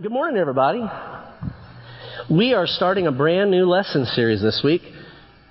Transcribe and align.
Good 0.00 0.12
morning, 0.12 0.38
everybody. 0.38 0.88
We 2.30 2.54
are 2.54 2.68
starting 2.68 3.08
a 3.08 3.10
brand 3.10 3.50
new 3.50 3.68
lesson 3.68 4.04
series 4.04 4.40
this 4.40 4.60
week 4.62 4.82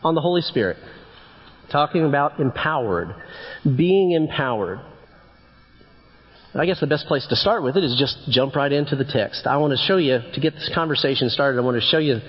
on 0.06 0.16
the 0.16 0.22
Holy 0.22 0.42
Spirit, 0.42 0.78
talking 1.70 2.06
about 2.06 2.40
empowered, 2.40 3.14
being 3.66 4.12
empowered. 4.14 4.80
I 6.56 6.66
guess 6.66 6.80
the 6.80 6.88
best 6.88 7.08
place 7.08 7.28
to 7.28 7.36
start 7.36 7.62
with 7.62 7.76
it 7.76 7.84
is 7.84 7.98
just 8.00 8.20
jump 8.30 8.56
right 8.56 8.72
into 8.72 8.96
the 8.96 9.04
text. 9.04 9.46
I 9.46 9.58
want 9.58 9.72
to 9.72 9.86
show 9.86 9.98
you, 9.98 10.20
to 10.34 10.40
get 10.40 10.54
this 10.54 10.72
conversation 10.74 11.30
started, 11.30 11.60
I 11.60 11.66
want 11.66 11.76
to 11.76 11.86
show 11.86 11.98
you 11.98 12.22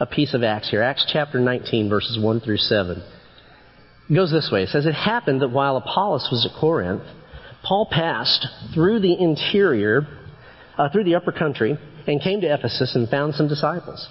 a 0.00 0.06
piece 0.06 0.32
of 0.32 0.42
Acts 0.42 0.70
here. 0.70 0.80
Acts 0.80 1.04
chapter 1.12 1.40
19, 1.40 1.90
verses 1.90 2.18
1 2.18 2.40
through 2.40 2.56
7. 2.56 3.02
It 4.08 4.14
goes 4.14 4.30
this 4.32 4.48
way. 4.50 4.62
It 4.62 4.70
says, 4.70 4.86
It 4.86 4.94
happened 4.94 5.42
that 5.42 5.50
while 5.50 5.76
Apollos 5.76 6.26
was 6.32 6.48
at 6.50 6.58
Corinth, 6.58 7.02
Paul 7.62 7.86
passed 7.90 8.46
through 8.72 9.00
the 9.00 9.12
interior 9.20 10.15
uh, 10.78 10.88
through 10.88 11.04
the 11.04 11.14
upper 11.14 11.32
country 11.32 11.78
and 12.06 12.20
came 12.20 12.40
to 12.40 12.52
Ephesus 12.52 12.94
and 12.94 13.08
found 13.08 13.34
some 13.34 13.48
disciples. 13.48 14.08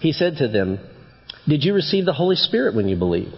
He 0.00 0.12
said 0.12 0.36
to 0.38 0.48
them, 0.48 0.78
Did 1.48 1.64
you 1.64 1.74
receive 1.74 2.04
the 2.04 2.12
Holy 2.12 2.36
Spirit 2.36 2.74
when 2.74 2.88
you 2.88 2.96
believed? 2.96 3.36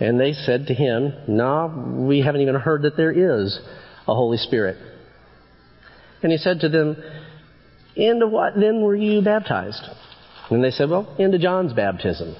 And 0.00 0.18
they 0.18 0.32
said 0.32 0.66
to 0.66 0.74
him, 0.74 1.12
No, 1.28 1.68
nah, 1.68 2.06
we 2.06 2.20
haven't 2.20 2.40
even 2.40 2.56
heard 2.56 2.82
that 2.82 2.96
there 2.96 3.12
is 3.12 3.58
a 4.08 4.14
Holy 4.14 4.38
Spirit. 4.38 4.76
And 6.22 6.32
he 6.32 6.38
said 6.38 6.60
to 6.60 6.68
them, 6.68 6.96
Into 7.96 8.26
what 8.26 8.54
then 8.54 8.82
were 8.82 8.96
you 8.96 9.22
baptized? 9.22 9.82
And 10.50 10.62
they 10.62 10.70
said, 10.70 10.90
Well, 10.90 11.14
into 11.18 11.38
John's 11.38 11.72
baptism. 11.72 12.34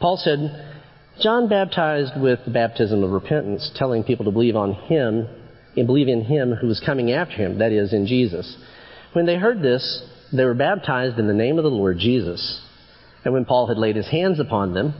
Paul 0.00 0.16
said, 0.16 0.66
John 1.20 1.48
baptized 1.48 2.18
with 2.18 2.40
the 2.46 2.50
baptism 2.50 3.02
of 3.02 3.10
repentance, 3.10 3.70
telling 3.76 4.04
people 4.04 4.24
to 4.24 4.30
believe 4.30 4.56
on 4.56 4.72
him 4.72 5.28
and 5.76 5.86
believe 5.86 6.08
in 6.08 6.22
him 6.22 6.52
who 6.52 6.66
was 6.66 6.82
coming 6.84 7.12
after 7.12 7.34
him, 7.34 7.58
that 7.58 7.72
is, 7.72 7.92
in 7.92 8.06
Jesus. 8.06 8.56
When 9.12 9.26
they 9.26 9.36
heard 9.36 9.62
this, 9.62 10.02
they 10.32 10.44
were 10.44 10.54
baptized 10.54 11.18
in 11.18 11.26
the 11.26 11.34
name 11.34 11.58
of 11.58 11.64
the 11.64 11.70
Lord 11.70 11.98
Jesus. 11.98 12.60
And 13.24 13.34
when 13.34 13.44
Paul 13.44 13.66
had 13.66 13.78
laid 13.78 13.96
his 13.96 14.08
hands 14.08 14.40
upon 14.40 14.74
them, 14.74 14.94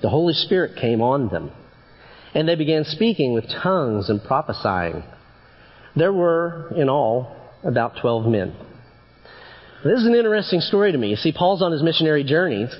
the 0.00 0.08
Holy 0.08 0.34
Spirit 0.34 0.80
came 0.80 1.00
on 1.00 1.28
them. 1.28 1.50
And 2.34 2.48
they 2.48 2.54
began 2.54 2.84
speaking 2.84 3.34
with 3.34 3.44
tongues 3.62 4.08
and 4.08 4.22
prophesying. 4.22 5.04
There 5.94 6.12
were, 6.12 6.72
in 6.74 6.88
all, 6.88 7.36
about 7.62 7.94
12 8.00 8.26
men. 8.26 8.54
This 9.84 9.98
is 9.98 10.06
an 10.06 10.14
interesting 10.14 10.60
story 10.60 10.92
to 10.92 10.98
me. 10.98 11.10
You 11.10 11.16
see, 11.16 11.32
Paul's 11.32 11.60
on 11.60 11.72
his 11.72 11.82
missionary 11.82 12.24
journeys, 12.24 12.74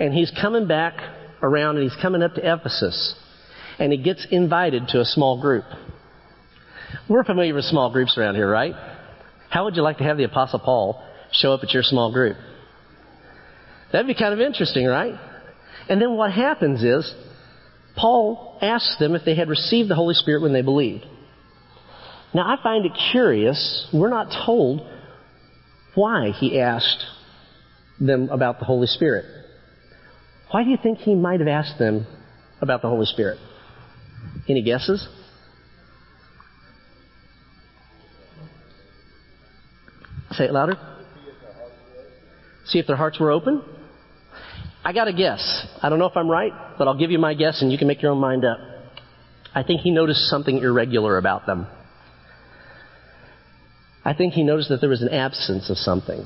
and 0.00 0.12
he's 0.12 0.32
coming 0.40 0.66
back 0.66 0.94
around 1.42 1.76
and 1.76 1.84
he's 1.84 2.00
coming 2.00 2.22
up 2.22 2.34
to 2.34 2.40
Ephesus, 2.40 3.14
and 3.78 3.92
he 3.92 3.98
gets 3.98 4.26
invited 4.30 4.88
to 4.88 5.00
a 5.00 5.04
small 5.04 5.40
group. 5.40 5.64
We're 7.08 7.24
familiar 7.24 7.54
with 7.54 7.64
small 7.64 7.90
groups 7.90 8.16
around 8.18 8.34
here, 8.34 8.50
right? 8.50 8.74
How 9.50 9.64
would 9.64 9.76
you 9.76 9.82
like 9.82 9.98
to 9.98 10.04
have 10.04 10.16
the 10.16 10.24
Apostle 10.24 10.58
Paul 10.58 11.02
show 11.32 11.52
up 11.52 11.60
at 11.62 11.72
your 11.72 11.82
small 11.82 12.12
group? 12.12 12.36
That'd 13.92 14.06
be 14.06 14.14
kind 14.14 14.32
of 14.32 14.40
interesting, 14.40 14.86
right? 14.86 15.14
And 15.88 16.00
then 16.00 16.16
what 16.16 16.32
happens 16.32 16.82
is, 16.82 17.14
Paul 17.96 18.58
asks 18.60 18.98
them 18.98 19.14
if 19.14 19.24
they 19.24 19.34
had 19.34 19.48
received 19.48 19.88
the 19.88 19.94
Holy 19.94 20.14
Spirit 20.14 20.42
when 20.42 20.52
they 20.52 20.62
believed. 20.62 21.04
Now, 22.34 22.42
I 22.42 22.62
find 22.62 22.84
it 22.84 22.92
curious, 23.12 23.88
we're 23.94 24.10
not 24.10 24.44
told 24.44 24.86
why 25.94 26.32
he 26.32 26.60
asked 26.60 27.04
them 27.98 28.28
about 28.30 28.58
the 28.58 28.66
Holy 28.66 28.86
Spirit. 28.86 29.24
Why 30.50 30.64
do 30.64 30.70
you 30.70 30.76
think 30.82 30.98
he 30.98 31.14
might 31.14 31.40
have 31.40 31.48
asked 31.48 31.78
them 31.78 32.06
about 32.60 32.82
the 32.82 32.88
Holy 32.88 33.06
Spirit? 33.06 33.38
Any 34.48 34.62
guesses? 34.62 35.08
Say 40.36 40.44
it 40.44 40.52
louder. 40.52 40.76
See 42.66 42.78
if 42.78 42.86
their 42.86 42.96
hearts 42.96 43.18
were 43.18 43.30
open. 43.30 43.62
I 44.84 44.92
got 44.92 45.08
a 45.08 45.12
guess. 45.12 45.66
I 45.82 45.88
don't 45.88 45.98
know 45.98 46.06
if 46.06 46.16
I'm 46.16 46.28
right, 46.28 46.52
but 46.78 46.86
I'll 46.86 46.98
give 46.98 47.10
you 47.10 47.18
my 47.18 47.34
guess 47.34 47.62
and 47.62 47.72
you 47.72 47.78
can 47.78 47.88
make 47.88 48.02
your 48.02 48.12
own 48.12 48.18
mind 48.18 48.44
up. 48.44 48.58
I 49.54 49.62
think 49.62 49.80
he 49.80 49.90
noticed 49.90 50.28
something 50.28 50.58
irregular 50.58 51.16
about 51.16 51.46
them. 51.46 51.66
I 54.04 54.14
think 54.14 54.34
he 54.34 54.44
noticed 54.44 54.68
that 54.68 54.80
there 54.80 54.90
was 54.90 55.02
an 55.02 55.08
absence 55.08 55.70
of 55.70 55.78
something. 55.78 56.24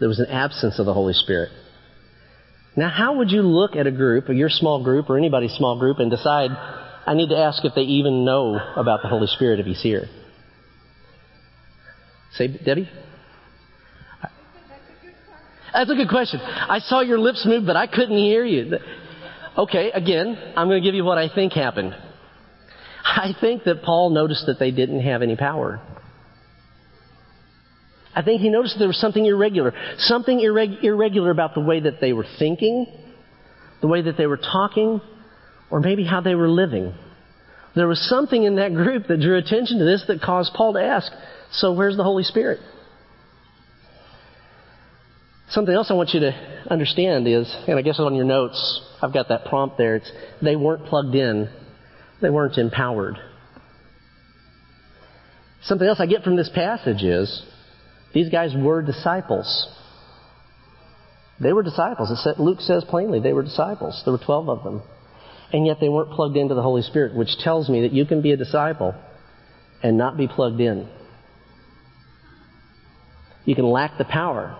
There 0.00 0.08
was 0.08 0.18
an 0.18 0.26
absence 0.26 0.78
of 0.78 0.86
the 0.86 0.92
Holy 0.92 1.14
Spirit. 1.14 1.50
Now, 2.76 2.90
how 2.90 3.16
would 3.18 3.30
you 3.30 3.42
look 3.42 3.76
at 3.76 3.86
a 3.86 3.90
group, 3.90 4.28
or 4.28 4.32
your 4.32 4.50
small 4.50 4.84
group, 4.84 5.08
or 5.08 5.16
anybody's 5.16 5.52
small 5.52 5.78
group, 5.78 5.98
and 5.98 6.10
decide, 6.10 6.50
I 7.06 7.14
need 7.14 7.30
to 7.30 7.38
ask 7.38 7.64
if 7.64 7.74
they 7.74 7.82
even 7.82 8.24
know 8.24 8.58
about 8.76 9.00
the 9.02 9.08
Holy 9.08 9.26
Spirit 9.26 9.60
if 9.60 9.66
He's 9.66 9.80
here? 9.80 10.08
Say, 12.32 12.48
Debbie? 12.48 12.88
That's 15.72 15.90
a 15.90 15.94
good 15.94 16.08
question. 16.08 16.40
I 16.40 16.78
saw 16.80 17.00
your 17.00 17.18
lips 17.18 17.44
move, 17.46 17.66
but 17.66 17.76
I 17.76 17.86
couldn't 17.86 18.16
hear 18.16 18.44
you. 18.44 18.78
Okay, 19.56 19.90
again, 19.90 20.36
I'm 20.56 20.68
going 20.68 20.82
to 20.82 20.86
give 20.86 20.94
you 20.94 21.04
what 21.04 21.18
I 21.18 21.28
think 21.32 21.52
happened. 21.52 21.94
I 23.04 23.32
think 23.40 23.64
that 23.64 23.82
Paul 23.82 24.10
noticed 24.10 24.46
that 24.46 24.58
they 24.58 24.70
didn't 24.70 25.00
have 25.00 25.22
any 25.22 25.36
power. 25.36 25.80
I 28.14 28.22
think 28.22 28.40
he 28.40 28.48
noticed 28.48 28.76
there 28.78 28.88
was 28.88 29.00
something 29.00 29.24
irregular. 29.24 29.72
Something 29.98 30.38
irreg- 30.40 30.82
irregular 30.82 31.30
about 31.30 31.54
the 31.54 31.60
way 31.60 31.80
that 31.80 32.00
they 32.00 32.12
were 32.12 32.26
thinking, 32.38 32.86
the 33.80 33.86
way 33.88 34.02
that 34.02 34.16
they 34.16 34.26
were 34.26 34.38
talking, 34.38 35.00
or 35.70 35.80
maybe 35.80 36.04
how 36.04 36.20
they 36.20 36.34
were 36.34 36.48
living. 36.48 36.94
There 37.76 37.86
was 37.86 38.00
something 38.08 38.42
in 38.42 38.56
that 38.56 38.74
group 38.74 39.06
that 39.06 39.20
drew 39.20 39.36
attention 39.38 39.78
to 39.78 39.84
this 39.84 40.04
that 40.08 40.20
caused 40.20 40.52
Paul 40.54 40.72
to 40.72 40.82
ask, 40.82 41.12
so 41.52 41.72
where's 41.72 41.96
the 41.96 42.04
Holy 42.04 42.24
Spirit? 42.24 42.60
Something 45.50 45.74
else 45.74 45.90
I 45.90 45.94
want 45.94 46.10
you 46.12 46.20
to 46.20 46.32
understand 46.70 47.26
is, 47.26 47.54
and 47.66 47.78
I 47.78 47.82
guess 47.82 47.98
on 47.98 48.14
your 48.14 48.26
notes, 48.26 48.82
I've 49.00 49.14
got 49.14 49.28
that 49.28 49.46
prompt 49.46 49.78
there. 49.78 49.96
It's 49.96 50.10
they 50.42 50.56
weren't 50.56 50.84
plugged 50.86 51.14
in. 51.14 51.48
They 52.20 52.30
weren't 52.30 52.58
empowered. 52.58 53.16
Something 55.62 55.88
else 55.88 56.00
I 56.00 56.06
get 56.06 56.22
from 56.22 56.36
this 56.36 56.50
passage 56.54 57.02
is 57.02 57.42
these 58.12 58.28
guys 58.28 58.52
were 58.56 58.82
disciples. 58.82 59.68
They 61.40 61.52
were 61.52 61.62
disciples. 61.62 62.10
Said, 62.22 62.38
Luke 62.38 62.60
says 62.60 62.84
plainly 62.88 63.20
they 63.20 63.32
were 63.32 63.42
disciples. 63.42 64.02
There 64.04 64.12
were 64.12 64.24
12 64.24 64.48
of 64.48 64.64
them. 64.64 64.82
And 65.52 65.66
yet 65.66 65.78
they 65.80 65.88
weren't 65.88 66.10
plugged 66.10 66.36
into 66.36 66.54
the 66.54 66.62
Holy 66.62 66.82
Spirit, 66.82 67.16
which 67.16 67.38
tells 67.38 67.68
me 67.68 67.82
that 67.82 67.92
you 67.92 68.04
can 68.04 68.20
be 68.20 68.32
a 68.32 68.36
disciple 68.36 68.94
and 69.82 69.96
not 69.96 70.16
be 70.16 70.28
plugged 70.28 70.60
in. 70.60 70.88
You 73.48 73.54
can 73.54 73.64
lack 73.64 73.96
the 73.96 74.04
power. 74.04 74.54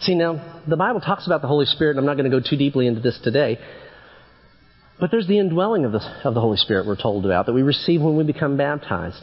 See, 0.00 0.14
now, 0.14 0.60
the 0.68 0.76
Bible 0.76 1.00
talks 1.00 1.24
about 1.24 1.40
the 1.40 1.48
Holy 1.48 1.64
Spirit, 1.64 1.92
and 1.92 2.00
I'm 2.00 2.04
not 2.04 2.18
going 2.18 2.30
to 2.30 2.40
go 2.40 2.46
too 2.46 2.58
deeply 2.58 2.86
into 2.86 3.00
this 3.00 3.18
today. 3.24 3.58
But 5.00 5.10
there's 5.10 5.26
the 5.26 5.38
indwelling 5.38 5.86
of 5.86 5.92
the, 5.92 6.00
of 6.24 6.34
the 6.34 6.40
Holy 6.42 6.58
Spirit 6.58 6.86
we're 6.86 7.00
told 7.00 7.24
about 7.24 7.46
that 7.46 7.54
we 7.54 7.62
receive 7.62 8.02
when 8.02 8.18
we 8.18 8.24
become 8.24 8.58
baptized. 8.58 9.22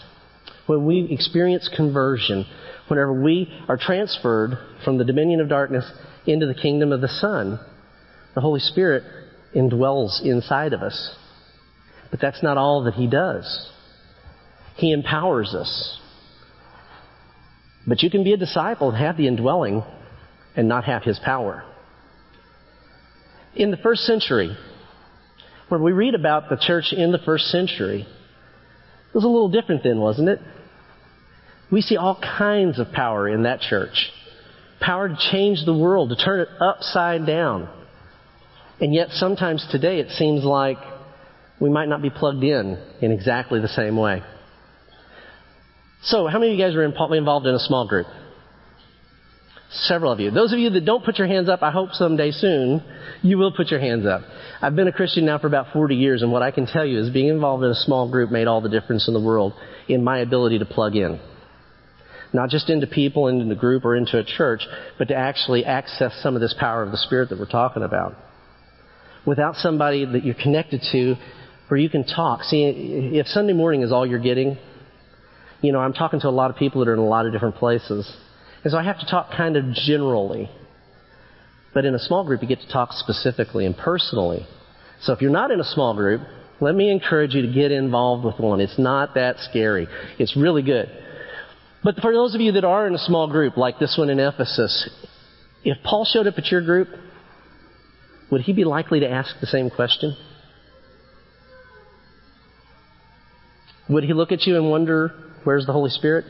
When 0.66 0.88
we 0.88 1.08
experience 1.12 1.70
conversion, 1.78 2.48
whenever 2.88 3.14
we 3.22 3.48
are 3.68 3.78
transferred 3.78 4.58
from 4.84 4.98
the 4.98 5.06
dominion 5.06 5.40
of 5.40 5.50
darkness 5.50 5.86
into 6.26 6.48
the 6.48 6.56
kingdom 6.56 6.92
of 6.92 7.02
the 7.02 7.08
Son, 7.08 7.60
the 8.34 8.42
Holy 8.42 8.60
Spirit 8.60 9.04
indwells 9.56 10.20
inside 10.24 10.74
of 10.74 10.82
us. 10.82 11.16
But 12.10 12.22
that's 12.22 12.42
not 12.42 12.58
all 12.58 12.86
that 12.86 12.96
He 12.96 13.06
does. 13.06 13.70
He 14.78 14.92
empowers 14.92 15.54
us. 15.54 16.00
But 17.88 18.02
you 18.02 18.10
can 18.10 18.24
be 18.24 18.34
a 18.34 18.38
disciple 18.38 18.90
and 18.90 18.98
have 18.98 19.18
the 19.18 19.28
indwelling 19.28 19.84
and 20.56 20.68
not 20.68 20.86
have 20.86 21.04
his 21.04 21.20
power. 21.20 21.64
In 23.56 23.72
the 23.72 23.78
first 23.78 24.02
century, 24.04 24.56
when 25.70 25.82
we 25.82 25.92
read 25.92 26.16
about 26.16 26.50
the 26.50 26.58
church 26.58 26.94
in 26.94 27.12
the 27.12 27.20
first 27.20 27.46
century, 27.46 28.02
it 28.02 29.16
was 29.16 29.24
a 29.24 29.28
little 29.28 29.50
different 29.50 29.84
then, 29.84 30.00
wasn't 30.00 30.30
it? 30.30 30.40
We 31.72 31.82
see 31.82 31.98
all 31.98 32.20
kinds 32.20 32.80
of 32.80 32.92
power 32.92 33.28
in 33.28 33.44
that 33.44 33.62
church. 33.62 34.12
Power 34.82 35.10
to 35.10 35.18
change 35.32 35.66
the 35.66 35.74
world, 35.74 36.10
to 36.10 36.16
turn 36.16 36.42
it 36.42 36.50
upside 36.60 37.26
down. 37.26 37.70
And 38.80 38.94
yet 38.94 39.10
sometimes 39.12 39.66
today 39.72 40.00
it 40.00 40.10
seems 40.12 40.44
like 40.44 40.78
we 41.60 41.70
might 41.70 41.88
not 41.88 42.02
be 42.02 42.10
plugged 42.10 42.44
in 42.44 42.78
in 43.02 43.12
exactly 43.12 43.60
the 43.62 43.70
same 43.70 43.96
way. 43.96 44.22
So, 46.06 46.28
how 46.28 46.38
many 46.38 46.52
of 46.52 46.60
you 46.60 46.64
guys 46.64 46.76
are 46.76 46.84
involved 46.84 47.48
in 47.48 47.56
a 47.56 47.60
small 47.60 47.88
group? 47.88 48.06
Several 49.72 50.12
of 50.12 50.20
you. 50.20 50.30
Those 50.30 50.54
of 50.54 50.60
you 50.60 50.70
that 50.70 50.86
don't 50.86 51.04
put 51.04 51.18
your 51.18 51.28
hands 51.28 51.50
up, 51.50 51.64
I 51.64 51.72
hope 51.72 51.94
someday 51.94 52.30
soon 52.30 52.84
you 53.24 53.40
will 53.40 53.52
put 53.52 53.70
your 53.70 53.80
hands 53.80 54.06
up. 54.06 54.22
I've 54.62 54.76
been 54.76 54.88
a 54.88 54.92
Christian 54.92 55.26
now 55.26 55.40
for 55.40 55.48
about 55.48 55.74
40 55.74 55.96
years, 55.96 56.22
and 56.22 56.32
what 56.32 56.44
I 56.44 56.52
can 56.52 56.68
tell 56.68 56.86
you 56.86 57.00
is 57.00 57.10
being 57.10 57.30
involved 57.30 57.64
in 57.64 57.72
a 57.72 57.76
small 57.76 58.10
group 58.10 58.30
made 58.30 58.46
all 58.46 58.62
the 58.62 58.70
difference 58.70 59.08
in 59.08 59.16
the 59.16 59.20
world 59.20 59.54
in 59.88 60.04
my 60.04 60.20
ability 60.20 60.60
to 60.60 60.66
plug 60.66 60.96
in. 60.96 61.20
Not 62.34 62.50
just 62.50 62.70
into 62.70 62.86
people, 62.86 63.28
and 63.28 63.42
into 63.42 63.56
the 63.56 63.60
group, 63.60 63.84
or 63.84 63.96
into 63.96 64.20
a 64.20 64.24
church, 64.24 64.62
but 65.00 65.08
to 65.08 65.16
actually 65.16 65.66
access 65.66 66.14
some 66.22 66.36
of 66.36 66.42
this 66.42 66.54
power 66.60 66.84
of 66.84 66.92
the 66.92 66.98
Spirit 66.98 67.30
that 67.30 67.40
we're 67.40 67.50
talking 67.50 67.82
about. 67.82 68.14
Without 69.26 69.56
somebody 69.56 70.06
that 70.06 70.24
you're 70.24 70.36
connected 70.36 70.84
to 70.92 71.16
where 71.68 71.80
you 71.80 71.90
can 71.90 72.06
talk. 72.06 72.44
See, 72.44 72.64
if 73.16 73.26
Sunday 73.26 73.54
morning 73.54 73.82
is 73.82 73.92
all 73.92 74.06
you're 74.06 74.20
getting, 74.20 74.58
you 75.62 75.72
know, 75.72 75.80
I'm 75.80 75.94
talking 75.94 76.20
to 76.22 76.28
a 76.28 76.30
lot 76.30 76.52
of 76.52 76.58
people 76.58 76.84
that 76.84 76.90
are 76.90 76.94
in 76.94 77.00
a 77.00 77.06
lot 77.06 77.26
of 77.26 77.32
different 77.32 77.56
places. 77.56 78.12
And 78.64 78.72
so 78.72 78.78
I 78.78 78.84
have 78.84 79.00
to 79.00 79.06
talk 79.06 79.32
kind 79.32 79.58
of 79.58 79.66
generally. 79.74 80.50
But 81.74 81.86
in 81.86 81.94
a 81.94 82.00
small 82.00 82.26
group, 82.26 82.42
you 82.42 82.48
get 82.48 82.62
to 82.62 82.72
talk 82.72 82.94
specifically 82.94 83.66
and 83.66 83.76
personally. 83.76 84.46
So 85.02 85.14
if 85.14 85.22
you're 85.22 85.32
not 85.32 85.52
in 85.52 85.60
a 85.60 85.64
small 85.64 85.94
group, 85.94 86.22
let 86.62 86.74
me 86.74 86.90
encourage 86.90 87.34
you 87.34 87.42
to 87.42 87.52
get 87.52 87.72
involved 87.72 88.24
with 88.24 88.40
one. 88.40 88.62
It's 88.62 88.80
not 88.80 89.16
that 89.16 89.38
scary. 89.40 89.88
It's 90.18 90.38
really 90.38 90.62
good. 90.62 90.90
But 91.84 91.98
for 91.98 92.14
those 92.14 92.34
of 92.34 92.42
you 92.42 92.54
that 92.54 92.64
are 92.64 92.88
in 92.88 92.96
a 92.96 93.00
small 93.00 93.30
group, 93.30 93.58
like 93.58 93.78
this 93.78 93.96
one 93.98 94.10
in 94.10 94.20
Ephesus, 94.20 94.90
if 95.64 95.78
Paul 95.84 96.06
showed 96.06 96.28
up 96.28 96.36
at 96.38 96.48
your 96.48 96.62
group, 96.62 96.88
would 98.32 98.42
he 98.42 98.54
be 98.54 98.64
likely 98.64 99.02
to 99.02 99.10
ask 99.10 99.36
the 99.40 99.48
same 99.48 99.70
question? 99.70 100.16
Would 103.90 104.04
he 104.04 104.14
look 104.14 104.32
at 104.32 104.48
you 104.48 104.56
and 104.56 104.72
wonder, 104.72 105.14
where's 105.46 105.66
the 105.66 105.72
Holy 105.72 105.90
Spirit? 105.90 106.26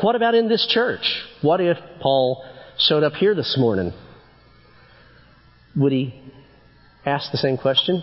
What 0.00 0.16
about 0.16 0.34
in 0.34 0.48
this 0.48 0.66
church? 0.68 1.22
What 1.40 1.60
if 1.60 1.78
Paul 2.02 2.44
showed 2.78 3.02
up 3.02 3.14
here 3.14 3.34
this 3.34 3.56
morning? 3.58 3.92
Would 5.76 5.92
he 5.92 6.20
ask 7.06 7.30
the 7.32 7.38
same 7.38 7.56
question? 7.56 8.02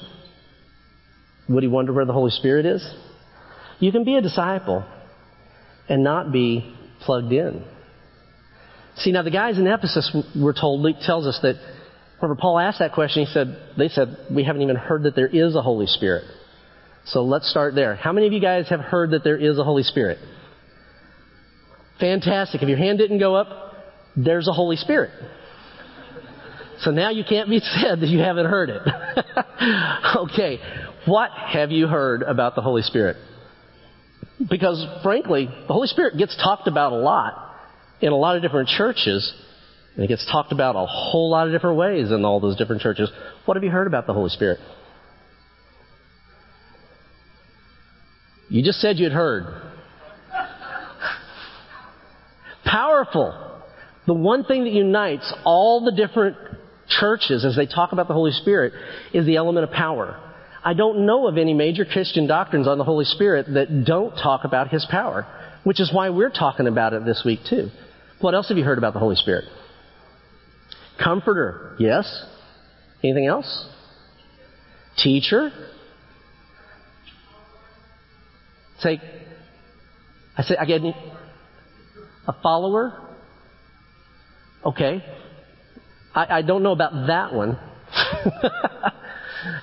Would 1.49 1.63
he 1.63 1.69
wonder 1.69 1.93
where 1.93 2.05
the 2.05 2.13
Holy 2.13 2.31
Spirit 2.31 2.65
is? 2.65 2.85
You 3.79 3.91
can 3.91 4.03
be 4.03 4.15
a 4.15 4.21
disciple 4.21 4.85
and 5.89 6.03
not 6.03 6.31
be 6.31 6.75
plugged 7.01 7.31
in. 7.31 7.65
See, 8.97 9.11
now 9.11 9.23
the 9.23 9.31
guys 9.31 9.57
in 9.57 9.67
Ephesus 9.67 10.15
were 10.39 10.53
told, 10.53 10.81
Luke 10.81 10.97
tells 11.01 11.25
us 11.25 11.39
that 11.41 11.55
whenever 12.19 12.39
Paul 12.39 12.59
asked 12.59 12.79
that 12.79 12.93
question, 12.93 13.25
he 13.25 13.33
said, 13.33 13.57
they 13.77 13.89
said, 13.89 14.15
we 14.33 14.43
haven't 14.43 14.61
even 14.61 14.75
heard 14.75 15.03
that 15.03 15.15
there 15.15 15.27
is 15.27 15.55
a 15.55 15.61
Holy 15.61 15.87
Spirit. 15.87 16.23
So 17.05 17.23
let's 17.23 17.49
start 17.49 17.75
there. 17.75 17.95
How 17.95 18.13
many 18.13 18.27
of 18.27 18.33
you 18.33 18.41
guys 18.41 18.69
have 18.69 18.79
heard 18.79 19.11
that 19.11 19.23
there 19.23 19.37
is 19.37 19.57
a 19.57 19.63
Holy 19.63 19.83
Spirit? 19.83 20.19
Fantastic. 21.99 22.61
If 22.61 22.69
your 22.69 22.77
hand 22.77 22.99
didn't 22.99 23.19
go 23.19 23.35
up, 23.35 23.75
there's 24.15 24.47
a 24.47 24.53
Holy 24.53 24.75
Spirit. 24.75 25.11
So 26.79 26.91
now 26.91 27.11
you 27.11 27.23
can't 27.27 27.49
be 27.49 27.59
said 27.81 28.01
that 28.01 28.07
you 28.07 28.19
haven't 28.19 28.47
heard 28.47 28.69
it. 28.69 28.81
okay. 30.17 30.59
What 31.05 31.31
have 31.31 31.71
you 31.71 31.87
heard 31.87 32.21
about 32.23 32.55
the 32.55 32.61
Holy 32.61 32.81
Spirit? 32.81 33.17
Because 34.49 34.85
frankly, 35.03 35.45
the 35.45 35.73
Holy 35.73 35.87
Spirit 35.87 36.17
gets 36.17 36.35
talked 36.35 36.67
about 36.67 36.91
a 36.91 36.95
lot 36.95 37.55
in 38.01 38.11
a 38.11 38.17
lot 38.17 38.35
of 38.35 38.41
different 38.41 38.69
churches. 38.69 39.33
And 39.95 40.05
it 40.05 40.07
gets 40.07 40.25
talked 40.31 40.51
about 40.51 40.75
a 40.75 40.85
whole 40.85 41.29
lot 41.29 41.47
of 41.47 41.53
different 41.53 41.77
ways 41.77 42.11
in 42.11 42.25
all 42.25 42.39
those 42.39 42.55
different 42.55 42.81
churches. 42.81 43.11
What 43.45 43.57
have 43.57 43.63
you 43.63 43.69
heard 43.71 43.87
about 43.87 44.07
the 44.07 44.13
Holy 44.13 44.29
Spirit? 44.29 44.59
You 48.51 48.61
just 48.63 48.81
said 48.81 48.99
you'd 48.99 49.13
heard. 49.13 49.45
Powerful. 52.65 53.61
The 54.07 54.13
one 54.13 54.43
thing 54.43 54.65
that 54.65 54.73
unites 54.73 55.33
all 55.45 55.85
the 55.85 55.93
different 55.93 56.35
churches 56.89 57.45
as 57.45 57.55
they 57.55 57.65
talk 57.65 57.93
about 57.93 58.09
the 58.09 58.13
Holy 58.13 58.33
Spirit 58.33 58.73
is 59.13 59.25
the 59.25 59.37
element 59.37 59.63
of 59.63 59.71
power. 59.71 60.19
I 60.65 60.73
don't 60.73 61.05
know 61.05 61.29
of 61.29 61.37
any 61.37 61.53
major 61.53 61.85
Christian 61.85 62.27
doctrines 62.27 62.67
on 62.67 62.77
the 62.77 62.83
Holy 62.83 63.05
Spirit 63.05 63.45
that 63.53 63.85
don't 63.85 64.11
talk 64.17 64.43
about 64.43 64.67
His 64.67 64.85
power, 64.91 65.25
which 65.63 65.79
is 65.79 65.89
why 65.93 66.09
we're 66.09 66.29
talking 66.29 66.67
about 66.67 66.91
it 66.91 67.05
this 67.05 67.23
week 67.25 67.39
too. 67.49 67.69
What 68.19 68.35
else 68.35 68.49
have 68.49 68.57
you 68.57 68.65
heard 68.65 68.77
about 68.77 68.91
the 68.91 68.99
Holy 68.99 69.15
Spirit? 69.15 69.45
Comforter, 71.01 71.77
yes. 71.79 72.25
Anything 73.01 73.27
else? 73.27 73.65
Teacher? 74.97 75.51
Say, 78.81 78.99
I 80.37 80.43
say, 80.43 80.55
I 80.59 80.65
get 80.65 80.81
a 82.27 82.33
follower? 82.41 82.99
Okay. 84.65 85.03
I, 86.13 86.37
I 86.37 86.41
don't 86.41 86.63
know 86.63 86.71
about 86.71 87.07
that 87.07 87.33
one. 87.33 87.53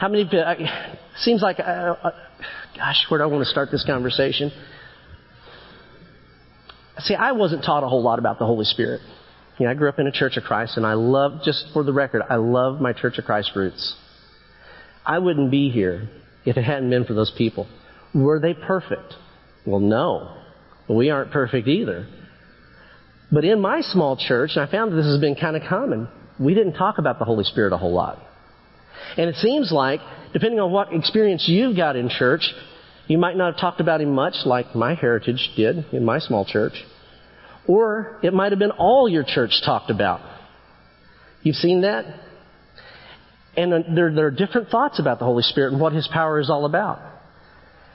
How 0.01 0.09
many? 0.09 0.29
I, 0.33 0.97
seems 1.19 1.43
like, 1.43 1.59
uh, 1.61 1.63
uh, 1.63 2.11
gosh, 2.77 3.07
where 3.09 3.19
do 3.19 3.25
I 3.25 3.27
want 3.27 3.43
to 3.43 3.51
start 3.51 3.71
this 3.71 3.85
conversation? 3.85 4.51
See, 6.99 7.15
I 7.15 7.33
wasn't 7.33 7.65
taught 7.65 7.85
a 7.85 7.89
whole 7.89 8.03
lot 8.03 8.19
about 8.19 8.39
the 8.39 8.47
Holy 8.47 8.65
Spirit. 8.65 9.01
You 9.59 9.67
know, 9.67 9.73
I 9.73 9.75
grew 9.75 9.89
up 9.89 9.99
in 9.99 10.07
a 10.07 10.13
Church 10.13 10.37
of 10.37 10.45
Christ, 10.45 10.77
and 10.77 10.87
I 10.87 10.95
love, 10.95 11.43
just 11.45 11.67
for 11.73 11.83
the 11.83 11.93
record, 11.93 12.23
I 12.29 12.37
love 12.37 12.81
my 12.81 12.93
Church 12.93 13.19
of 13.19 13.25
Christ 13.25 13.53
roots. 13.55 13.97
I 15.05 15.19
wouldn't 15.19 15.51
be 15.51 15.71
here 15.71 16.09
if 16.45 16.57
it 16.57 16.63
hadn't 16.63 16.91
been 16.91 17.05
for 17.05 17.15
those 17.15 17.33
people. 17.37 17.69
Were 18.15 18.41
they 18.41 18.55
perfect? 18.55 19.15
Well, 19.67 19.81
no. 19.81 20.37
We 20.89 21.11
aren't 21.11 21.31
perfect 21.31 21.69
either. 21.69 22.07
But 23.31 23.45
in 23.45 23.61
my 23.61 23.83
small 23.83 24.17
church, 24.17 24.53
and 24.55 24.67
I 24.67 24.71
found 24.71 24.93
that 24.93 24.97
this 24.97 25.07
has 25.07 25.21
been 25.21 25.35
kind 25.35 25.57
of 25.57 25.63
common, 25.69 26.09
we 26.41 26.55
didn't 26.55 26.75
talk 26.75 26.99
about 26.99 27.19
the 27.19 27.25
Holy 27.25 27.45
Spirit 27.45 27.73
a 27.73 27.77
whole 27.77 27.93
lot. 27.93 28.23
And 29.17 29.29
it 29.29 29.37
seems 29.37 29.71
like, 29.71 30.01
depending 30.33 30.61
on 30.61 30.73
what 30.73 30.93
experience 30.93 31.45
you've 31.47 31.77
got 31.77 31.97
in 31.97 32.09
church, 32.09 32.43
you 33.07 33.19
might 33.19 33.37
not 33.37 33.53
have 33.53 33.61
talked 33.61 33.81
about 33.81 34.01
him 34.01 34.15
much 34.15 34.35
like 34.45 34.75
my 34.75 34.95
heritage 34.95 35.51
did 35.57 35.85
in 35.93 36.05
my 36.05 36.19
small 36.19 36.45
church. 36.45 36.75
Or 37.67 38.19
it 38.23 38.33
might 38.33 38.53
have 38.53 38.59
been 38.59 38.71
all 38.71 39.09
your 39.09 39.25
church 39.25 39.61
talked 39.65 39.91
about. 39.91 40.21
You've 41.43 41.57
seen 41.57 41.83
that? 41.83 42.05
And 43.57 43.75
uh, 43.75 43.79
there, 43.95 44.15
there 44.15 44.27
are 44.27 44.31
different 44.31 44.69
thoughts 44.69 44.99
about 44.99 45.19
the 45.19 45.25
Holy 45.25 45.43
Spirit 45.43 45.73
and 45.73 45.81
what 45.81 45.93
His 45.93 46.09
power 46.13 46.41
is 46.41 46.49
all 46.49 46.65
about. 46.65 47.01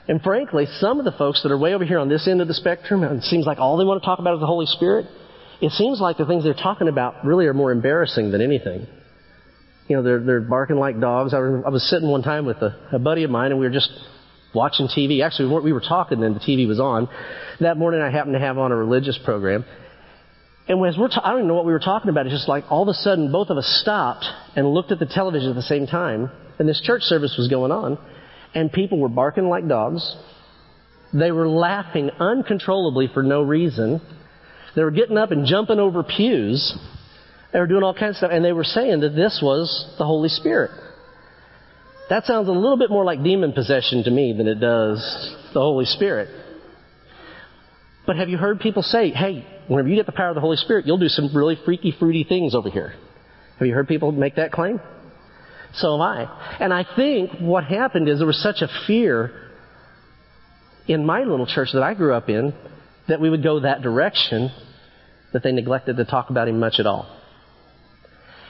And 0.06 0.20
frankly, 0.20 0.66
some 0.80 0.98
of 0.98 1.04
the 1.04 1.12
folks 1.12 1.42
that 1.42 1.52
are 1.52 1.58
way 1.58 1.74
over 1.74 1.84
here 1.84 1.98
on 1.98 2.08
this 2.08 2.28
end 2.28 2.42
of 2.42 2.48
the 2.48 2.54
spectrum, 2.54 3.02
and 3.02 3.18
it 3.18 3.24
seems 3.24 3.46
like 3.46 3.58
all 3.58 3.76
they 3.78 3.84
want 3.84 4.02
to 4.02 4.06
talk 4.06 4.18
about 4.18 4.34
is 4.34 4.40
the 4.40 4.46
Holy 4.46 4.66
Spirit, 4.66 5.06
it 5.62 5.70
seems 5.72 6.00
like 6.00 6.18
the 6.18 6.26
things 6.26 6.44
they're 6.44 6.52
talking 6.52 6.88
about 6.88 7.24
really 7.24 7.46
are 7.46 7.54
more 7.54 7.72
embarrassing 7.72 8.30
than 8.30 8.42
anything. 8.42 8.86
You 9.88 9.96
know, 9.96 10.02
they're, 10.02 10.20
they're 10.20 10.40
barking 10.40 10.76
like 10.76 11.00
dogs. 11.00 11.32
I, 11.32 11.38
I 11.38 11.70
was 11.70 11.88
sitting 11.88 12.08
one 12.08 12.22
time 12.22 12.44
with 12.44 12.58
a, 12.58 12.88
a 12.92 12.98
buddy 12.98 13.24
of 13.24 13.30
mine 13.30 13.50
and 13.50 13.60
we 13.60 13.66
were 13.66 13.72
just 13.72 13.90
watching 14.54 14.88
TV. 14.88 15.24
Actually, 15.24 15.60
we 15.62 15.72
were 15.72 15.80
talking 15.80 16.22
and 16.22 16.36
the 16.36 16.40
TV 16.40 16.66
was 16.66 16.80
on. 16.80 17.08
That 17.60 17.76
morning 17.76 18.00
I 18.00 18.10
happened 18.10 18.34
to 18.34 18.40
have 18.40 18.58
on 18.58 18.72
a 18.72 18.76
religious 18.76 19.18
program. 19.24 19.64
And 20.68 20.84
as 20.86 20.96
we're 20.96 21.08
ta- 21.08 21.20
I 21.22 21.30
don't 21.30 21.40
even 21.40 21.48
know 21.48 21.54
what 21.54 21.66
we 21.66 21.72
were 21.72 21.78
talking 21.78 22.08
about. 22.08 22.26
It's 22.26 22.34
just 22.34 22.48
like 22.48 22.64
all 22.70 22.82
of 22.82 22.88
a 22.88 22.94
sudden 22.94 23.30
both 23.30 23.50
of 23.50 23.58
us 23.58 23.80
stopped 23.82 24.24
and 24.56 24.72
looked 24.72 24.92
at 24.92 24.98
the 24.98 25.06
television 25.06 25.50
at 25.50 25.56
the 25.56 25.62
same 25.62 25.86
time. 25.86 26.30
And 26.58 26.68
this 26.68 26.80
church 26.80 27.02
service 27.02 27.34
was 27.36 27.48
going 27.48 27.72
on. 27.72 27.98
And 28.54 28.72
people 28.72 28.98
were 28.98 29.08
barking 29.08 29.48
like 29.48 29.66
dogs. 29.66 30.16
They 31.12 31.30
were 31.32 31.48
laughing 31.48 32.10
uncontrollably 32.18 33.08
for 33.12 33.22
no 33.22 33.42
reason. 33.42 34.00
They 34.76 34.82
were 34.82 34.90
getting 34.90 35.18
up 35.18 35.30
and 35.30 35.46
jumping 35.46 35.78
over 35.78 36.02
pews. 36.02 36.76
They 37.52 37.60
were 37.60 37.66
doing 37.66 37.82
all 37.82 37.94
kinds 37.94 38.16
of 38.16 38.16
stuff. 38.18 38.30
And 38.32 38.44
they 38.44 38.52
were 38.52 38.64
saying 38.64 39.00
that 39.00 39.10
this 39.10 39.40
was 39.42 39.94
the 39.98 40.04
Holy 40.04 40.28
Spirit. 40.28 40.70
That 42.10 42.24
sounds 42.24 42.48
a 42.48 42.52
little 42.52 42.76
bit 42.76 42.90
more 42.90 43.04
like 43.04 43.22
demon 43.22 43.52
possession 43.52 44.04
to 44.04 44.10
me 44.10 44.34
than 44.36 44.46
it 44.46 44.60
does 44.60 45.00
the 45.54 45.60
Holy 45.60 45.86
Spirit. 45.86 46.28
But 48.06 48.16
have 48.16 48.28
you 48.28 48.36
heard 48.36 48.60
people 48.60 48.82
say, 48.82 49.10
hey, 49.10 49.46
whenever 49.68 49.88
you 49.88 49.96
get 49.96 50.06
the 50.06 50.12
power 50.12 50.28
of 50.28 50.34
the 50.34 50.40
Holy 50.40 50.58
Spirit, 50.58 50.86
you'll 50.86 50.98
do 50.98 51.08
some 51.08 51.34
really 51.34 51.56
freaky, 51.64 51.94
fruity 51.98 52.24
things 52.28 52.54
over 52.54 52.68
here? 52.68 52.92
Have 53.58 53.66
you 53.66 53.72
heard 53.72 53.88
people 53.88 54.12
make 54.12 54.36
that 54.36 54.52
claim? 54.52 54.80
So 55.74 55.92
have 55.92 56.00
I. 56.00 56.56
And 56.60 56.72
I 56.72 56.84
think 56.96 57.38
what 57.40 57.64
happened 57.64 58.08
is 58.08 58.18
there 58.18 58.26
was 58.26 58.42
such 58.42 58.62
a 58.62 58.68
fear 58.86 59.32
in 60.86 61.04
my 61.04 61.20
little 61.24 61.46
church 61.46 61.70
that 61.72 61.82
I 61.82 61.94
grew 61.94 62.14
up 62.14 62.28
in 62.28 62.54
that 63.08 63.20
we 63.20 63.30
would 63.30 63.42
go 63.42 63.60
that 63.60 63.82
direction 63.82 64.50
that 65.32 65.42
they 65.42 65.52
neglected 65.52 65.96
to 65.96 66.04
talk 66.04 66.30
about 66.30 66.48
him 66.48 66.60
much 66.60 66.76
at 66.78 66.86
all. 66.86 67.06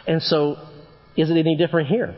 And 0.07 0.23
so, 0.23 0.57
is 1.17 1.31
it 1.31 1.37
any 1.37 1.57
different 1.57 1.89
here? 1.89 2.15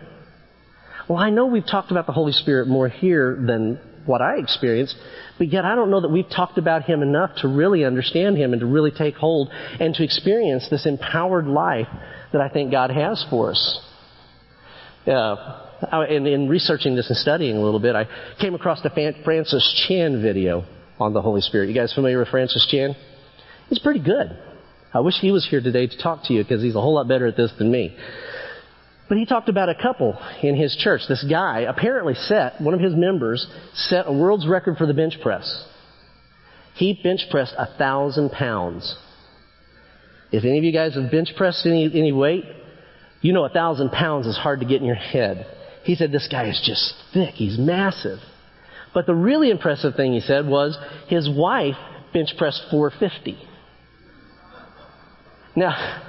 Well, 1.09 1.19
I 1.19 1.31
know 1.31 1.47
we've 1.47 1.67
talked 1.67 1.93
about 1.93 2.07
the 2.07 2.13
Holy 2.13 2.33
Spirit 2.33 2.67
more 2.67 2.89
here 2.89 3.37
than 3.47 3.79
what 4.07 4.21
I 4.21 4.39
experienced, 4.39 4.97
but 5.39 5.53
yet 5.53 5.65
I 5.65 5.77
don't 5.77 5.91
know 5.91 6.01
that 6.01 6.11
we've 6.11 6.29
talked 6.29 6.59
about 6.59 6.83
Him 6.83 7.03
enough 7.03 7.31
to 7.43 7.49
really 7.49 7.85
understand 7.85 8.37
Him 8.37 8.53
and 8.53 8.61
to 8.61 8.67
really 8.67 8.91
take 8.91 9.15
hold 9.15 9.51
and 9.79 9.95
to 9.95 10.03
experience 10.03 10.69
this 10.69 10.85
empowered 10.85 11.47
life 11.47 11.89
that 12.33 12.41
I 12.41 12.49
think 12.49 12.73
God 12.73 12.91
has 12.91 13.25
for 13.31 13.53
us. 13.53 13.81
Uh, 15.07 16.05
in, 16.09 16.27
in 16.27 16.49
researching 16.49 16.97
this 16.97 17.09
and 17.09 17.17
studying 17.17 17.57
a 17.57 17.61
little 17.61 17.81
bit, 17.81 17.95
I 17.95 18.09
came 18.41 18.55
across 18.55 18.83
the 18.83 18.91
Francis 19.25 19.85
Chan 19.87 20.21
video 20.21 20.65
on 20.99 21.13
the 21.13 21.23
Holy 21.23 21.41
Spirit. 21.41 21.69
You 21.69 21.75
guys 21.75 21.93
familiar 21.93 22.19
with 22.19 22.29
Francis 22.29 22.67
Chan? 22.71 22.97
He's 23.69 23.79
pretty 23.79 24.03
good. 24.03 24.37
I 24.93 25.01
wish 25.01 25.15
he 25.21 25.31
was 25.31 25.47
here 25.49 25.61
today 25.61 25.87
to 25.87 26.03
talk 26.03 26.25
to 26.25 26.33
you 26.33 26.43
because 26.43 26.63
he's 26.63 26.75
a 26.75 26.81
whole 26.81 26.95
lot 26.95 27.09
better 27.09 27.27
at 27.27 27.37
this 27.37 27.53
than 27.59 27.71
me. 27.71 27.97
But 29.09 29.19
he 29.19 29.27
talked 29.27 29.49
about 29.49 29.69
a 29.69 29.75
couple 29.75 30.19
in 30.43 30.57
his 30.57 30.75
church. 30.77 31.03
This 31.09 31.25
guy 31.29 31.61
apparently 31.61 32.15
set, 32.15 32.61
one 32.61 32.75
of 32.75 32.81
his 32.81 32.95
members, 32.95 33.47
set 33.75 34.07
a 34.09 34.13
world's 34.13 34.49
record 34.49 34.79
for 34.79 34.87
the 34.87 34.95
bench 34.95 35.19
press. 35.23 35.67
He 36.75 36.99
bench 37.03 37.21
pressed 37.31 37.55
a 37.57 37.67
thousand 37.79 38.31
pounds. 38.31 38.97
If 40.33 40.45
any 40.45 40.59
of 40.59 40.65
you 40.65 40.73
guys 40.73 40.95
have 40.95 41.11
bench 41.11 41.29
pressed 41.37 41.65
any, 41.67 41.85
any 41.85 42.11
weight, 42.11 42.45
you 43.21 43.33
know 43.33 43.45
a 43.45 43.49
thousand 43.49 43.91
pounds 43.91 44.27
is 44.27 44.37
hard 44.37 44.61
to 44.61 44.67
get 44.67 44.81
in 44.81 44.87
your 44.87 44.95
head. 44.95 45.47
He 45.85 45.95
said 45.95 46.13
this 46.13 46.29
guy 46.31 46.49
is 46.49 46.61
just 46.65 46.95
thick. 47.13 47.35
He's 47.35 47.59
massive. 47.59 48.19
But 48.93 49.07
the 49.07 49.15
really 49.15 49.51
impressive 49.51 49.95
thing 49.95 50.13
he 50.13 50.21
said 50.21 50.47
was 50.47 50.77
his 51.09 51.29
wife 51.29 51.77
bench 52.13 52.31
pressed 52.39 52.63
450. 52.71 53.39
Now, 55.55 56.03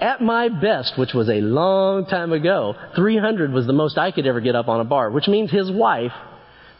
at 0.00 0.20
my 0.20 0.48
best, 0.48 0.94
which 0.96 1.12
was 1.14 1.28
a 1.28 1.40
long 1.40 2.06
time 2.06 2.32
ago, 2.32 2.74
300 2.94 3.52
was 3.52 3.66
the 3.66 3.72
most 3.72 3.98
I 3.98 4.12
could 4.12 4.26
ever 4.26 4.40
get 4.40 4.54
up 4.54 4.68
on 4.68 4.80
a 4.80 4.84
bar, 4.84 5.10
which 5.10 5.26
means 5.26 5.50
his 5.50 5.70
wife 5.70 6.12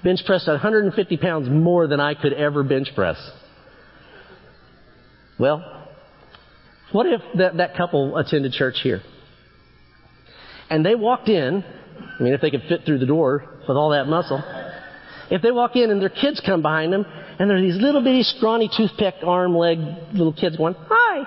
bench 0.04 0.20
pressed 0.25 0.47
150 0.47 1.16
pounds 1.16 1.49
more 1.49 1.87
than 1.87 2.00
I 2.00 2.14
could 2.14 2.32
ever 2.32 2.62
bench 2.62 2.88
press. 2.94 3.16
Well, 5.38 5.87
what 6.92 7.06
if 7.06 7.20
that, 7.37 7.56
that 7.56 7.76
couple 7.76 8.16
attended 8.16 8.52
church 8.52 8.80
here? 8.82 9.02
And 10.70 10.84
they 10.84 10.94
walked 10.94 11.28
in, 11.28 11.64
I 12.18 12.22
mean, 12.22 12.34
if 12.34 12.40
they 12.40 12.50
could 12.50 12.64
fit 12.68 12.84
through 12.84 12.98
the 12.98 13.06
door 13.06 13.44
with 13.66 13.76
all 13.76 13.90
that 13.90 14.06
muscle, 14.06 14.42
if 15.30 15.42
they 15.42 15.50
walk 15.50 15.76
in 15.76 15.90
and 15.90 16.00
their 16.00 16.08
kids 16.08 16.40
come 16.44 16.62
behind 16.62 16.92
them, 16.92 17.04
and 17.38 17.48
there 17.48 17.56
are 17.56 17.60
these 17.60 17.76
little 17.76 18.02
bitty 18.02 18.22
scrawny 18.22 18.70
toothpick 18.75 19.14
arm 19.25 19.56
leg 19.56 19.78
little 20.12 20.32
kids 20.32 20.56
going, 20.56 20.75
Hi, 20.78 21.26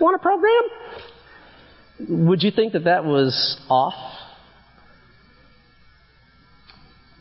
want 0.00 0.16
a 0.16 0.18
program? 0.18 2.26
Would 2.26 2.42
you 2.42 2.50
think 2.50 2.72
that 2.72 2.84
that 2.84 3.04
was 3.04 3.60
off? 3.68 3.94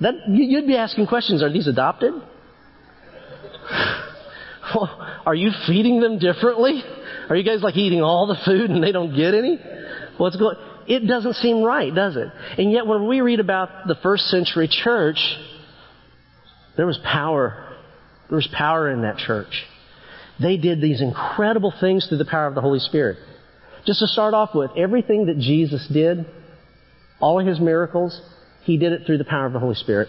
That, 0.02 0.16
you'd 0.28 0.68
be 0.68 0.76
asking 0.76 1.08
questions. 1.08 1.44
Are 1.44 1.52
these 1.52 1.68
adopted? 1.68 2.14
Are 5.26 5.36
you 5.36 5.52
feeding 5.68 6.02
them 6.02 6.20
differently? 6.20 6.84
Are 7.30 7.36
you 7.36 7.44
guys 7.44 7.62
like 7.62 7.78
eating 7.78 8.02
all 8.02 8.28
the 8.28 8.38
food 8.46 8.70
and 8.70 8.84
they 8.84 8.92
don't 8.92 9.16
get 9.16 9.34
any? 9.34 9.60
What's 10.18 10.36
going? 10.36 10.58
It 10.88 11.08
doesn't 11.08 11.36
seem 11.36 11.64
right, 11.64 11.94
does 11.94 12.16
it? 12.16 12.28
And 12.58 12.72
yet, 12.72 12.86
when 12.86 13.08
we 13.08 13.22
read 13.22 13.40
about 13.40 13.88
the 13.88 13.96
first 13.96 14.26
century 14.26 14.68
church, 14.68 15.18
there 16.78 16.86
was 16.86 17.00
power. 17.04 17.78
There 18.30 18.36
was 18.36 18.48
power 18.48 18.90
in 18.90 19.02
that 19.02 19.18
church. 19.18 19.64
They 20.42 20.58
did 20.58 20.82
these 20.82 21.02
incredible 21.02 21.74
things 21.80 22.08
through 22.08 22.18
the 22.18 22.26
power 22.26 22.48
of 22.48 22.56
the 22.56 22.62
Holy 22.62 22.80
Spirit. 22.80 23.18
Just 23.86 24.00
to 24.00 24.08
start 24.08 24.34
off 24.34 24.56
with, 24.56 24.72
everything 24.78 25.28
that 25.28 25.38
Jesus 25.40 25.88
did, 25.92 26.26
all 27.20 27.40
of 27.40 27.46
his 27.46 27.60
miracles, 27.60 28.20
he 28.64 28.78
did 28.78 28.94
it 28.94 29.06
through 29.06 29.18
the 29.18 29.26
power 29.26 29.46
of 29.46 29.54
the 29.54 29.60
Holy 29.60 29.76
Spirit. 29.76 30.08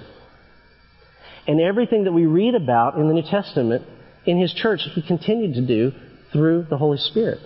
And 1.47 1.61
everything 1.61 2.05
that 2.05 2.13
we 2.13 2.27
read 2.27 2.55
about 2.55 2.97
in 2.97 3.09
the 3.09 3.15
New 3.15 3.29
Testament 3.29 3.85
in 4.25 4.41
his 4.41 4.53
church, 4.55 4.81
he 4.95 5.03
continued 5.03 5.55
to 5.55 5.67
do 5.67 5.93
through 6.33 6.67
the 6.71 6.79
Holy 6.79 6.99
Spirit. 6.99 7.41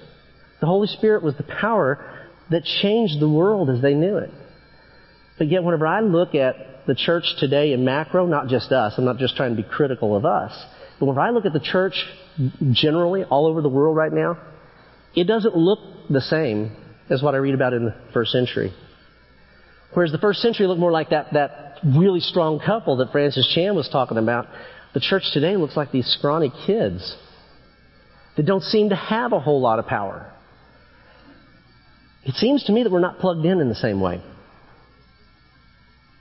The 0.61 0.67
Holy 0.67 0.87
Spirit 0.87 1.23
was 1.23 1.37
the 1.37 1.43
power 1.43 2.18
that 2.51 2.65
changed 2.65 3.21
the 3.21 3.29
world 3.29 3.71
as 3.71 3.83
they 3.83 3.95
knew 3.95 4.19
it. 4.19 4.31
But 5.39 5.49
yet, 5.49 5.63
whenever 5.63 5.87
I 5.87 6.01
look 6.01 6.35
at 6.35 6.87
the 6.87 6.95
church 6.95 7.25
today 7.39 7.73
in 7.73 7.85
macro, 7.85 8.27
not 8.27 8.49
just 8.49 8.73
us, 8.73 8.95
I'm 8.97 9.05
not 9.05 9.19
just 9.19 9.37
trying 9.37 9.55
to 9.55 9.63
be 9.63 9.69
critical 9.69 10.17
of 10.17 10.25
us, 10.25 10.53
but 10.99 11.07
whenever 11.07 11.21
I 11.21 11.31
look 11.31 11.45
at 11.47 11.53
the 11.53 11.61
church 11.61 11.95
generally 12.73 13.25
all 13.25 13.47
over 13.47 13.63
the 13.63 13.69
world 13.69 13.97
right 13.97 14.13
now, 14.13 14.39
it 15.15 15.25
doesn't 15.25 15.57
look 15.57 15.79
the 16.11 16.21
same 16.21 16.77
as 17.11 17.23
what 17.23 17.35
I 17.35 17.39
read 17.39 17.55
about 17.55 17.73
in 17.73 17.85
the 17.85 17.95
first 18.13 18.33
century. 18.33 18.73
Whereas 19.95 20.13
the 20.13 20.19
first 20.19 20.41
century 20.41 20.67
looked 20.67 20.81
more 20.81 20.93
like 20.93 21.11
that, 21.11 21.33
that 21.33 21.77
really 21.85 22.21
strong 22.21 22.61
couple 22.61 22.97
that 22.99 23.13
Francis 23.13 23.51
Chan 23.55 23.75
was 23.75 23.89
talking 23.89 24.19
about, 24.19 24.47
the 24.95 25.01
church 25.01 25.25
today 25.33 25.57
looks 25.57 25.77
like 25.77 25.93
these 25.93 26.07
scrawny 26.07 26.53
kids 26.67 27.17
that 28.37 28.47
don't 28.47 28.63
seem 28.63 28.91
to 28.91 28.97
have 28.97 29.33
a 29.33 29.41
whole 29.41 29.61
lot 29.61 29.79
of 29.79 29.87
power. 29.87 30.33
It 32.25 32.35
seems 32.35 32.65
to 32.65 32.73
me 32.73 32.83
that 32.83 32.93
we're 32.93 33.01
not 33.01 33.19
plugged 33.19 33.45
in 33.45 33.61
in 33.61 33.69
the 33.69 33.75
same 33.75 34.01
way. 34.01 34.23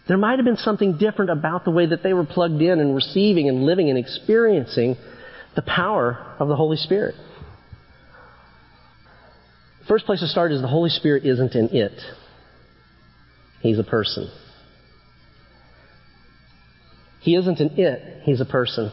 There 0.08 0.18
might 0.18 0.40
have 0.40 0.46
been 0.46 0.58
something 0.58 0.98
different 0.98 1.32
about 1.32 1.66
the 1.66 1.72
way 1.72 1.86
that 1.88 2.02
they 2.02 2.14
were 2.14 2.26
plugged 2.26 2.62
in 2.62 2.80
and 2.80 2.96
receiving 2.96 3.50
and 3.50 3.64
living 3.64 3.90
and 3.90 3.98
experiencing 3.98 4.96
the 5.56 5.62
power 5.62 6.36
of 6.40 6.48
the 6.48 6.56
Holy 6.56 6.78
Spirit. 6.78 7.16
First 9.88 10.06
place 10.06 10.20
to 10.22 10.28
start 10.28 10.52
is 10.52 10.62
the 10.62 10.68
Holy 10.68 10.90
Spirit 10.90 11.26
isn't 11.26 11.56
in 11.56 11.70
it. 11.76 12.00
He's 13.62 13.80
a 13.80 13.84
person. 13.84 14.30
He 17.22 17.36
isn't 17.36 17.60
an 17.60 17.72
it, 17.78 18.24
he's 18.24 18.40
a 18.40 18.46
person. 18.46 18.92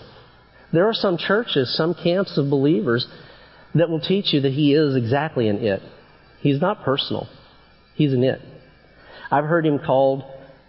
There 0.73 0.89
are 0.89 0.95
some 0.95 1.19
churches, 1.19 1.77
some 1.77 1.95
camps 1.95 2.37
of 2.37 2.51
believers 2.51 3.07
that 3.75 3.89
will 3.89 4.01
teach 4.01 4.33
you 4.33 4.41
that 4.41 4.53
he 4.53 4.75
is 4.75 4.97
exactly 4.97 5.49
an 5.49 5.59
it. 5.59 5.83
He's 6.45 6.61
not 6.61 6.85
personal. 6.85 7.27
He's 7.95 8.13
an 8.13 8.23
it. 8.23 8.39
I've 9.31 9.47
heard 9.47 9.65
him 9.65 9.79
called 9.79 10.25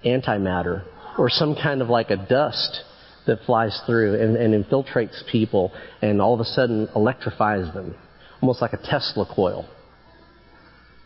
antimatter 0.05 0.85
or 1.17 1.29
some 1.29 1.53
kind 1.61 1.81
of 1.81 1.89
like 1.89 2.11
a 2.11 2.15
dust 2.15 2.79
that 3.27 3.39
flies 3.45 3.77
through 3.85 4.21
and, 4.21 4.37
and 4.37 4.63
infiltrates 4.63 5.21
people 5.29 5.73
and 6.01 6.21
all 6.21 6.33
of 6.33 6.39
a 6.39 6.45
sudden 6.45 6.87
electrifies 6.95 7.73
them, 7.73 7.93
almost 8.41 8.61
like 8.61 8.71
a 8.71 8.77
Tesla 8.77 9.25
coil. 9.35 9.67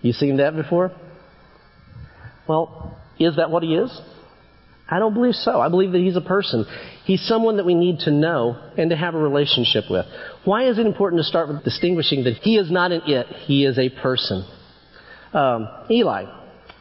You 0.04 0.14
seen 0.14 0.38
that 0.38 0.56
before? 0.56 0.92
Well, 2.48 2.96
is 3.18 3.38
that 3.38 3.50
what 3.50 3.64
he 3.64 3.74
is? 3.74 4.00
I 4.88 5.00
don't 5.00 5.16
believe 5.16 5.34
so. 5.34 5.60
I 5.60 5.70
believe 5.70 5.94
that 5.94 6.00
he's 6.02 6.16
a 6.16 6.22
person. 6.22 6.66
He's 7.06 7.28
someone 7.28 7.58
that 7.58 7.66
we 7.66 7.74
need 7.74 8.02
to 8.02 8.12
know 8.12 8.72
and 8.78 8.92
to 8.92 8.96
have 8.96 9.16
a 9.16 9.20
relationship 9.20 9.86
with. 9.90 10.06
Why 10.46 10.70
is 10.70 10.78
it 10.78 10.86
important 10.86 11.22
to 11.22 11.24
start 11.24 11.48
with 11.48 11.64
distinguishing 11.64 12.26
that 12.26 12.34
he 12.42 12.58
is 12.58 12.70
not 12.70 12.92
an 12.92 13.02
it, 13.08 13.26
he 13.48 13.66
is 13.66 13.80
a 13.80 13.90
person? 13.90 14.46
Um, 15.34 15.70
Eli, 15.90 16.26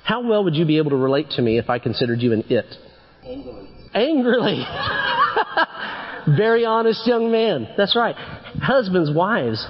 how 0.05 0.27
well 0.27 0.45
would 0.45 0.55
you 0.55 0.65
be 0.65 0.79
able 0.79 0.91
to 0.91 0.97
relate 0.97 1.31
to 1.31 1.43
me 1.43 1.59
if 1.59 1.69
I 1.69 1.79
considered 1.79 2.21
you 2.21 2.33
an 2.33 2.45
it? 2.49 2.67
Angrily. 3.25 3.69
Angrily. 3.95 4.65
Very 6.37 6.65
honest 6.65 7.07
young 7.07 7.31
man. 7.31 7.69
That's 7.77 7.95
right. 7.95 8.15
Husbands, 8.61 9.11
wives, 9.15 9.67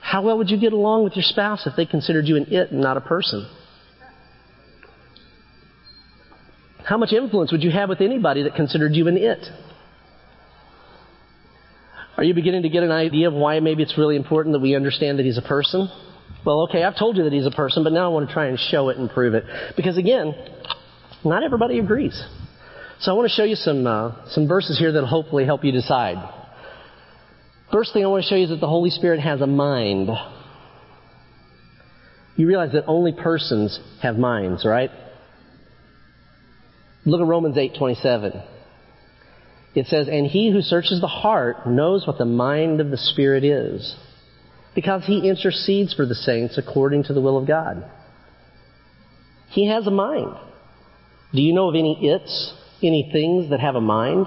how 0.00 0.22
well 0.22 0.38
would 0.38 0.50
you 0.50 0.58
get 0.58 0.72
along 0.72 1.04
with 1.04 1.16
your 1.16 1.22
spouse 1.22 1.66
if 1.66 1.74
they 1.76 1.84
considered 1.84 2.26
you 2.26 2.36
an 2.36 2.46
it 2.48 2.70
and 2.70 2.80
not 2.80 2.96
a 2.96 3.00
person? 3.00 3.46
How 6.84 6.96
much 6.96 7.12
influence 7.12 7.52
would 7.52 7.62
you 7.62 7.70
have 7.70 7.90
with 7.90 8.00
anybody 8.00 8.44
that 8.44 8.54
considered 8.54 8.94
you 8.94 9.08
an 9.08 9.18
it? 9.18 9.46
Are 12.16 12.24
you 12.24 12.32
beginning 12.32 12.62
to 12.62 12.70
get 12.70 12.82
an 12.82 12.90
idea 12.90 13.28
of 13.28 13.34
why 13.34 13.60
maybe 13.60 13.82
it's 13.82 13.98
really 13.98 14.16
important 14.16 14.54
that 14.54 14.60
we 14.60 14.74
understand 14.74 15.18
that 15.18 15.26
he's 15.26 15.36
a 15.36 15.42
person? 15.42 15.90
Well, 16.44 16.62
okay, 16.68 16.82
I've 16.82 16.98
told 16.98 17.16
you 17.16 17.24
that 17.24 17.32
he's 17.32 17.46
a 17.46 17.50
person, 17.50 17.84
but 17.84 17.92
now 17.92 18.06
I 18.06 18.08
want 18.08 18.28
to 18.28 18.32
try 18.32 18.46
and 18.46 18.58
show 18.58 18.88
it 18.88 18.96
and 18.96 19.10
prove 19.10 19.34
it. 19.34 19.44
Because 19.76 19.98
again, 19.98 20.34
not 21.24 21.42
everybody 21.42 21.78
agrees. 21.78 22.22
So 23.00 23.12
I 23.12 23.14
want 23.14 23.28
to 23.28 23.34
show 23.34 23.44
you 23.44 23.54
some, 23.54 23.86
uh, 23.86 24.28
some 24.30 24.48
verses 24.48 24.78
here 24.78 24.90
that'll 24.92 25.08
hopefully 25.08 25.44
help 25.44 25.64
you 25.64 25.72
decide. 25.72 26.16
First 27.70 27.92
thing 27.92 28.04
I 28.04 28.08
want 28.08 28.24
to 28.24 28.28
show 28.28 28.34
you 28.34 28.44
is 28.44 28.50
that 28.50 28.60
the 28.60 28.68
Holy 28.68 28.90
Spirit 28.90 29.20
has 29.20 29.40
a 29.40 29.46
mind. 29.46 30.08
You 32.36 32.46
realize 32.46 32.72
that 32.72 32.84
only 32.86 33.12
persons 33.12 33.78
have 34.00 34.16
minds, 34.16 34.64
right? 34.64 34.90
Look 37.04 37.20
at 37.20 37.26
Romans 37.26 37.56
8:27. 37.56 38.42
It 39.74 39.86
says, 39.86 40.08
"And 40.08 40.26
he 40.26 40.50
who 40.50 40.62
searches 40.62 41.00
the 41.00 41.06
heart 41.06 41.66
knows 41.66 42.06
what 42.06 42.18
the 42.18 42.24
mind 42.24 42.80
of 42.80 42.90
the 42.90 42.96
Spirit 42.96 43.44
is, 43.44 43.94
because 44.78 45.02
he 45.04 45.28
intercedes 45.28 45.92
for 45.92 46.06
the 46.06 46.14
saints 46.14 46.56
according 46.56 47.02
to 47.02 47.12
the 47.12 47.20
will 47.20 47.36
of 47.36 47.48
God." 47.48 47.82
He 49.50 49.66
has 49.66 49.86
a 49.88 49.90
mind. 49.90 50.36
Do 51.34 51.42
you 51.42 51.52
know 51.52 51.68
of 51.68 51.74
any 51.74 51.98
its, 52.00 52.52
any 52.80 53.10
things 53.12 53.50
that 53.50 53.58
have 53.58 53.74
a 53.74 53.80
mind? 53.80 54.26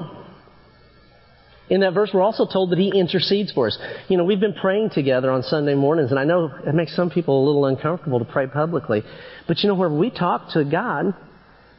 In 1.70 1.80
that 1.82 1.94
verse, 1.94 2.10
we're 2.14 2.22
also 2.22 2.46
told 2.46 2.72
that 2.72 2.80
He 2.80 2.92
intercedes 2.94 3.54
for 3.54 3.68
us. 3.68 3.78
You 4.10 4.18
know, 4.18 4.26
we've 4.26 4.42
been 4.42 4.54
praying 4.54 4.90
together 4.90 5.32
on 5.32 5.42
Sunday 5.44 5.74
mornings, 5.74 6.12
and 6.12 6.20
I 6.20 6.26
know 6.26 6.52
it 6.68 6.76
makes 6.76 6.94
some 6.98 7.10
people 7.10 7.42
a 7.42 7.46
little 7.46 7.66
uncomfortable 7.66 8.20
to 8.20 8.26
pray 8.26 8.48
publicly. 8.48 9.04
But 9.48 9.60
you 9.60 9.70
know, 9.70 9.76
where 9.76 9.90
we 9.90 10.10
talk 10.10 10.52
to 10.52 10.66
God, 10.66 11.14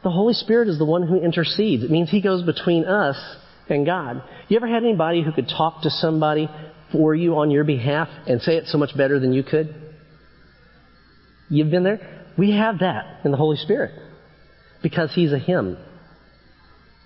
the 0.03 0.09
Holy 0.09 0.33
Spirit 0.33 0.67
is 0.67 0.79
the 0.79 0.85
one 0.85 1.03
who 1.03 1.21
intercedes. 1.21 1.83
It 1.83 1.91
means 1.91 2.09
He 2.09 2.21
goes 2.21 2.41
between 2.43 2.85
us 2.85 3.17
and 3.69 3.85
God. 3.85 4.23
You 4.47 4.57
ever 4.57 4.67
had 4.67 4.83
anybody 4.83 5.21
who 5.21 5.31
could 5.31 5.47
talk 5.47 5.83
to 5.83 5.91
somebody 5.91 6.49
for 6.93 7.13
you 7.13 7.35
on 7.37 7.51
your 7.51 7.65
behalf 7.65 8.07
and 8.27 8.41
say 8.41 8.55
it 8.55 8.67
so 8.67 8.77
much 8.77 8.95
better 8.95 9.19
than 9.19 9.33
you 9.33 9.43
could? 9.43 9.75
You've 11.49 11.71
been 11.71 11.83
there? 11.83 12.25
We 12.37 12.51
have 12.51 12.79
that 12.79 13.25
in 13.25 13.31
the 13.31 13.37
Holy 13.37 13.57
Spirit 13.57 13.91
because 14.81 15.11
He's 15.13 15.33
a 15.33 15.39
Him. 15.39 15.77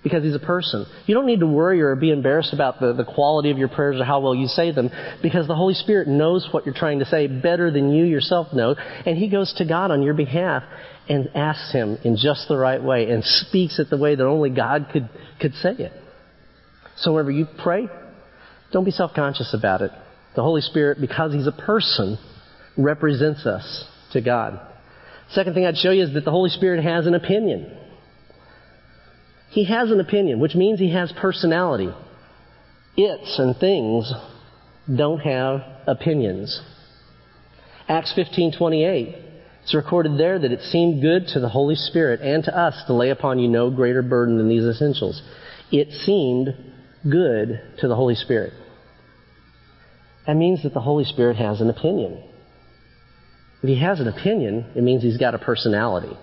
Because 0.02 0.22
He's 0.22 0.34
a 0.34 0.38
person. 0.38 0.86
You 1.06 1.14
don't 1.14 1.26
need 1.26 1.40
to 1.40 1.46
worry 1.46 1.80
or 1.80 1.96
be 1.96 2.10
embarrassed 2.10 2.52
about 2.52 2.78
the, 2.78 2.92
the 2.92 3.04
quality 3.04 3.50
of 3.50 3.58
your 3.58 3.68
prayers 3.68 4.00
or 4.00 4.04
how 4.04 4.20
well 4.20 4.34
you 4.34 4.46
say 4.46 4.70
them 4.70 4.90
because 5.22 5.48
the 5.48 5.56
Holy 5.56 5.74
Spirit 5.74 6.06
knows 6.06 6.48
what 6.52 6.64
you're 6.64 6.74
trying 6.74 7.00
to 7.00 7.06
say 7.06 7.26
better 7.26 7.70
than 7.70 7.90
you 7.90 8.04
yourself 8.04 8.52
know 8.54 8.76
and 9.06 9.18
He 9.18 9.28
goes 9.28 9.52
to 9.58 9.66
God 9.66 9.90
on 9.90 10.02
your 10.02 10.14
behalf 10.14 10.62
and 11.08 11.30
asks 11.34 11.72
Him 11.72 11.98
in 12.04 12.16
just 12.16 12.46
the 12.48 12.56
right 12.56 12.82
way 12.82 13.10
and 13.10 13.24
speaks 13.24 13.78
it 13.78 13.90
the 13.90 13.96
way 13.98 14.14
that 14.14 14.24
only 14.24 14.50
God 14.50 14.88
could, 14.92 15.08
could 15.40 15.54
say 15.54 15.72
it. 15.72 15.92
So 16.96 17.12
whenever 17.12 17.30
you 17.30 17.46
pray, 17.62 17.88
don't 18.72 18.84
be 18.84 18.90
self-conscious 18.90 19.54
about 19.54 19.82
it. 19.82 19.90
The 20.36 20.42
Holy 20.42 20.60
Spirit, 20.60 21.00
because 21.00 21.32
He's 21.32 21.46
a 21.46 21.52
person, 21.52 22.18
represents 22.76 23.46
us 23.46 23.84
to 24.12 24.20
God. 24.20 24.60
Second 25.30 25.54
thing 25.54 25.66
I'd 25.66 25.76
show 25.76 25.90
you 25.90 26.04
is 26.04 26.14
that 26.14 26.24
the 26.24 26.30
Holy 26.30 26.50
Spirit 26.50 26.82
has 26.82 27.06
an 27.06 27.14
opinion. 27.14 27.76
He 29.50 29.64
has 29.64 29.90
an 29.90 30.00
opinion, 30.00 30.40
which 30.40 30.54
means 30.54 30.78
He 30.78 30.92
has 30.92 31.12
personality. 31.12 31.90
It's 32.96 33.38
and 33.38 33.56
things 33.56 34.12
don't 34.94 35.20
have 35.20 35.62
opinions. 35.86 36.60
Acts 37.88 38.12
15:28. 38.16 39.16
It's 39.62 39.74
recorded 39.74 40.18
there 40.18 40.38
that 40.38 40.52
it 40.52 40.62
seemed 40.62 41.02
good 41.02 41.28
to 41.28 41.40
the 41.40 41.48
Holy 41.48 41.74
Spirit 41.74 42.20
and 42.20 42.42
to 42.44 42.56
us 42.56 42.74
to 42.86 42.94
lay 42.94 43.10
upon 43.10 43.38
you 43.38 43.48
no 43.48 43.70
greater 43.70 44.02
burden 44.02 44.38
than 44.38 44.48
these 44.48 44.64
essentials. 44.64 45.22
It 45.70 45.92
seemed 45.92 46.54
good 47.02 47.60
to 47.78 47.88
the 47.88 47.94
Holy 47.94 48.14
Spirit. 48.14 48.52
That 50.26 50.36
means 50.36 50.62
that 50.62 50.74
the 50.74 50.80
Holy 50.80 51.04
Spirit 51.04 51.36
has 51.36 51.60
an 51.60 51.70
opinion. 51.70 52.22
If 53.62 53.68
he 53.68 53.80
has 53.80 54.00
an 54.00 54.08
opinion, 54.08 54.72
it 54.76 54.82
means 54.82 55.02
he's 55.02 55.16
got 55.16 55.34
a 55.34 55.38
personality. 55.38 56.16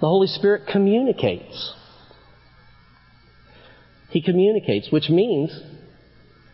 The 0.00 0.06
Holy 0.06 0.26
Spirit 0.26 0.68
communicates. 0.70 1.74
He 4.10 4.22
communicates, 4.22 4.92
which 4.92 5.08
means 5.08 5.50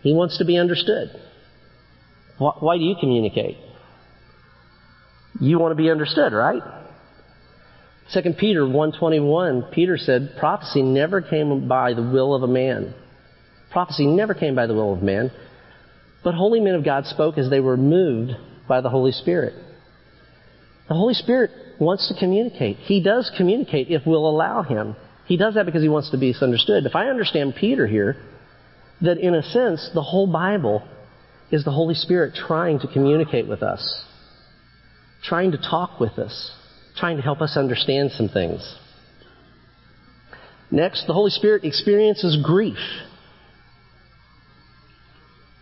he 0.02 0.12
wants 0.14 0.38
to 0.38 0.44
be 0.44 0.56
understood. 0.56 1.10
Why 2.38 2.78
do 2.78 2.84
you 2.84 2.96
communicate? 2.98 3.58
You 5.40 5.58
want 5.58 5.72
to 5.72 5.76
be 5.76 5.90
understood, 5.90 6.32
right? 6.32 6.62
2 8.12 8.34
Peter 8.38 8.62
1.21, 8.62 9.70
Peter 9.72 9.96
said, 9.96 10.34
prophecy 10.38 10.82
never 10.82 11.20
came 11.20 11.68
by 11.68 11.94
the 11.94 12.02
will 12.02 12.34
of 12.34 12.42
a 12.42 12.48
man. 12.48 12.92
Prophecy 13.70 14.06
never 14.06 14.34
came 14.34 14.56
by 14.56 14.66
the 14.66 14.74
will 14.74 14.92
of 14.92 15.02
man, 15.02 15.30
but 16.24 16.34
holy 16.34 16.58
men 16.58 16.74
of 16.74 16.84
God 16.84 17.06
spoke 17.06 17.38
as 17.38 17.48
they 17.48 17.60
were 17.60 17.76
moved 17.76 18.32
by 18.66 18.80
the 18.80 18.88
Holy 18.90 19.12
Spirit. 19.12 19.54
The 20.88 20.94
Holy 20.94 21.14
Spirit 21.14 21.50
wants 21.78 22.08
to 22.08 22.18
communicate. 22.18 22.78
He 22.78 23.00
does 23.00 23.30
communicate 23.36 23.90
if 23.90 24.02
we'll 24.04 24.28
allow 24.28 24.62
Him. 24.62 24.96
He 25.26 25.36
does 25.36 25.54
that 25.54 25.66
because 25.66 25.82
He 25.82 25.88
wants 25.88 26.10
to 26.10 26.18
be 26.18 26.34
understood. 26.40 26.86
If 26.86 26.96
I 26.96 27.06
understand 27.06 27.54
Peter 27.54 27.86
here, 27.86 28.16
that 29.02 29.18
in 29.18 29.36
a 29.36 29.42
sense, 29.42 29.88
the 29.94 30.02
whole 30.02 30.26
Bible 30.26 30.82
is 31.52 31.64
the 31.64 31.70
Holy 31.70 31.94
Spirit 31.94 32.34
trying 32.34 32.80
to 32.80 32.88
communicate 32.88 33.46
with 33.46 33.62
us, 33.62 34.04
trying 35.22 35.52
to 35.52 35.58
talk 35.58 36.00
with 36.00 36.18
us, 36.18 36.52
trying 37.00 37.16
to 37.16 37.22
help 37.22 37.40
us 37.40 37.56
understand 37.56 38.12
some 38.12 38.28
things. 38.28 38.76
Next, 40.70 41.06
the 41.06 41.14
Holy 41.14 41.30
Spirit 41.30 41.64
experiences 41.64 42.38
grief. 42.42 42.78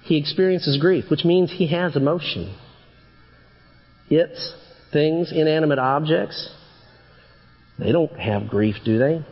He 0.03 0.17
experiences 0.19 0.79
grief, 0.79 1.05
which 1.11 1.25
means 1.25 1.51
he 1.51 1.69
has 1.69 1.97
emotion. 1.97 2.55
It's 4.11 4.55
things, 4.93 5.33
inanimate 5.33 5.79
objects, 5.79 6.51
they 7.79 7.93
don't 7.93 8.19
have 8.19 8.49
grief, 8.49 8.77
do 8.85 8.99
they? 8.99 9.25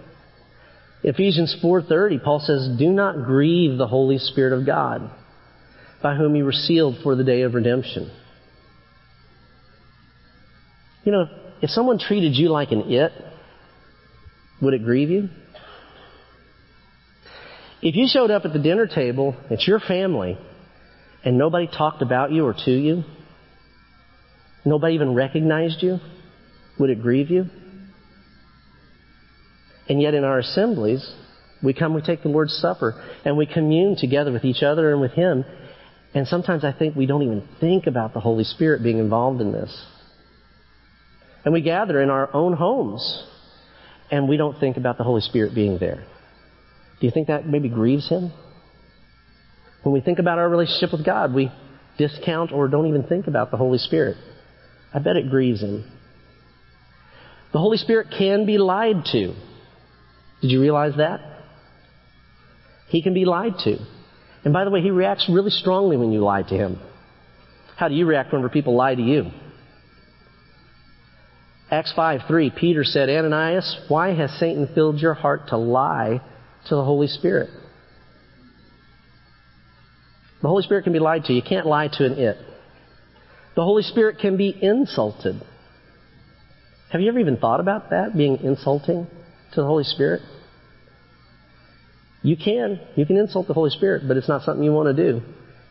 Ephesians 1.02 1.56
4:30 1.62 2.18
Paul 2.22 2.40
says, 2.40 2.68
"Do 2.68 2.90
not 2.90 3.24
grieve 3.24 3.76
the 3.76 3.86
Holy 3.86 4.18
Spirit 4.18 4.52
of 4.52 4.64
God, 4.64 5.10
by 6.02 6.14
whom 6.14 6.36
you 6.36 6.44
were 6.44 6.52
sealed 6.52 6.98
for 6.98 7.14
the 7.14 7.24
day 7.24 7.42
of 7.42 7.54
redemption." 7.54 8.10
You 11.04 11.12
know, 11.12 11.28
if 11.62 11.70
someone 11.70 11.98
treated 11.98 12.34
you 12.34 12.48
like 12.48 12.70
an 12.72 12.90
it, 12.90 13.12
would 14.60 14.74
it 14.74 14.84
grieve 14.84 15.10
you? 15.10 15.28
If 17.82 17.94
you 17.94 18.06
showed 18.08 18.30
up 18.30 18.44
at 18.44 18.52
the 18.52 18.58
dinner 18.58 18.86
table, 18.86 19.36
it's 19.50 19.66
your 19.68 19.80
family, 19.80 20.38
and 21.24 21.38
nobody 21.38 21.66
talked 21.66 22.02
about 22.02 22.32
you 22.32 22.44
or 22.46 22.54
to 22.64 22.70
you, 22.70 23.04
nobody 24.64 24.94
even 24.94 25.14
recognized 25.14 25.82
you, 25.82 25.98
would 26.78 26.90
it 26.90 27.02
grieve 27.02 27.30
you? 27.30 27.46
And 29.88 30.00
yet 30.00 30.14
in 30.14 30.24
our 30.24 30.38
assemblies, 30.38 31.08
we 31.62 31.74
come, 31.74 31.94
we 31.94 32.02
take 32.02 32.22
the 32.22 32.28
Lord's 32.28 32.54
Supper, 32.54 33.02
and 33.24 33.36
we 33.36 33.46
commune 33.46 33.96
together 33.96 34.32
with 34.32 34.44
each 34.44 34.62
other 34.62 34.92
and 34.92 35.00
with 35.00 35.12
Him. 35.12 35.44
And 36.14 36.26
sometimes 36.26 36.64
I 36.64 36.72
think 36.72 36.96
we 36.96 37.06
don't 37.06 37.22
even 37.22 37.46
think 37.60 37.86
about 37.86 38.14
the 38.14 38.20
Holy 38.20 38.44
Spirit 38.44 38.82
being 38.82 38.98
involved 38.98 39.40
in 39.40 39.52
this. 39.52 39.86
And 41.46 41.52
we 41.52 41.60
gather 41.60 42.02
in 42.02 42.10
our 42.10 42.28
own 42.34 42.54
homes, 42.54 43.24
and 44.10 44.28
we 44.28 44.36
don't 44.36 44.58
think 44.58 44.76
about 44.76 44.98
the 44.98 45.04
Holy 45.04 45.20
Spirit 45.20 45.54
being 45.54 45.78
there. 45.78 46.04
Do 47.00 47.06
you 47.06 47.12
think 47.12 47.28
that 47.28 47.46
maybe 47.46 47.68
grieves 47.68 48.08
Him? 48.08 48.32
When 49.84 49.92
we 49.92 50.00
think 50.00 50.18
about 50.18 50.38
our 50.38 50.48
relationship 50.48 50.90
with 50.90 51.06
God, 51.06 51.32
we 51.32 51.52
discount 51.98 52.50
or 52.50 52.66
don't 52.66 52.88
even 52.88 53.04
think 53.04 53.28
about 53.28 53.52
the 53.52 53.56
Holy 53.56 53.78
Spirit. 53.78 54.16
I 54.92 54.98
bet 54.98 55.14
it 55.14 55.30
grieves 55.30 55.62
Him. 55.62 55.84
The 57.52 57.60
Holy 57.60 57.76
Spirit 57.76 58.08
can 58.18 58.44
be 58.44 58.58
lied 58.58 59.04
to. 59.12 59.32
Did 60.42 60.50
you 60.50 60.60
realize 60.60 60.96
that? 60.96 61.20
He 62.88 63.02
can 63.02 63.14
be 63.14 63.24
lied 63.24 63.54
to. 63.60 63.78
And 64.44 64.52
by 64.52 64.64
the 64.64 64.70
way, 64.70 64.82
He 64.82 64.90
reacts 64.90 65.28
really 65.28 65.50
strongly 65.50 65.96
when 65.96 66.10
you 66.10 66.24
lie 66.24 66.42
to 66.42 66.54
Him. 66.56 66.80
How 67.76 67.86
do 67.86 67.94
you 67.94 68.04
react 68.04 68.32
whenever 68.32 68.48
people 68.48 68.74
lie 68.74 68.96
to 68.96 69.02
you? 69.02 69.30
Acts 71.70 71.92
5 71.96 72.22
3, 72.28 72.50
Peter 72.50 72.84
said, 72.84 73.08
Ananias, 73.10 73.76
why 73.88 74.14
has 74.14 74.30
Satan 74.38 74.68
filled 74.74 75.00
your 75.00 75.14
heart 75.14 75.48
to 75.48 75.56
lie 75.56 76.20
to 76.68 76.74
the 76.74 76.84
Holy 76.84 77.08
Spirit? 77.08 77.50
The 80.42 80.48
Holy 80.48 80.62
Spirit 80.62 80.84
can 80.84 80.92
be 80.92 81.00
lied 81.00 81.24
to. 81.24 81.32
You 81.32 81.42
can't 81.42 81.66
lie 81.66 81.88
to 81.88 82.04
an 82.04 82.12
it. 82.18 82.36
The 83.56 83.64
Holy 83.64 83.82
Spirit 83.82 84.18
can 84.20 84.36
be 84.36 84.56
insulted. 84.60 85.42
Have 86.92 87.00
you 87.00 87.08
ever 87.08 87.18
even 87.18 87.36
thought 87.36 87.58
about 87.58 87.90
that, 87.90 88.16
being 88.16 88.38
insulting 88.44 89.08
to 89.52 89.60
the 89.60 89.66
Holy 89.66 89.82
Spirit? 89.82 90.22
You 92.22 92.36
can. 92.36 92.80
You 92.94 93.06
can 93.06 93.16
insult 93.16 93.48
the 93.48 93.54
Holy 93.54 93.70
Spirit, 93.70 94.06
but 94.06 94.16
it's 94.16 94.28
not 94.28 94.42
something 94.42 94.62
you 94.62 94.72
want 94.72 94.94
to 94.94 95.12
do. 95.12 95.22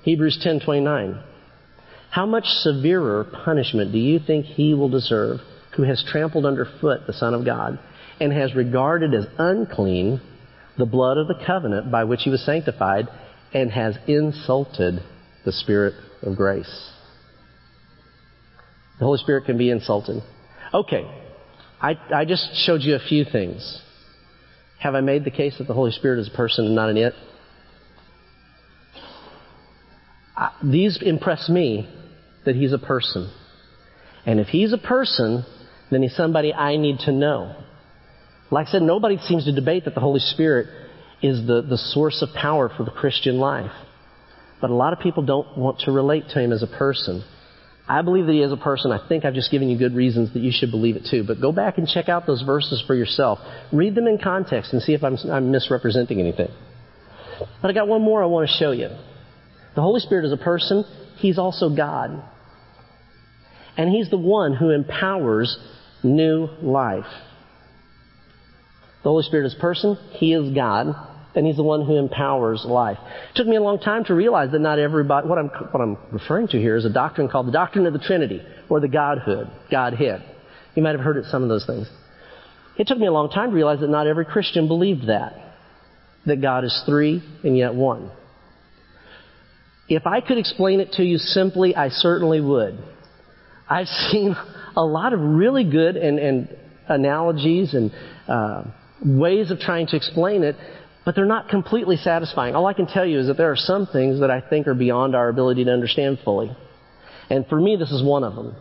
Hebrews 0.04 0.40
10:29. 0.44 1.22
How 2.10 2.26
much 2.26 2.46
severer 2.46 3.24
punishment 3.24 3.92
do 3.92 3.98
you 3.98 4.20
think 4.20 4.46
he 4.46 4.74
will 4.74 4.90
deserve 4.90 5.42
who 5.76 5.84
has 5.84 6.04
trampled 6.08 6.46
underfoot 6.46 7.02
the 7.08 7.14
Son 7.14 7.34
of 7.34 7.46
God 7.46 7.80
and 8.20 8.32
has 8.32 8.56
regarded 8.56 9.14
as 9.14 9.26
unclean 9.38 10.22
the 10.78 10.86
blood 10.86 11.18
of 11.18 11.28
the 11.28 11.42
covenant 11.46 11.92
by 11.92 12.04
which 12.04 12.22
he 12.24 12.30
was 12.30 12.46
sanctified 12.46 13.08
and 13.54 13.72
has 13.72 13.98
insulted 14.08 15.02
the 15.44 15.52
Spirit 15.52 15.94
of 16.22 16.36
grace. 16.36 16.92
The 19.00 19.06
Holy 19.06 19.18
Spirit 19.20 19.46
can 19.46 19.58
be 19.58 19.70
insulted. 19.70 20.22
Okay, 20.74 21.06
I, 21.82 21.98
I 22.14 22.26
just 22.26 22.56
showed 22.66 22.82
you 22.82 22.96
a 22.96 23.00
few 23.00 23.26
things. 23.26 23.82
Have 24.80 24.96
I 24.96 25.02
made 25.02 25.26
the 25.26 25.32
case 25.32 25.58
that 25.58 25.68
the 25.68 25.74
Holy 25.74 25.92
Spirit 25.92 26.20
is 26.20 26.30
a 26.34 26.36
person 26.36 26.66
and 26.66 26.76
not 26.76 26.90
an 26.90 26.98
it? 26.98 27.14
These 30.64 31.02
impress 31.02 31.50
me 31.50 31.90
that 32.46 32.56
he's 32.56 32.74
a 32.74 32.78
person. 32.78 33.32
And 34.26 34.40
if 34.40 34.48
he's 34.48 34.74
a 34.74 34.78
person, 34.78 35.46
then 35.92 36.02
he's 36.02 36.16
somebody 36.16 36.54
I 36.54 36.78
need 36.78 37.00
to 37.00 37.12
know. 37.12 37.56
Like 38.52 38.68
I 38.68 38.72
said, 38.72 38.82
nobody 38.82 39.18
seems 39.18 39.46
to 39.46 39.52
debate 39.52 39.86
that 39.86 39.96
the 39.96 40.02
Holy 40.02 40.20
Spirit 40.20 40.68
is 41.22 41.46
the, 41.48 41.62
the 41.62 41.78
source 41.78 42.22
of 42.22 42.30
power 42.36 42.70
for 42.76 42.84
the 42.84 42.92
Christian 42.92 43.38
life. 43.38 43.72
But 44.62 44.70
a 44.70 44.74
lot 44.74 44.94
of 44.94 45.00
people 45.00 45.24
don't 45.24 45.58
want 45.58 45.80
to 45.82 45.92
relate 45.92 46.26
to 46.30 46.40
him 46.40 46.52
as 46.52 46.64
a 46.64 46.68
person. 46.68 47.24
I 47.88 48.02
believe 48.02 48.26
that 48.26 48.32
he 48.32 48.42
is 48.42 48.52
a 48.52 48.58
person. 48.58 48.92
I 48.92 49.08
think 49.08 49.26
I've 49.26 49.34
just 49.34 49.52
given 49.52 49.70
you 49.70 49.78
good 49.78 49.94
reasons 49.94 50.34
that 50.34 50.40
you 50.40 50.52
should 50.52 50.72
believe 50.72 50.96
it 50.96 51.08
too. 51.10 51.24
But 51.26 51.40
go 51.40 51.52
back 51.52 51.78
and 51.78 51.88
check 51.88 52.10
out 52.10 52.26
those 52.26 52.42
verses 52.42 52.84
for 52.86 52.96
yourself. 52.96 53.40
Read 53.72 53.94
them 53.94 54.08
in 54.08 54.18
context 54.18 54.74
and 54.74 54.82
see 54.82 54.94
if 54.94 55.04
I'm, 55.04 55.18
I'm 55.30 55.52
misrepresenting 55.52 56.20
anything. 56.20 56.50
But 57.62 57.70
I 57.70 57.74
got 57.74 57.88
one 57.88 58.02
more 58.02 58.24
I 58.24 58.26
want 58.26 58.50
to 58.50 58.56
show 58.56 58.72
you. 58.72 58.90
The 59.76 59.82
Holy 59.82 60.00
Spirit 60.00 60.26
is 60.26 60.32
a 60.32 60.38
person. 60.38 60.84
He's 61.18 61.38
also 61.38 61.76
God. 61.76 62.24
And 63.78 63.90
He's 63.90 64.10
the 64.10 64.18
one 64.18 64.56
who 64.56 64.72
empowers 64.72 65.58
new 66.06 66.48
life. 66.62 67.06
The 69.04 69.10
Holy 69.10 69.24
Spirit 69.24 69.46
is 69.46 69.56
person. 69.56 69.98
He 70.14 70.34
is 70.34 70.54
God 70.56 70.96
and 71.36 71.46
He's 71.46 71.58
the 71.58 71.64
one 71.64 71.86
who 71.86 71.98
empowers 71.98 72.64
life. 72.66 72.98
It 73.32 73.36
took 73.36 73.48
me 73.48 73.58
a 73.58 73.62
long 73.62 73.80
time 73.80 74.06
to 74.06 74.16
realize 74.16 74.52
that 74.52 74.60
not 74.60 74.80
everybody, 74.80 75.28
what 75.28 75.38
I'm, 75.38 75.48
what 75.48 75.82
I'm 75.82 75.98
referring 76.12 76.48
to 76.50 76.58
here 76.58 76.78
is 76.78 76.86
a 76.86 76.90
doctrine 76.90 77.30
called 77.30 77.48
the 77.48 77.52
doctrine 77.52 77.86
of 77.86 77.94
the 77.94 78.00
Trinity, 78.00 78.42
or 78.70 78.80
the 78.80 78.88
Godhood, 78.88 79.50
Godhead. 79.70 80.24
You 80.76 80.84
might 80.84 80.96
have 80.96 81.02
heard 81.02 81.18
it 81.18 81.26
some 81.26 81.44
of 81.44 81.50
those 81.50 81.66
things. 81.66 81.90
It 82.78 82.88
took 82.88 82.98
me 82.98 83.08
a 83.08 83.12
long 83.12 83.30
time 83.30 83.50
to 83.50 83.56
realize 83.56 83.80
that 83.82 83.90
not 83.90 84.08
every 84.08 84.26
Christian 84.26 84.68
believed 84.68 85.08
that. 85.08 85.34
That 86.26 86.42
God 86.42 86.64
is 86.64 86.84
three 86.86 87.22
and 87.44 87.58
yet 87.58 87.76
one. 87.76 88.12
If 89.88 90.08
I 90.08 90.22
could 90.22 90.38
explain 90.38 90.80
it 90.80 90.94
to 90.94 91.04
you 91.04 91.18
simply, 91.18 91.76
I 91.76 91.90
certainly 91.90 92.42
would. 92.42 92.80
I've 93.70 93.88
seen 94.12 94.36
a 94.76 94.84
lot 94.84 95.14
of 95.14 95.20
really 95.20 95.64
good 95.64 95.96
and, 95.96 96.20
and 96.20 96.58
analogies 96.88 97.74
and 97.74 97.92
uh, 98.28 98.64
ways 99.04 99.52
of 99.52 99.60
trying 99.60 99.88
to 99.88 99.96
explain 99.96 100.44
it 100.44 100.56
but 101.06 101.14
they're 101.14 101.26
not 101.26 101.50
completely 101.50 101.98
satisfying. 101.98 102.56
All 102.56 102.66
I 102.66 102.74
can 102.74 102.88
tell 102.88 103.06
you 103.06 103.20
is 103.20 103.28
that 103.28 103.38
there 103.38 103.52
are 103.52 103.56
some 103.56 103.86
things 103.86 104.20
that 104.22 104.32
I 104.32 104.42
think 104.42 104.68
are 104.68 104.74
beyond 104.74 105.16
our 105.16 105.30
ability 105.30 105.64
to 105.66 105.72
understand 105.72 106.18
fully. 106.26 106.52
And 107.30 107.46
for 107.48 107.62
me, 107.62 107.76
this 107.76 107.92
is 107.92 108.04
one 108.04 108.24
of 108.24 108.36
them. 108.36 108.56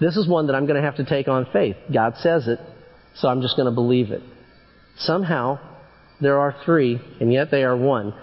This 0.00 0.16
is 0.16 0.28
one 0.28 0.46
that 0.46 0.54
I'm 0.54 0.66
going 0.66 0.80
to 0.80 0.86
have 0.86 0.96
to 0.96 1.04
take 1.04 1.26
on 1.26 1.46
faith. 1.52 1.76
God 1.92 2.14
says 2.18 2.46
it, 2.46 2.60
so 3.16 3.28
I'm 3.28 3.42
just 3.42 3.56
going 3.56 3.66
to 3.66 3.74
believe 3.74 4.12
it. 4.12 4.22
Somehow, 4.98 5.58
there 6.20 6.38
are 6.38 6.54
three, 6.64 7.00
and 7.20 7.32
yet 7.32 7.50
they 7.50 7.64
are 7.64 7.76
one. 7.76 8.14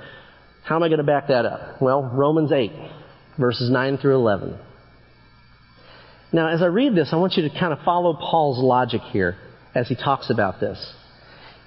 How 0.63 0.77
am 0.77 0.83
I 0.83 0.87
going 0.87 0.99
to 0.99 1.03
back 1.03 1.27
that 1.27 1.45
up? 1.45 1.81
Well, 1.81 2.01
Romans 2.01 2.51
8. 2.51 2.71
verses 3.37 3.69
9 3.69 3.97
through 3.97 4.15
11. 4.15 4.57
Now, 6.33 6.47
as 6.47 6.63
I 6.63 6.65
read 6.65 6.95
this, 6.95 7.09
I 7.11 7.17
want 7.17 7.33
you 7.33 7.47
to 7.47 7.59
kind 7.59 7.71
of 7.71 7.79
follow 7.85 8.15
Paul's 8.15 8.57
logic 8.57 9.01
here 9.11 9.37
as 9.75 9.87
he 9.87 9.95
talks 9.95 10.31
about 10.31 10.59
this. 10.59 10.93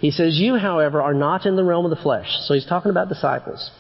He 0.01 0.11
says, 0.11 0.37
You, 0.39 0.57
however, 0.57 1.01
are 1.01 1.15
not 1.15 1.47
in 1.47 1.55
the 1.55 1.65
realm 1.65 1.87
of 1.87 1.91
the 1.91 2.03
flesh. 2.03 2.27
So 2.43 2.55
he's 2.55 2.67
talking 2.67 2.91
about 2.91 3.09
disciples. 3.09 3.71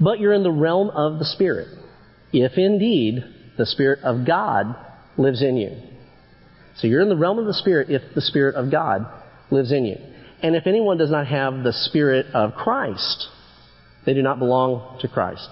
But 0.00 0.20
you're 0.20 0.32
in 0.32 0.44
the 0.44 0.52
realm 0.52 0.90
of 0.90 1.18
the 1.18 1.24
Spirit. 1.24 1.68
If 2.32 2.56
indeed 2.56 3.24
the 3.58 3.66
Spirit 3.66 4.00
of 4.04 4.26
God 4.26 4.74
lives 5.18 5.42
in 5.42 5.56
you. 5.56 5.76
So 6.76 6.86
you're 6.86 7.02
in 7.02 7.10
the 7.10 7.16
realm 7.16 7.38
of 7.38 7.46
the 7.46 7.54
Spirit 7.54 7.90
if 7.90 8.02
the 8.14 8.22
Spirit 8.22 8.54
of 8.54 8.70
God 8.70 9.06
lives 9.50 9.72
in 9.72 9.84
you. 9.84 9.96
And 10.42 10.56
if 10.56 10.66
anyone 10.66 10.96
does 10.96 11.10
not 11.10 11.26
have 11.26 11.62
the 11.62 11.72
Spirit 11.72 12.26
of 12.34 12.54
Christ, 12.54 13.28
they 14.06 14.14
do 14.14 14.22
not 14.22 14.38
belong 14.38 14.98
to 15.00 15.08
Christ. 15.08 15.48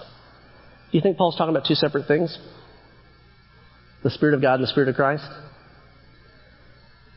Do 0.91 0.97
you 0.97 1.01
think 1.01 1.17
Paul's 1.17 1.37
talking 1.37 1.55
about 1.55 1.67
two 1.67 1.75
separate 1.75 2.07
things? 2.07 2.37
The 4.03 4.09
Spirit 4.09 4.33
of 4.33 4.41
God 4.41 4.55
and 4.55 4.63
the 4.63 4.67
Spirit 4.67 4.89
of 4.89 4.95
Christ? 4.95 5.27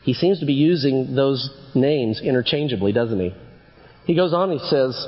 He 0.03 0.13
seems 0.13 0.39
to 0.39 0.45
be 0.45 0.53
using 0.53 1.15
those 1.15 1.49
names 1.73 2.21
interchangeably, 2.23 2.91
doesn't 2.91 3.19
he? 3.19 3.33
He 4.05 4.15
goes 4.15 4.33
on, 4.33 4.51
he 4.51 4.59
says, 4.59 5.07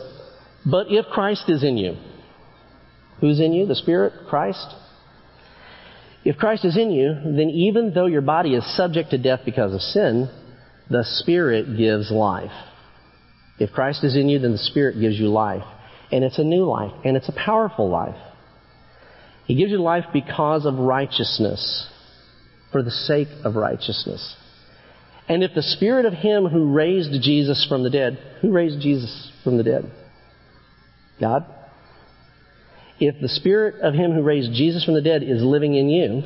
But 0.65 0.87
if 0.89 1.05
Christ 1.07 1.43
is 1.49 1.63
in 1.63 1.77
you, 1.77 1.97
who's 3.21 3.39
in 3.39 3.53
you? 3.53 3.67
The 3.67 3.75
Spirit? 3.75 4.13
Christ? 4.27 4.65
If 6.25 6.37
Christ 6.37 6.65
is 6.65 6.75
in 6.77 6.91
you, 6.91 7.13
then 7.13 7.49
even 7.51 7.93
though 7.93 8.07
your 8.07 8.21
body 8.21 8.55
is 8.55 8.75
subject 8.75 9.11
to 9.11 9.17
death 9.17 9.41
because 9.45 9.73
of 9.73 9.81
sin, 9.81 10.29
the 10.89 11.03
Spirit 11.03 11.77
gives 11.77 12.11
life. 12.11 12.51
If 13.59 13.71
Christ 13.71 14.03
is 14.03 14.15
in 14.15 14.29
you, 14.29 14.39
then 14.39 14.51
the 14.51 14.57
Spirit 14.57 14.99
gives 14.99 15.17
you 15.19 15.27
life. 15.27 15.63
And 16.11 16.23
it's 16.23 16.39
a 16.39 16.43
new 16.43 16.65
life, 16.65 16.91
and 17.05 17.15
it's 17.15 17.29
a 17.29 17.33
powerful 17.33 17.89
life. 17.89 18.15
He 19.47 19.55
gives 19.55 19.71
you 19.71 19.77
life 19.81 20.05
because 20.11 20.65
of 20.65 20.75
righteousness, 20.75 21.87
for 22.71 22.83
the 22.83 22.91
sake 22.91 23.29
of 23.45 23.55
righteousness. 23.55 24.35
And 25.29 25.41
if 25.41 25.53
the 25.55 25.61
Spirit 25.61 26.05
of 26.05 26.13
Him 26.13 26.45
who 26.45 26.73
raised 26.73 27.11
Jesus 27.23 27.65
from 27.67 27.83
the 27.83 27.89
dead, 27.89 28.19
who 28.41 28.51
raised 28.51 28.81
Jesus 28.81 29.31
from 29.43 29.57
the 29.57 29.63
dead? 29.63 29.89
God? 31.19 31.45
If 32.99 33.21
the 33.21 33.29
Spirit 33.29 33.81
of 33.81 33.93
Him 33.93 34.11
who 34.11 34.21
raised 34.21 34.51
Jesus 34.53 34.83
from 34.83 34.95
the 34.95 35.01
dead 35.01 35.23
is 35.23 35.41
living 35.41 35.75
in 35.75 35.89
you, 35.89 36.23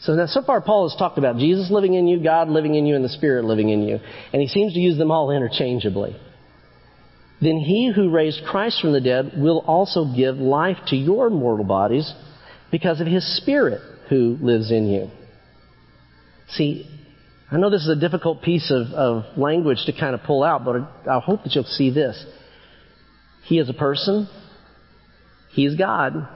so 0.00 0.12
now 0.12 0.26
so 0.26 0.42
far 0.42 0.60
Paul 0.60 0.88
has 0.88 0.98
talked 0.98 1.16
about 1.16 1.38
Jesus 1.38 1.70
living 1.70 1.94
in 1.94 2.06
you, 2.06 2.22
God 2.22 2.48
living 2.50 2.74
in 2.74 2.84
you, 2.84 2.94
and 2.94 3.04
the 3.04 3.08
Spirit 3.08 3.46
living 3.46 3.70
in 3.70 3.82
you. 3.84 4.00
And 4.32 4.42
he 4.42 4.48
seems 4.48 4.74
to 4.74 4.80
use 4.80 4.98
them 4.98 5.10
all 5.10 5.30
interchangeably. 5.30 6.14
Then 7.40 7.56
he 7.56 7.90
who 7.94 8.10
raised 8.10 8.42
Christ 8.44 8.80
from 8.82 8.92
the 8.92 9.00
dead 9.00 9.32
will 9.36 9.64
also 9.66 10.12
give 10.14 10.36
life 10.36 10.76
to 10.88 10.96
your 10.96 11.30
mortal 11.30 11.64
bodies 11.64 12.12
because 12.74 13.00
of 13.00 13.06
his 13.06 13.24
Spirit 13.36 13.80
who 14.08 14.36
lives 14.40 14.72
in 14.72 14.88
you. 14.88 15.08
See, 16.48 16.90
I 17.48 17.56
know 17.56 17.70
this 17.70 17.82
is 17.82 17.88
a 17.88 18.00
difficult 18.00 18.42
piece 18.42 18.68
of, 18.68 18.88
of 18.88 19.38
language 19.38 19.84
to 19.86 19.92
kind 19.92 20.12
of 20.12 20.24
pull 20.24 20.42
out, 20.42 20.64
but 20.64 20.78
I 21.08 21.20
hope 21.20 21.44
that 21.44 21.54
you'll 21.54 21.62
see 21.62 21.90
this. 21.90 22.26
He 23.44 23.60
is 23.60 23.68
a 23.68 23.74
person, 23.74 24.28
He's 25.52 25.76
God, 25.76 26.28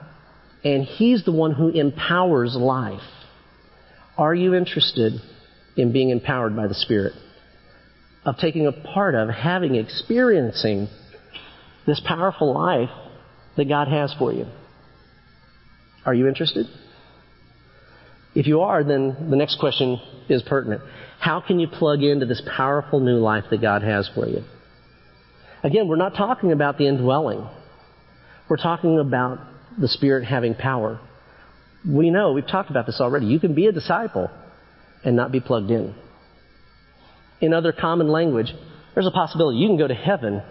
and 0.63 0.85
He's 0.85 1.25
the 1.25 1.33
one 1.33 1.51
who 1.51 1.71
empowers 1.71 2.55
life. 2.55 3.01
Are 4.17 4.33
you 4.33 4.53
interested 4.55 5.19
in 5.75 5.91
being 5.91 6.09
empowered 6.09 6.55
by 6.55 6.67
the 6.67 6.73
Spirit? 6.73 7.15
Of 8.23 8.37
taking 8.37 8.65
a 8.65 8.71
part 8.71 9.13
of, 9.13 9.27
having, 9.27 9.75
experiencing 9.75 10.87
this 11.85 12.01
powerful 12.07 12.53
life 12.53 12.91
that 13.57 13.67
God 13.67 13.89
has 13.89 14.15
for 14.17 14.31
you? 14.31 14.45
Are 16.05 16.13
you 16.13 16.27
interested? 16.27 16.65
If 18.35 18.47
you 18.47 18.61
are, 18.61 18.83
then 18.83 19.29
the 19.29 19.35
next 19.35 19.59
question 19.59 19.99
is 20.29 20.41
pertinent. 20.43 20.81
How 21.19 21.41
can 21.41 21.59
you 21.59 21.67
plug 21.67 22.03
into 22.03 22.25
this 22.25 22.41
powerful 22.55 22.99
new 22.99 23.17
life 23.17 23.45
that 23.49 23.61
God 23.61 23.81
has 23.81 24.09
for 24.13 24.27
you? 24.27 24.43
Again, 25.63 25.87
we're 25.87 25.97
not 25.97 26.15
talking 26.15 26.51
about 26.51 26.77
the 26.77 26.87
indwelling. 26.87 27.47
We're 28.49 28.57
talking 28.57 28.99
about 28.99 29.39
the 29.77 29.87
Spirit 29.87 30.25
having 30.25 30.55
power. 30.55 30.99
We 31.87 32.09
know, 32.09 32.31
we've 32.33 32.47
talked 32.47 32.69
about 32.69 32.85
this 32.85 32.99
already. 33.01 33.25
You 33.25 33.39
can 33.39 33.55
be 33.55 33.67
a 33.67 33.71
disciple 33.71 34.29
and 35.03 35.15
not 35.15 35.31
be 35.31 35.39
plugged 35.39 35.71
in. 35.71 35.95
In 37.41 37.53
other 37.53 37.71
common 37.71 38.09
language, 38.09 38.53
there's 38.93 39.07
a 39.07 39.11
possibility 39.11 39.57
you 39.57 39.67
can 39.67 39.77
go 39.77 39.87
to 39.87 39.93
heaven 39.93 40.41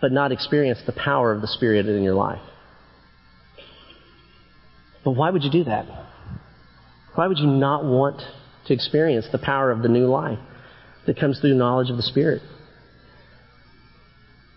but 0.00 0.12
not 0.12 0.32
experience 0.32 0.78
the 0.86 0.92
power 0.92 1.32
of 1.32 1.40
the 1.40 1.48
Spirit 1.48 1.86
in 1.86 2.02
your 2.02 2.14
life. 2.14 2.40
But 5.06 5.12
why 5.12 5.30
would 5.30 5.44
you 5.44 5.52
do 5.52 5.62
that? 5.64 5.86
Why 7.14 7.28
would 7.28 7.38
you 7.38 7.46
not 7.46 7.84
want 7.84 8.20
to 8.66 8.74
experience 8.74 9.24
the 9.30 9.38
power 9.38 9.70
of 9.70 9.80
the 9.82 9.88
new 9.88 10.06
life 10.06 10.40
that 11.06 11.16
comes 11.16 11.38
through 11.38 11.54
knowledge 11.54 11.90
of 11.90 11.96
the 11.96 12.02
Spirit? 12.02 12.42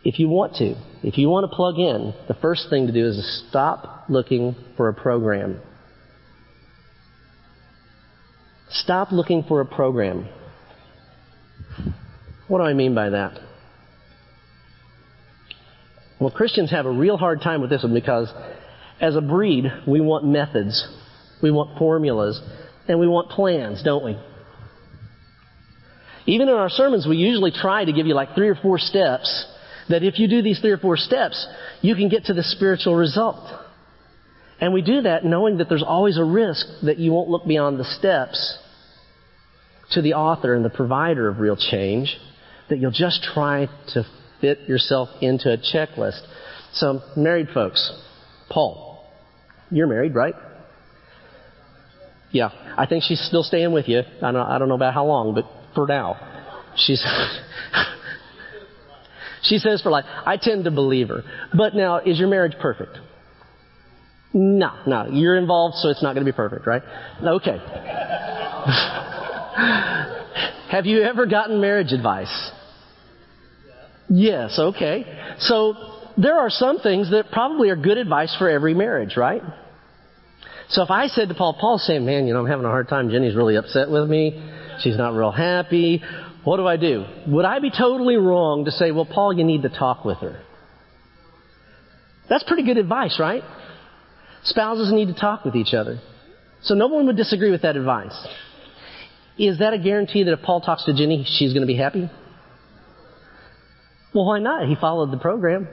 If 0.04 0.18
you 0.18 0.28
want 0.28 0.56
to, 0.56 0.74
if 1.04 1.20
you 1.20 1.30
want 1.30 1.48
to 1.48 1.56
plug 1.56 1.78
in, 1.78 2.16
the 2.28 2.34
first 2.34 2.66
thing 2.72 2.88
to 2.88 2.94
do 2.94 3.06
is 3.06 3.16
to 3.18 3.48
stop 3.48 4.06
looking 4.10 4.56
for 4.76 4.90
a 4.90 4.94
program. 4.94 5.62
Stop 8.72 9.12
looking 9.12 9.44
for 9.44 9.62
a 9.62 9.66
program. 9.68 10.28
What 12.48 12.58
do 12.58 12.64
I 12.64 12.74
mean 12.74 12.96
by 12.96 13.12
that? 13.12 13.40
Well, 16.20 16.32
Christians 16.32 16.72
have 16.72 16.88
a 16.88 16.92
real 16.92 17.18
hard 17.18 17.42
time 17.42 17.62
with 17.62 17.70
this 17.70 17.84
one 17.84 17.94
because 17.94 18.34
as 19.02 19.16
a 19.16 19.22
breed, 19.22 19.66
we 19.88 20.02
want 20.02 20.26
methods, 20.26 20.88
we 21.42 21.52
want 21.52 21.78
formulas, 21.78 22.42
and 22.88 23.00
we 23.00 23.08
want 23.08 23.30
plans, 23.30 23.82
don't 23.84 24.04
we? 24.04 24.18
Even 26.26 26.50
in 26.50 26.56
our 26.56 26.70
sermons, 26.70 27.08
we 27.08 27.18
usually 27.18 27.52
try 27.52 27.86
to 27.86 27.94
give 27.94 28.06
you 28.06 28.14
like 28.14 28.36
three 28.36 28.50
or 28.50 28.56
four 28.56 28.78
steps 28.78 29.46
that 29.90 30.04
if 30.04 30.20
you 30.20 30.28
do 30.28 30.42
these 30.42 30.60
three 30.60 30.72
or 30.72 30.78
four 30.78 30.98
steps, 30.98 31.48
you 31.82 31.96
can 31.96 32.10
get 32.10 32.26
to 32.26 32.34
the 32.34 32.44
spiritual 32.44 32.96
result. 32.96 33.44
And 34.62 34.74
we 34.74 34.82
do 34.82 35.02
that 35.02 35.26
knowing 35.26 35.58
that 35.58 35.70
there's 35.70 35.84
always 35.84 36.18
a 36.18 36.24
risk 36.24 36.66
that 36.84 37.00
you 37.00 37.12
won't 37.12 37.30
look 37.30 37.48
beyond 37.48 37.80
the 37.80 37.86
steps 37.86 38.60
to 39.92 40.02
the 40.02 40.14
author 40.14 40.54
and 40.54 40.64
the 40.64 40.70
provider 40.70 41.28
of 41.28 41.40
real 41.40 41.56
change, 41.56 42.18
that 42.70 42.78
you'll 42.78 42.92
just 42.92 43.24
try 43.24 43.68
to 43.94 44.06
fit 44.40 44.62
yourself 44.68 45.10
into 45.22 45.52
a 45.52 45.58
checklist. 45.58 46.22
So, 46.74 47.02
married 47.18 47.48
folks, 47.54 47.92
Paul, 48.50 48.89
you're 49.72 49.88
married, 49.88 50.16
right? 50.16 50.34
Yeah. 52.32 52.50
I 52.78 52.86
think 52.86 53.04
she's 53.04 53.22
still 53.22 53.44
staying 53.44 53.72
with 53.72 53.88
you. 53.88 54.02
I 54.22 54.32
don't, 54.32 54.38
I 54.38 54.58
don't 54.58 54.70
know 54.70 54.76
about 54.76 54.94
how 54.94 55.06
long, 55.06 55.34
but 55.34 55.46
for 55.76 55.88
now. 55.88 56.18
She's, 56.76 57.04
she 59.44 59.58
says 59.58 59.82
for 59.82 59.90
life. 59.90 60.06
I 60.08 60.38
tend 60.38 60.66
to 60.66 60.72
believe 60.72 61.10
her. 61.10 61.24
But 61.56 61.76
now, 61.76 62.00
is 62.00 62.20
your 62.20 62.30
marriage 62.30 62.56
perfect? 62.62 62.98
No, 64.34 64.72
no. 64.86 65.08
You're 65.12 65.38
involved, 65.38 65.78
so 65.78 65.90
it's 65.90 66.04
not 66.04 66.14
going 66.14 66.26
to 66.26 66.32
be 66.32 66.36
perfect, 66.36 66.68
right? 66.68 66.84
Okay. 67.24 67.58
Have 70.70 70.86
you 70.86 71.02
ever 71.02 71.26
gotten 71.26 71.60
marriage 71.60 71.92
advice? 71.92 72.52
Yes, 74.08 74.60
okay. 74.60 75.36
So 75.40 75.74
there 76.22 76.38
are 76.38 76.50
some 76.50 76.80
things 76.80 77.12
that 77.12 77.32
probably 77.32 77.70
are 77.70 77.76
good 77.76 77.98
advice 77.98 78.36
for 78.38 78.50
every 78.50 78.74
marriage, 78.74 79.16
right? 79.16 79.42
So 80.70 80.84
if 80.84 80.92
I 80.92 81.08
said 81.08 81.30
to 81.30 81.36
Paul, 81.36 81.58
Paul's 81.60 81.86
saying, 81.86 82.06
man, 82.06 82.28
you 82.28 82.34
know, 82.34 82.42
I'm 82.42 82.48
having 82.48 82.66
a 82.66 82.70
hard 82.70 82.90
time. 82.90 83.10
Jenny's 83.10 83.36
really 83.36 83.56
upset 83.56 83.90
with 83.90 84.10
me. 84.10 84.40
She's 84.82 84.98
not 84.98 85.16
real 85.16 85.32
happy. 85.32 86.04
What 86.44 86.58
do 86.58 86.68
I 86.68 86.78
do? 86.78 87.06
Would 87.28 87.46
I 87.46 87.60
be 87.60 87.72
totally 87.72 88.18
wrong 88.18 88.66
to 88.66 88.72
say, 88.72 88.92
well, 88.92 89.06
Paul, 89.06 89.34
you 89.34 89.44
need 89.44 89.64
to 89.64 89.70
talk 89.70 90.06
with 90.06 90.18
her? 90.20 90.42
That's 92.30 92.44
pretty 92.44 92.64
good 92.64 92.78
advice, 92.78 93.18
right? 93.20 93.44
Spouses 94.44 94.92
need 94.94 95.08
to 95.08 95.20
talk 95.20 95.46
with 95.46 95.56
each 95.56 95.74
other. 95.74 96.00
So 96.62 96.76
no 96.76 96.88
one 96.88 97.08
would 97.08 97.18
disagree 97.18 97.52
with 97.52 97.64
that 97.64 97.76
advice. 97.76 98.16
Is 99.38 99.60
that 99.60 99.74
a 99.74 99.80
guarantee 99.80 100.24
that 100.24 100.34
if 100.34 100.42
Paul 100.42 100.62
talks 100.62 100.84
to 100.86 100.94
Jenny, 100.94 101.26
she's 101.26 101.54
going 101.54 101.62
to 101.62 101.68
be 101.68 101.78
happy? 101.78 102.10
Well, 104.14 104.26
why 104.26 104.40
not? 104.40 104.68
He 104.68 104.76
followed 104.76 105.12
the 105.12 105.18
program. 105.18 105.68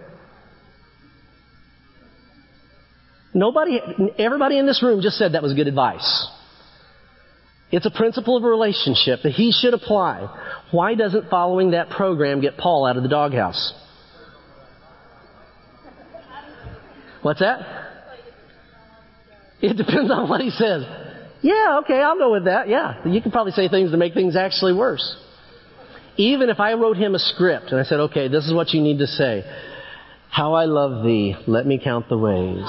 Nobody, 3.37 3.79
everybody 4.19 4.59
in 4.59 4.65
this 4.65 4.83
room 4.83 5.03
just 5.03 5.19
said 5.19 5.33
that 5.33 5.43
was 5.43 5.53
good 5.53 5.69
advice. 5.69 6.27
It's 7.71 7.85
a 7.85 7.91
principle 7.91 8.39
of 8.39 8.45
a 8.45 8.49
relationship 8.49 9.21
that 9.25 9.33
he 9.33 9.53
should 9.53 9.75
apply. 9.75 10.65
Why 10.71 10.95
doesn't 10.95 11.29
following 11.29 11.73
that 11.73 11.91
program 11.91 12.41
get 12.41 12.57
Paul 12.57 12.87
out 12.87 12.97
of 12.97 13.03
the 13.03 13.11
doghouse? 13.11 13.75
What's 17.21 17.41
that? 17.41 17.61
It 19.61 19.77
depends 19.77 20.11
on 20.11 20.31
what 20.31 20.41
he 20.41 20.49
says. 20.49 20.85
Yeah, 21.43 21.81
okay, 21.83 22.01
I'll 22.01 22.17
go 22.17 22.33
with 22.33 22.47
that. 22.47 22.71
Yeah, 22.71 23.07
you 23.07 23.21
can 23.21 23.33
probably 23.33 23.53
say 23.53 23.69
things 23.69 23.91
to 23.91 23.99
make 23.99 24.15
things 24.15 24.35
actually 24.35 24.73
worse. 24.73 25.15
Even 26.17 26.49
if 26.49 26.59
I 26.59 26.73
wrote 26.73 26.97
him 26.97 27.15
a 27.15 27.19
script 27.19 27.67
and 27.71 27.79
I 27.79 27.83
said, 27.83 28.01
okay, 28.01 28.29
this 28.29 28.47
is 28.47 28.55
what 28.55 28.71
you 28.71 28.81
need 28.81 29.01
to 29.01 29.07
say. 29.07 29.45
How 30.31 30.55
I 30.55 30.65
love 30.65 31.05
thee, 31.05 31.37
let 31.47 31.67
me 31.67 31.79
count 31.83 32.09
the 32.09 32.17
ways. 32.17 32.65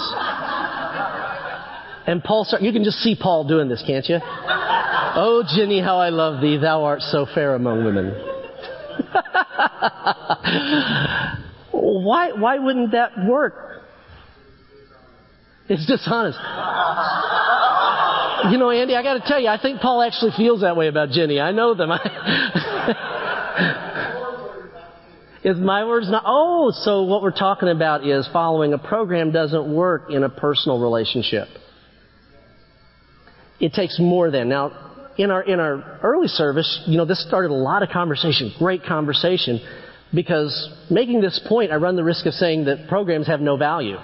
And 2.07 2.23
Paul 2.23 2.45
start, 2.45 2.61
you 2.61 2.71
can 2.71 2.85
just 2.85 2.99
see 2.99 3.17
Paul 3.19 3.49
doing 3.49 3.67
this, 3.67 3.83
can't 3.85 4.07
you? 4.07 4.19
oh, 4.23 5.43
Jenny, 5.55 5.81
how 5.81 5.99
I 5.99 6.07
love 6.07 6.41
thee. 6.41 6.57
Thou 6.57 6.85
art 6.85 7.01
so 7.01 7.25
fair 7.35 7.53
among 7.53 7.83
women. 7.83 8.07
why, 11.71 12.31
why 12.31 12.59
wouldn't 12.59 12.93
that 12.93 13.11
work? 13.27 13.83
It's 15.67 15.85
dishonest. 15.85 16.39
You 18.51 18.57
know, 18.57 18.71
Andy, 18.71 18.95
I 18.95 19.03
got 19.03 19.15
to 19.15 19.23
tell 19.25 19.41
you, 19.41 19.49
I 19.49 19.61
think 19.61 19.81
Paul 19.81 20.01
actually 20.01 20.31
feels 20.37 20.61
that 20.61 20.77
way 20.77 20.87
about 20.87 21.09
Jenny. 21.09 21.41
I 21.41 21.51
know 21.51 21.73
them. 21.73 21.91
is 25.43 25.57
my 25.57 25.83
words 25.83 26.09
not? 26.09 26.23
Oh, 26.25 26.71
so 26.73 27.03
what 27.03 27.21
we're 27.21 27.31
talking 27.31 27.67
about 27.67 28.07
is 28.07 28.29
following 28.31 28.71
a 28.71 28.77
program 28.77 29.33
doesn't 29.33 29.75
work 29.75 30.09
in 30.09 30.23
a 30.23 30.29
personal 30.29 30.79
relationship. 30.79 31.49
It 33.59 33.73
takes 33.73 33.99
more 33.99 34.29
than. 34.29 34.49
Now, 34.49 35.11
in 35.17 35.31
our, 35.31 35.41
in 35.41 35.59
our 35.59 35.99
early 36.03 36.27
service, 36.27 36.83
you 36.85 36.97
know, 36.97 37.05
this 37.05 37.25
started 37.25 37.51
a 37.51 37.55
lot 37.55 37.83
of 37.83 37.89
conversation, 37.89 38.53
great 38.59 38.83
conversation, 38.83 39.59
because 40.13 40.71
making 40.89 41.21
this 41.21 41.39
point, 41.47 41.71
I 41.71 41.75
run 41.75 41.95
the 41.95 42.03
risk 42.03 42.25
of 42.25 42.33
saying 42.33 42.65
that 42.65 42.87
programs 42.87 43.27
have 43.27 43.41
no 43.41 43.57
value. 43.57 43.97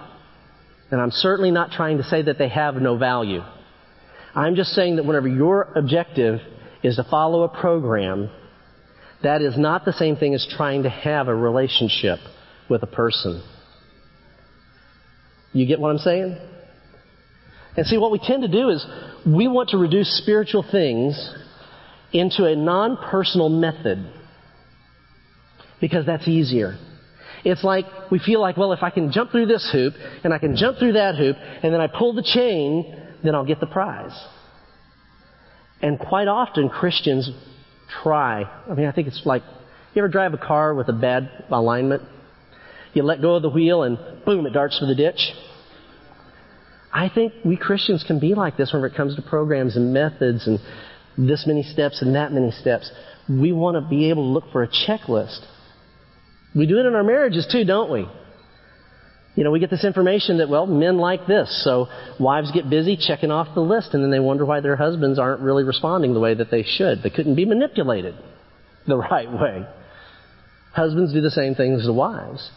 And 0.92 1.00
I'm 1.00 1.12
certainly 1.12 1.52
not 1.52 1.72
trying 1.72 1.98
to 1.98 2.04
say 2.04 2.24
that 2.24 2.38
they 2.38 2.50
have 2.50 2.76
no 2.76 2.98
value. 2.98 3.42
I'm 4.36 4.56
just 4.56 4.72
saying 4.72 4.96
that 4.96 5.06
whenever 5.06 5.28
your 5.28 5.72
objective 5.76 6.40
is 6.82 6.96
to 6.96 7.04
follow 7.04 7.44
a 7.44 7.50
program, 7.50 8.30
that 9.22 9.42
is 9.42 9.58
not 9.58 9.86
the 9.86 9.94
same 9.94 10.18
thing 10.18 10.34
as 10.34 10.46
trying 10.58 10.84
to 10.84 10.90
have 10.90 11.28
a 11.28 11.36
relationship 11.36 12.20
with 12.70 12.84
a 12.84 12.88
person. 12.88 13.44
You 15.54 15.68
get 15.68 15.80
what 15.80 15.90
I'm 15.92 16.00
saying? 16.00 16.38
And 17.76 17.86
see, 17.88 17.98
what 17.98 18.12
we 18.12 18.20
tend 18.20 18.44
to 18.44 18.48
do 18.48 18.70
is 18.70 18.86
we 19.26 19.48
want 19.48 19.70
to 19.70 19.78
reduce 19.78 20.18
spiritual 20.18 20.64
things 20.70 21.16
into 22.12 22.46
a 22.46 22.56
non 22.56 22.98
personal 22.98 23.50
method 23.50 24.06
because 25.82 26.06
that's 26.06 26.28
easier. 26.28 26.78
It's 27.44 27.64
like 27.64 27.86
we 28.10 28.20
feel 28.20 28.40
like, 28.40 28.56
well, 28.56 28.72
if 28.72 28.84
I 28.84 28.90
can 28.90 29.12
jump 29.12 29.32
through 29.32 29.48
this 29.48 29.68
hoop 29.72 29.94
and 30.24 30.34
I 30.34 30.38
can 30.38 30.56
jump 30.56 30.78
through 30.78 30.94
that 30.94 31.16
hoop 31.16 31.36
and 31.38 31.74
then 31.74 31.82
I 31.82 31.88
pull 31.88 32.14
the 32.14 32.24
chain, 32.24 32.96
then 33.24 33.36
I'll 33.36 33.46
get 33.46 33.60
the 33.60 33.68
prize. 33.68 34.18
And 35.82 36.00
quite 36.00 36.28
often 36.30 36.70
Christians 36.70 37.30
try. 38.02 38.44
I 38.44 38.74
mean, 38.74 38.86
I 38.86 38.92
think 38.92 39.08
it's 39.08 39.22
like, 39.26 39.44
you 39.94 40.02
ever 40.02 40.08
drive 40.08 40.34
a 40.34 40.38
car 40.38 40.74
with 40.74 40.88
a 40.88 40.94
bad 40.94 41.30
alignment? 41.52 42.04
You 42.94 43.04
let 43.04 43.22
go 43.22 43.36
of 43.36 43.42
the 43.42 43.50
wheel 43.50 43.84
and 43.84 43.98
boom, 44.26 44.46
it 44.46 44.54
darts 44.54 44.80
for 44.80 44.86
the 44.86 44.96
ditch. 44.96 45.34
I 46.94 47.10
think 47.10 47.34
we 47.44 47.58
Christians 47.58 48.04
can 48.06 48.20
be 48.20 48.36
like 48.36 48.56
this 48.56 48.72
whenever 48.72 48.88
it 48.88 48.96
comes 48.96 49.16
to 49.16 49.22
programs 49.24 49.76
and 49.76 49.94
methods 49.94 50.46
and 50.46 50.60
this 51.18 51.46
many 51.48 51.64
steps 51.64 52.02
and 52.02 52.16
that 52.16 52.32
many 52.32 52.52
steps. 52.52 52.92
We 53.28 53.52
want 53.52 53.76
to 53.76 53.90
be 53.90 54.10
able 54.10 54.24
to 54.24 54.30
look 54.30 54.52
for 54.52 54.62
a 54.62 54.68
checklist. 54.68 55.40
We 56.56 56.68
do 56.68 56.78
it 56.78 56.86
in 56.86 56.94
our 56.94 57.04
marriages 57.04 57.48
too, 57.52 57.66
don't 57.66 57.92
we? 57.92 58.08
You 59.36 59.44
know, 59.44 59.50
we 59.50 59.60
get 59.60 59.72
this 59.72 59.84
information 59.84 60.38
that, 60.38 60.50
well, 60.50 60.68
men 60.68 60.98
like 60.98 61.26
this, 61.26 61.64
so 61.64 61.88
wives 62.20 62.52
get 62.52 62.70
busy 62.70 62.96
checking 62.96 63.32
off 63.32 63.56
the 63.56 63.62
list 63.62 63.96
and 63.96 64.04
then 64.04 64.12
they 64.12 64.20
wonder 64.20 64.46
why 64.46 64.60
their 64.60 64.76
husbands 64.76 65.18
aren't 65.18 65.42
really 65.42 65.64
responding 65.64 66.14
the 66.14 66.20
way 66.20 66.36
that 66.36 66.52
they 66.52 66.62
should. 66.62 67.02
They 67.02 67.10
couldn't 67.10 67.34
be 67.34 67.46
manipulated 67.46 68.14
the 68.86 68.98
right 69.12 69.32
way. 69.32 69.66
Husbands 70.74 71.14
do 71.14 71.22
the 71.22 71.32
same 71.32 71.56
things 71.56 71.80
as 71.80 71.88
the 71.88 71.94
wives. 71.94 72.52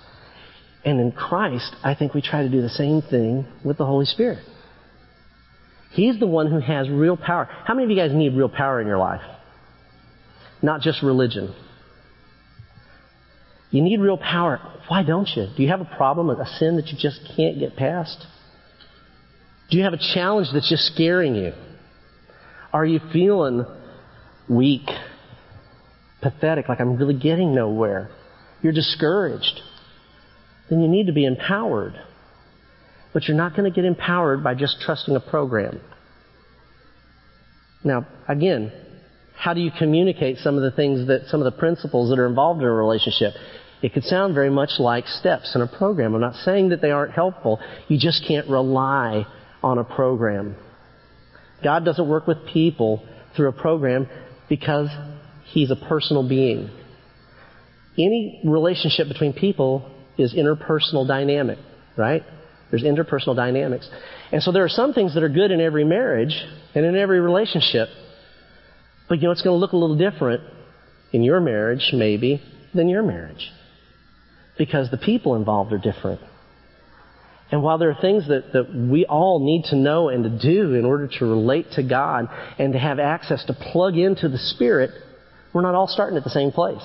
And 0.85 1.01
in 1.01 1.13
Christ, 1.13 1.75
I 1.83 1.95
think 1.95 2.15
we 2.15 2.23
try 2.23 2.43
to 2.43 2.49
do 2.49 2.63
the 2.63 2.69
same 2.69 3.03
thing 3.03 3.47
with 3.65 3.79
the 3.79 3.87
Holy 3.87 4.05
Spirit. 4.05 4.39
He's 5.93 6.21
the 6.21 6.27
one 6.27 6.51
who 6.51 6.61
has 6.61 6.89
real 6.89 7.17
power. 7.17 7.49
How 7.65 7.75
many 7.75 7.85
of 7.85 7.91
you 7.91 7.97
guys 7.97 8.15
need 8.15 8.37
real 8.37 8.49
power 8.49 8.81
in 8.81 8.87
your 8.87 8.99
life? 8.99 9.23
Not 10.63 10.81
just 10.81 11.03
religion. 11.03 11.55
You 13.71 13.83
need 13.83 14.01
real 14.01 14.19
power. 14.19 14.61
Why 14.89 15.03
don't 15.03 15.29
you? 15.35 15.49
Do 15.57 15.63
you 15.63 15.71
have 15.71 15.81
a 15.81 15.97
problem, 15.97 16.31
a 16.31 16.47
sin 16.59 16.77
that 16.77 16.89
you 16.89 16.99
just 16.99 17.21
can't 17.37 17.59
get 17.59 17.77
past? 17.77 18.25
Do 19.71 19.79
you 19.79 19.85
have 19.85 19.93
a 19.93 20.15
challenge 20.15 20.49
that's 20.53 20.69
just 20.69 20.85
scaring 20.95 21.35
you? 21.35 21.53
Are 22.73 22.85
you 22.85 23.01
feeling 23.13 23.65
weak, 24.49 24.89
pathetic, 26.21 26.69
like 26.69 26.81
I'm 26.81 26.97
really 26.97 27.19
getting 27.19 27.55
nowhere? 27.55 28.11
You're 28.63 28.73
discouraged 28.73 29.61
then 30.71 30.81
you 30.81 30.89
need 30.89 31.07
to 31.07 31.13
be 31.13 31.25
empowered. 31.25 31.95
But 33.13 33.25
you're 33.29 33.37
not 33.37 33.57
going 33.57 33.71
to 33.71 33.75
get 33.75 33.85
empowered 33.85 34.45
by 34.45 34.55
just 34.55 34.81
trusting 34.81 35.15
a 35.15 35.21
program. 35.21 35.81
Now, 37.85 38.07
again, 38.29 38.73
how 39.37 39.55
do 39.55 39.61
you 39.61 39.71
communicate 39.71 40.39
some 40.39 40.57
of 40.57 40.63
the 40.63 40.71
things 40.71 41.07
that, 41.09 41.27
some 41.29 41.41
of 41.41 41.45
the 41.45 41.59
principles 41.59 42.11
that 42.11 42.19
are 42.19 42.27
involved 42.27 42.61
in 42.61 42.67
a 42.67 42.73
relationship? 42.73 43.35
It 43.83 43.93
could 43.93 44.05
sound 44.05 44.35
very 44.35 44.51
much 44.51 44.71
like 44.79 45.07
steps 45.07 45.55
in 45.55 45.61
a 45.61 45.67
program. 45.67 46.15
I'm 46.15 46.21
not 46.21 46.35
saying 46.37 46.71
that 46.71 46.81
they 46.81 46.91
aren't 46.91 47.13
helpful. 47.13 47.61
You 47.89 47.99
just 47.99 48.25
can't 48.27 48.49
rely 48.49 49.27
on 49.63 49.79
a 49.79 49.85
program. 49.85 50.57
God 51.63 51.85
doesn't 51.85 52.09
work 52.09 52.27
with 52.27 52.39
people 52.53 53.07
through 53.37 53.49
a 53.49 53.53
program 53.53 54.09
because 54.49 54.89
He's 55.45 55.71
a 55.71 55.77
personal 55.77 56.29
being. 56.29 56.71
Any 57.99 58.41
relationship 58.45 59.09
between 59.09 59.33
people 59.33 59.91
is 60.19 60.35
interpersonal 60.35 61.07
dynamic, 61.07 61.59
right? 61.97 62.23
There's 62.71 62.83
interpersonal 62.83 63.37
dynamics. 63.37 63.89
And 64.33 64.43
so 64.43 64.53
there 64.53 64.65
are 64.65 64.69
some 64.69 64.93
things 64.93 65.15
that 65.15 65.23
are 65.23 65.29
good 65.29 65.51
in 65.51 65.61
every 65.61 65.85
marriage 65.85 66.35
and 66.75 66.85
in 66.85 66.97
every 66.97 67.21
relationship. 67.21 67.89
But 69.09 69.19
you 69.19 69.25
know, 69.25 69.31
it's 69.31 69.43
going 69.43 69.55
to 69.55 69.59
look 69.59 69.73
a 69.73 69.77
little 69.77 69.97
different 69.97 70.43
in 71.13 71.23
your 71.23 71.41
marriage, 71.41 71.91
maybe, 71.93 72.43
than 72.75 72.89
your 72.89 73.03
marriage. 73.03 73.51
Because 74.59 74.91
the 74.91 74.99
people 74.99 75.37
involved 75.37 75.73
are 75.73 75.79
different. 75.79 76.21
And 77.53 77.63
while 77.63 77.79
there 77.79 77.91
are 77.91 78.01
things 78.01 78.27
that, 78.27 78.53
that 78.55 78.75
we 78.75 79.07
all 79.07 79.45
need 79.45 79.67
to 79.71 79.77
know 79.77 80.09
and 80.09 80.25
to 80.25 80.31
do 80.31 80.75
in 80.75 80.85
order 80.85 81.09
to 81.19 81.25
relate 81.25 81.67
to 81.73 81.83
God 81.83 82.29
and 82.59 82.73
to 82.73 82.79
have 82.79 82.99
access 82.99 83.45
to 83.45 83.53
plug 83.55 83.97
into 83.97 84.29
the 84.29 84.39
Spirit, 84.39 84.91
we're 85.55 85.63
not 85.63 85.77
all 85.77 85.87
starting 85.87 86.17
at 86.17 86.25
the 86.25 86.31
same 86.31 86.51
place. 86.51 86.85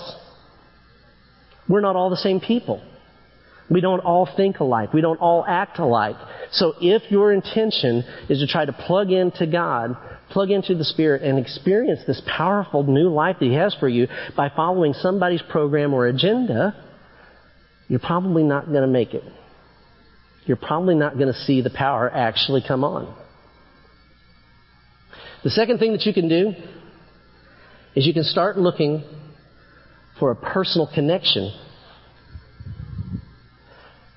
We're 1.67 1.81
not 1.81 1.95
all 1.95 2.11
the 2.11 2.17
same 2.17 2.39
people. 2.39 2.83
We 3.71 3.79
don't 3.79 4.01
all 4.01 4.27
think 4.35 4.59
alike. 4.59 4.91
We 4.91 4.99
don't 4.99 5.21
all 5.21 5.45
act 5.47 5.79
alike. 5.79 6.17
So 6.51 6.73
if 6.81 7.09
your 7.09 7.31
intention 7.31 8.03
is 8.29 8.39
to 8.39 8.47
try 8.47 8.65
to 8.65 8.73
plug 8.73 9.11
into 9.11 9.47
God, 9.47 9.95
plug 10.29 10.51
into 10.51 10.75
the 10.75 10.83
Spirit, 10.83 11.21
and 11.21 11.39
experience 11.39 12.01
this 12.05 12.21
powerful 12.27 12.83
new 12.83 13.07
life 13.07 13.37
that 13.39 13.45
He 13.45 13.53
has 13.53 13.73
for 13.79 13.87
you 13.87 14.09
by 14.35 14.51
following 14.53 14.91
somebody's 14.93 15.41
program 15.49 15.93
or 15.93 16.05
agenda, 16.07 16.75
you're 17.87 18.01
probably 18.01 18.43
not 18.43 18.65
going 18.65 18.81
to 18.81 18.87
make 18.87 19.13
it. 19.13 19.23
You're 20.45 20.57
probably 20.57 20.95
not 20.95 21.13
going 21.13 21.31
to 21.31 21.39
see 21.39 21.61
the 21.61 21.69
power 21.69 22.11
actually 22.13 22.61
come 22.67 22.83
on. 22.83 23.15
The 25.45 25.49
second 25.49 25.79
thing 25.79 25.93
that 25.93 26.05
you 26.05 26.13
can 26.13 26.27
do 26.27 26.51
is 27.95 28.05
you 28.05 28.13
can 28.13 28.25
start 28.25 28.57
looking 28.57 29.05
for 30.19 30.31
a 30.31 30.35
personal 30.35 30.89
connection 30.93 31.53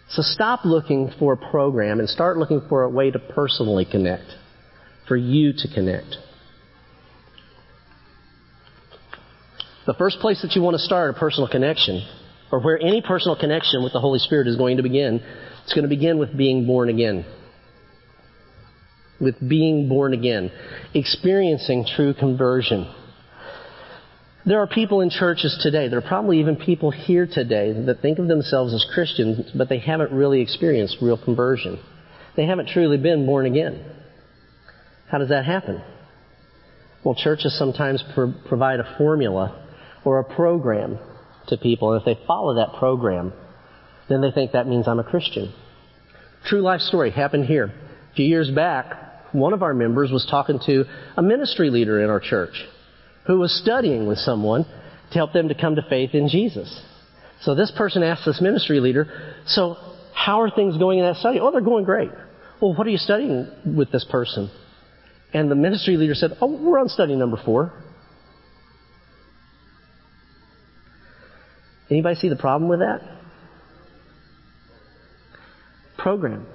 so 0.09 0.23
stop 0.23 0.65
looking 0.65 1.11
for 1.19 1.33
a 1.33 1.37
program 1.37 1.99
and 1.99 2.09
start 2.09 2.37
looking 2.37 2.63
for 2.69 2.83
a 2.83 2.89
way 2.89 3.11
to 3.11 3.19
personally 3.19 3.87
connect, 3.91 4.27
for 5.09 5.17
you 5.17 5.53
to 5.53 5.69
connect. 5.75 6.17
The 9.87 9.95
first 9.95 10.19
place 10.21 10.41
that 10.43 10.53
you 10.55 10.63
want 10.63 10.75
to 10.75 10.83
start 10.83 11.15
a 11.15 11.19
personal 11.19 11.49
connection, 11.49 12.07
or 12.51 12.61
where 12.61 12.79
any 12.79 13.03
personal 13.03 13.37
connection 13.37 13.83
with 13.83 13.93
the 13.93 14.01
Holy 14.01 14.19
Spirit 14.19 14.47
is 14.47 14.57
going 14.57 14.77
to 14.79 14.83
begin, 14.83 15.23
it's 15.65 15.75
going 15.75 15.83
to 15.83 15.89
begin 15.89 16.19
with 16.19 16.37
being 16.37 16.67
born 16.67 16.89
again. 16.89 17.25
With 19.21 19.37
being 19.47 19.89
born 19.89 20.13
again. 20.13 20.51
Experiencing 20.95 21.87
true 21.97 22.15
conversion. 22.15 22.93
There 24.47 24.61
are 24.61 24.67
people 24.67 25.01
in 25.01 25.09
churches 25.09 25.59
today, 25.63 25.89
there 25.89 25.99
are 25.99 26.03
probably 26.03 26.41
even 26.41 26.57
people 26.57 26.91
here 26.91 27.27
today 27.27 27.73
that 27.87 28.03
think 28.03 28.19
of 28.19 28.29
themselves 28.29 28.75
as 28.75 28.85
Christians, 28.93 29.51
but 29.55 29.71
they 29.71 29.79
haven't 29.79 30.13
really 30.13 30.43
experienced 30.43 30.99
real 31.01 31.17
conversion. 31.17 31.81
They 32.37 32.45
haven't 32.45 32.69
truly 32.69 32.99
been 32.99 33.25
born 33.25 33.47
again. 33.47 33.83
How 35.11 35.17
does 35.17 35.31
that 35.31 35.47
happen? 35.47 35.83
Well, 37.03 37.15
churches 37.15 37.57
sometimes 37.59 38.05
pro- 38.15 38.35
provide 38.47 38.81
a 38.81 38.97
formula 38.99 39.67
or 40.05 40.19
a 40.19 40.25
program 40.25 40.99
to 41.49 41.57
people, 41.57 41.93
and 41.93 42.03
if 42.03 42.05
they 42.05 42.23
follow 42.27 42.57
that 42.57 42.79
program, 42.79 43.33
then 44.11 44.21
they 44.21 44.31
think 44.31 44.53
that 44.53 44.67
means 44.67 44.87
I'm 44.87 44.99
a 44.99 45.05
Christian. 45.05 45.55
True 46.45 46.61
life 46.61 46.83
story 46.83 47.11
happened 47.11 47.47
here. 47.47 47.73
A 48.13 48.15
few 48.15 48.27
years 48.27 48.51
back, 48.51 49.33
one 49.33 49.55
of 49.55 49.63
our 49.63 49.73
members 49.73 50.11
was 50.11 50.27
talking 50.31 50.61
to 50.67 50.85
a 51.17 51.23
ministry 51.23 51.71
leader 51.71 52.03
in 52.05 52.11
our 52.11 52.21
church 52.21 52.67
who 53.27 53.39
was 53.39 53.59
studying 53.63 54.07
with 54.07 54.19
someone 54.19 54.65
to 54.65 55.15
help 55.15 55.33
them 55.33 55.49
to 55.49 55.55
come 55.55 55.77
to 55.77 55.83
faith 55.89 56.11
in 56.15 56.29
Jesus. 56.29 56.83
So 57.43 57.55
this 57.55 57.73
person 57.77 58.03
asked 58.03 58.25
this 58.25 58.41
ministry 58.41 58.81
leader, 58.81 59.35
so 59.47 59.77
how 60.15 60.41
are 60.41 60.51
things 60.51 60.77
going 60.79 60.99
in 60.99 61.05
that 61.05 61.17
study? 61.17 61.41
Oh, 61.41 61.51
they're 61.51 61.61
going 61.61 61.85
great. 61.85 62.11
Well, 62.61 62.75
what 62.75 62.87
are 62.87 62.91
you 62.91 62.99
studying 62.99 63.49
with 63.77 63.91
this 63.91 64.07
person? 64.11 64.51
And 65.33 65.51
the 65.51 65.57
ministry 65.57 65.97
leader 65.97 66.15
said, 66.15 66.31
Oh, 66.41 66.57
we're 66.57 66.79
on 66.79 66.89
study 66.89 67.17
number 67.17 67.39
four. 67.45 67.73
Anybody 71.91 72.15
see 72.15 72.29
the 72.29 72.37
problem 72.37 72.71
with 72.71 72.79
that? 72.79 73.01
Program. 75.99 76.47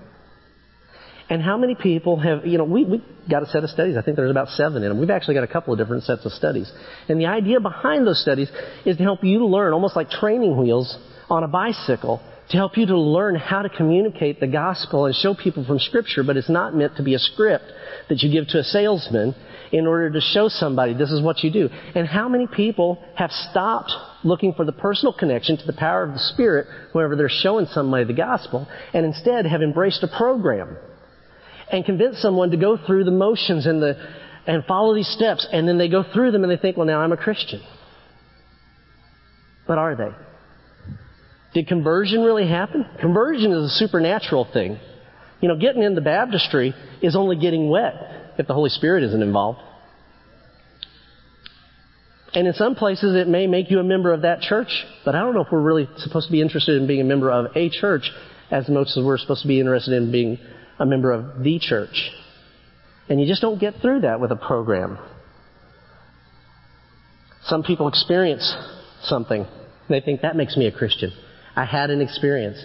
And 1.30 1.42
how 1.44 1.58
many 1.58 1.76
people 1.76 2.20
have, 2.20 2.46
you 2.46 2.58
know, 2.58 2.64
we, 2.64 2.86
we 2.86 3.04
got 3.30 3.44
a 3.44 3.46
set 3.46 3.64
of 3.64 3.70
studies. 3.70 3.96
I 3.98 4.02
think 4.02 4.18
there's 4.18 4.32
about 4.32 4.50
seven 4.50 4.82
in 4.82 4.90
them. 4.90 5.00
We've 5.00 5.12
actually 5.12 5.36
got 5.36 5.44
a 5.44 5.48
couple 5.48 5.72
of 5.74 5.80
different 5.80 6.04
sets 6.04 6.26
of 6.26 6.32
studies. 6.32 6.72
And 7.08 7.22
the 7.22 7.28
idea 7.28 7.60
behind 7.60 8.08
those 8.08 8.22
studies 8.22 8.50
is 8.86 8.98
to 8.98 9.04
help 9.04 9.24
you 9.24 9.46
learn, 9.46 9.74
almost 9.74 9.96
like 9.96 10.10
training 10.10 10.58
wheels 10.58 10.98
on 11.30 11.44
a 11.44 11.48
bicycle, 11.48 12.20
to 12.50 12.58
help 12.58 12.78
you 12.78 12.88
to 12.88 12.98
learn 12.98 13.36
how 13.36 13.62
to 13.62 13.70
communicate 13.70 14.40
the 14.40 14.48
gospel 14.48 15.06
and 15.06 15.14
show 15.14 15.36
people 15.36 15.64
from 15.66 15.78
scripture, 15.78 16.24
but 16.24 16.36
it's 16.36 16.50
not 16.50 16.76
meant 16.76 16.96
to 16.98 17.04
be 17.04 17.14
a 17.14 17.20
script 17.20 17.66
that 18.10 18.24
you 18.24 18.32
give 18.32 18.48
to 18.48 18.60
a 18.60 18.64
salesman 18.64 19.36
in 19.72 19.86
order 19.86 20.10
to 20.10 20.20
show 20.20 20.48
somebody 20.48 20.96
this 20.96 21.12
is 21.12 21.22
what 21.22 21.44
you 21.44 21.52
do. 21.52 21.70
And 21.94 22.08
how 22.08 22.28
many 22.28 22.48
people 22.48 23.04
have 23.16 23.30
stopped 23.32 23.92
looking 24.24 24.54
for 24.54 24.66
the 24.66 24.72
personal 24.72 25.14
connection 25.14 25.58
to 25.58 25.66
the 25.68 25.74
power 25.74 26.02
of 26.02 26.14
the 26.14 26.20
Spirit 26.20 26.66
whenever 26.92 27.16
they're 27.16 27.30
showing 27.30 27.68
somebody 27.68 28.04
the 28.04 28.14
gospel 28.14 28.68
and 28.94 29.06
instead 29.06 29.46
have 29.46 29.62
embraced 29.62 30.02
a 30.02 30.08
program 30.08 30.76
and 31.72 31.86
convince 31.86 32.22
someone 32.22 32.52
to 32.52 32.58
go 32.58 32.78
through 32.78 33.04
the 33.04 33.12
motions 33.12 33.66
and 33.66 33.82
the 33.82 33.96
and 34.48 34.66
follow 34.66 34.96
these 34.96 35.08
steps 35.08 35.48
and 35.52 35.68
then 35.68 35.78
they 35.78 35.90
go 35.90 36.04
through 36.14 36.32
them 36.32 36.44
and 36.44 36.52
they 36.52 36.58
think, 36.58 36.78
well 36.78 36.88
now 36.88 37.00
I'm 37.00 37.12
a 37.12 37.18
Christian. 37.18 37.62
But 39.68 39.78
are 39.78 39.96
they? 39.96 40.10
Did 41.54 41.68
conversion 41.68 42.22
really 42.24 42.48
happen? 42.48 42.86
Conversion 43.00 43.52
is 43.52 43.66
a 43.66 43.76
supernatural 43.76 44.48
thing. 44.52 44.80
You 45.42 45.48
know, 45.48 45.58
getting 45.58 45.84
into 45.84 46.02
baptistry 46.02 46.74
is 47.02 47.16
only 47.16 47.38
getting 47.38 47.70
wet 47.70 47.94
if 48.38 48.48
the 48.48 48.54
Holy 48.54 48.70
Spirit 48.70 49.04
isn't 49.04 49.22
involved. 49.22 49.60
And 52.34 52.48
in 52.48 52.54
some 52.54 52.76
places 52.76 53.16
it 53.16 53.28
may 53.28 53.48
make 53.48 53.72
you 53.72 53.80
a 53.80 53.84
member 53.84 54.14
of 54.14 54.22
that 54.22 54.42
church, 54.42 54.86
but 55.04 55.16
I 55.16 55.20
don't 55.20 55.34
know 55.34 55.42
if 55.42 55.52
we're 55.52 55.62
really 55.62 55.88
supposed 55.98 56.28
to 56.28 56.32
be 56.32 56.42
interested 56.42 56.80
in 56.80 56.88
being 56.88 57.02
a 57.02 57.06
member 57.06 57.32
of 57.32 57.56
a 57.56 57.70
church 57.70 58.12
as 58.52 58.70
much 58.70 58.90
as 58.96 59.04
we're 59.04 59.18
supposed 59.18 59.42
to 59.42 59.48
be 59.48 59.60
interested 59.60 59.94
in 59.94 60.12
being 60.12 60.38
a 60.80 60.86
member 60.86 61.12
of 61.12 61.44
the 61.44 61.60
church. 61.60 62.12
And 63.10 63.20
you 63.20 63.28
just 63.28 63.42
don't 63.42 63.60
get 63.60 63.76
through 63.82 64.02
that 64.02 64.20
with 64.20 64.32
a 64.32 64.36
program. 64.36 64.98
Some 67.44 67.64
people 67.64 67.88
experience 67.88 68.56
something. 69.04 69.46
They 69.90 70.02
think 70.02 70.22
that 70.22 70.36
makes 70.36 70.56
me 70.56 70.68
a 70.68 70.72
Christian. 70.72 71.12
I 71.56 71.66
had 71.66 71.90
an 71.90 72.02
experience. 72.02 72.64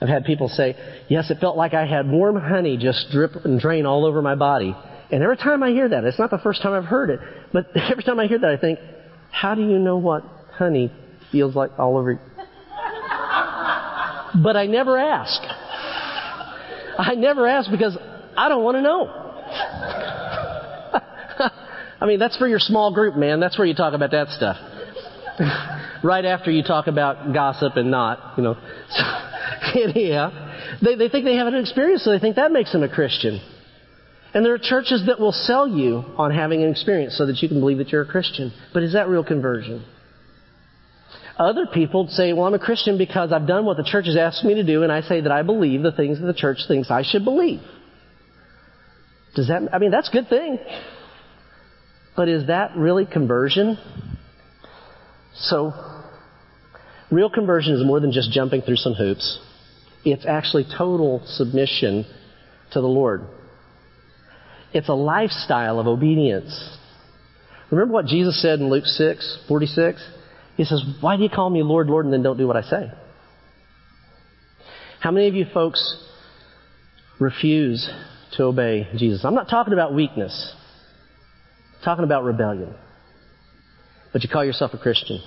I've 0.00 0.08
had 0.08 0.24
people 0.24 0.48
say, 0.48 0.76
yes, 1.08 1.30
it 1.30 1.38
felt 1.40 1.56
like 1.56 1.72
I 1.72 1.86
had 1.86 2.10
warm 2.10 2.36
honey 2.36 2.76
just 2.76 3.10
drip 3.10 3.32
and 3.44 3.58
drain 3.58 3.86
all 3.86 4.04
over 4.04 4.20
my 4.20 4.34
body. 4.34 4.76
And 5.10 5.22
every 5.22 5.36
time 5.36 5.62
I 5.62 5.70
hear 5.70 5.88
that, 5.88 6.04
it's 6.04 6.18
not 6.18 6.30
the 6.30 6.38
first 6.38 6.60
time 6.62 6.72
I've 6.72 6.84
heard 6.84 7.10
it, 7.10 7.20
but 7.52 7.74
every 7.90 8.04
time 8.04 8.20
I 8.20 8.26
hear 8.26 8.38
that, 8.38 8.50
I 8.50 8.56
think, 8.58 8.78
how 9.30 9.54
do 9.54 9.62
you 9.62 9.78
know 9.78 9.96
what 9.96 10.22
honey 10.52 10.92
feels 11.32 11.54
like 11.54 11.70
all 11.78 11.96
over? 11.96 12.20
but 14.42 14.56
I 14.56 14.66
never 14.66 14.98
ask. 14.98 15.40
I 16.98 17.14
never 17.14 17.46
ask 17.46 17.70
because 17.70 17.96
I 18.36 18.48
don't 18.48 18.64
want 18.64 18.76
to 18.76 18.82
know. 18.82 19.06
I 22.00 22.06
mean, 22.06 22.18
that's 22.18 22.36
for 22.36 22.48
your 22.48 22.58
small 22.58 22.92
group, 22.92 23.16
man. 23.16 23.40
That's 23.40 23.58
where 23.58 23.66
you 23.66 23.74
talk 23.74 23.94
about 23.94 24.10
that 24.10 24.28
stuff. 24.28 24.56
right 26.04 26.24
after 26.24 26.50
you 26.50 26.62
talk 26.62 26.86
about 26.86 27.32
gossip 27.32 27.76
and 27.76 27.90
not, 27.90 28.34
you 28.36 28.42
know. 28.42 28.56
So, 29.72 29.80
yeah. 29.94 30.76
They, 30.82 30.94
they 30.94 31.08
think 31.08 31.24
they 31.24 31.36
have 31.36 31.46
an 31.46 31.54
experience, 31.54 32.04
so 32.04 32.10
they 32.10 32.18
think 32.18 32.36
that 32.36 32.52
makes 32.52 32.72
them 32.72 32.82
a 32.82 32.88
Christian. 32.88 33.40
And 34.34 34.44
there 34.44 34.52
are 34.52 34.58
churches 34.58 35.04
that 35.06 35.18
will 35.18 35.32
sell 35.32 35.66
you 35.66 36.04
on 36.16 36.32
having 36.32 36.62
an 36.62 36.70
experience 36.70 37.16
so 37.16 37.26
that 37.26 37.42
you 37.42 37.48
can 37.48 37.60
believe 37.60 37.78
that 37.78 37.88
you're 37.88 38.02
a 38.02 38.06
Christian. 38.06 38.52
But 38.72 38.82
is 38.82 38.92
that 38.92 39.08
real 39.08 39.24
conversion? 39.24 39.84
Other 41.38 41.66
people 41.66 42.06
say, 42.08 42.32
well, 42.32 42.46
I'm 42.46 42.54
a 42.54 42.58
Christian 42.58 42.96
because 42.96 43.32
I've 43.32 43.46
done 43.46 43.64
what 43.64 43.76
the 43.76 43.82
church 43.84 44.06
has 44.06 44.16
asked 44.16 44.44
me 44.44 44.54
to 44.54 44.64
do, 44.64 44.84
and 44.84 44.92
I 44.92 45.00
say 45.00 45.20
that 45.20 45.32
I 45.32 45.42
believe 45.42 45.82
the 45.82 45.90
things 45.90 46.20
that 46.20 46.26
the 46.26 46.34
church 46.34 46.58
thinks 46.68 46.90
I 46.90 47.02
should 47.02 47.24
believe. 47.24 47.60
Does 49.34 49.48
that, 49.48 49.62
I 49.72 49.78
mean, 49.78 49.90
that's 49.90 50.08
a 50.08 50.12
good 50.12 50.28
thing. 50.28 50.58
But 52.16 52.28
is 52.28 52.46
that 52.46 52.76
really 52.76 53.04
conversion? 53.04 53.76
So, 55.34 55.72
real 57.10 57.30
conversion 57.30 57.74
is 57.74 57.84
more 57.84 57.98
than 57.98 58.12
just 58.12 58.30
jumping 58.30 58.62
through 58.62 58.76
some 58.76 58.94
hoops. 58.94 59.40
It's 60.04 60.24
actually 60.24 60.64
total 60.64 61.22
submission 61.26 62.06
to 62.72 62.80
the 62.80 62.86
Lord. 62.86 63.22
It's 64.72 64.88
a 64.88 64.94
lifestyle 64.94 65.80
of 65.80 65.88
obedience. 65.88 66.78
Remember 67.72 67.92
what 67.92 68.06
Jesus 68.06 68.40
said 68.40 68.60
in 68.60 68.70
Luke 68.70 68.84
6, 68.84 69.38
46? 69.48 70.00
He 70.56 70.64
says, 70.64 70.82
Why 71.00 71.16
do 71.16 71.22
you 71.22 71.28
call 71.28 71.50
me 71.50 71.62
Lord, 71.62 71.88
Lord, 71.88 72.04
and 72.04 72.12
then 72.12 72.22
don't 72.22 72.36
do 72.36 72.46
what 72.46 72.56
I 72.56 72.62
say? 72.62 72.92
How 75.00 75.10
many 75.10 75.28
of 75.28 75.34
you 75.34 75.46
folks 75.52 76.02
refuse 77.20 77.90
to 78.36 78.44
obey 78.44 78.88
Jesus? 78.96 79.24
I'm 79.24 79.34
not 79.34 79.48
talking 79.50 79.72
about 79.72 79.94
weakness. 79.94 80.54
I'm 81.76 81.84
talking 81.84 82.04
about 82.04 82.24
rebellion. 82.24 82.74
But 84.12 84.22
you 84.22 84.30
call 84.30 84.44
yourself 84.44 84.72
a 84.74 84.78
Christian. 84.78 85.20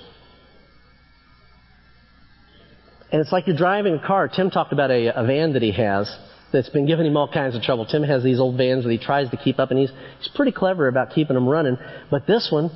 And 3.12 3.20
it's 3.20 3.32
like 3.32 3.46
you're 3.46 3.56
driving 3.56 3.94
a 3.94 4.04
car. 4.06 4.28
Tim 4.28 4.50
talked 4.50 4.72
about 4.72 4.90
a, 4.90 5.18
a 5.18 5.24
van 5.24 5.52
that 5.52 5.62
he 5.62 5.72
has 5.72 6.14
that's 6.52 6.68
been 6.70 6.86
giving 6.86 7.06
him 7.06 7.16
all 7.16 7.30
kinds 7.30 7.54
of 7.54 7.62
trouble. 7.62 7.86
Tim 7.86 8.02
has 8.02 8.22
these 8.22 8.40
old 8.40 8.56
vans 8.56 8.84
that 8.84 8.90
he 8.90 8.98
tries 8.98 9.30
to 9.30 9.36
keep 9.36 9.58
up, 9.58 9.70
and 9.70 9.78
he's 9.78 9.90
he's 10.18 10.28
pretty 10.34 10.52
clever 10.52 10.88
about 10.88 11.10
keeping 11.10 11.34
them 11.34 11.48
running. 11.48 11.76
But 12.10 12.26
this 12.26 12.48
one, 12.50 12.70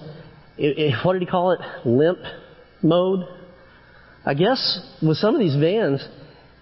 it, 0.56 0.78
it, 0.78 0.94
what 1.04 1.14
did 1.14 1.22
he 1.22 1.26
call 1.26 1.52
it? 1.52 1.60
Limp 1.84 2.18
mode. 2.82 3.26
I 4.24 4.34
guess 4.34 4.80
with 5.02 5.16
some 5.16 5.34
of 5.34 5.40
these 5.40 5.56
vans, 5.56 6.06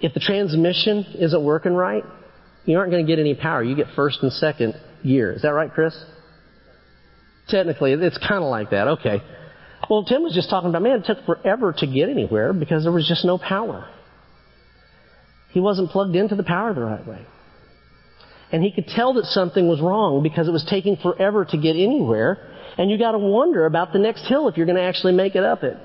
if 0.01 0.15
the 0.15 0.21
transmission 0.21 1.05
isn't 1.19 1.45
working 1.45 1.75
right, 1.75 2.05
you 2.65 2.79
aren't 2.79 2.91
going 2.91 3.05
to 3.05 3.11
get 3.11 3.19
any 3.19 3.35
power. 3.35 3.63
You 3.63 3.77
get 3.77 3.89
first 3.95 4.23
and 4.23 4.33
second 4.33 4.75
gear. 5.03 5.33
Is 5.33 5.43
that 5.43 5.51
right, 5.51 5.71
Chris? 5.71 5.97
Technically, 7.49 7.93
it's 7.93 8.19
kind 8.19 8.43
of 8.43 8.51
like 8.51 8.71
that. 8.71 8.89
Okay. 8.89 9.23
Well, 9.89 10.05
Tim 10.05 10.23
was 10.23 10.35
just 10.35 10.51
talking 10.51 10.71
about, 10.71 10.83
man, 10.83 11.01
it 11.01 11.05
took 11.07 11.25
forever 11.27 11.75
to 11.79 11.87
get 11.87 12.09
anywhere 12.09 12.53
because 12.53 12.85
there 12.85 12.93
was 12.93 13.09
just 13.09 13.25
no 13.25 13.39
power. 13.39 13.89
He 15.51 15.61
wasn't 15.61 15.91
plugged 15.91 16.15
into 16.15 16.37
the 16.37 16.45
power 16.45 16.73
the 16.75 16.83
right 16.83 17.07
way. 17.07 17.27
And 18.53 18.63
he 18.63 18.73
could 18.73 18.87
tell 18.87 19.15
that 19.15 19.25
something 19.27 19.69
was 19.69 19.81
wrong 19.81 20.23
because 20.23 20.49
it 20.49 20.51
was 20.51 20.67
taking 20.69 20.97
forever 20.97 21.45
to 21.45 21.57
get 21.57 21.77
anywhere. 21.77 22.39
And 22.79 22.91
you 22.91 22.99
got 22.99 23.13
to 23.13 23.19
wonder 23.19 23.67
about 23.67 23.93
the 23.93 23.99
next 23.99 24.29
hill 24.29 24.49
if 24.49 24.57
you're 24.57 24.67
going 24.67 24.77
to 24.77 24.83
actually 24.83 25.13
make 25.13 25.35
it 25.35 25.45
up 25.45 25.63
it. 25.63 25.77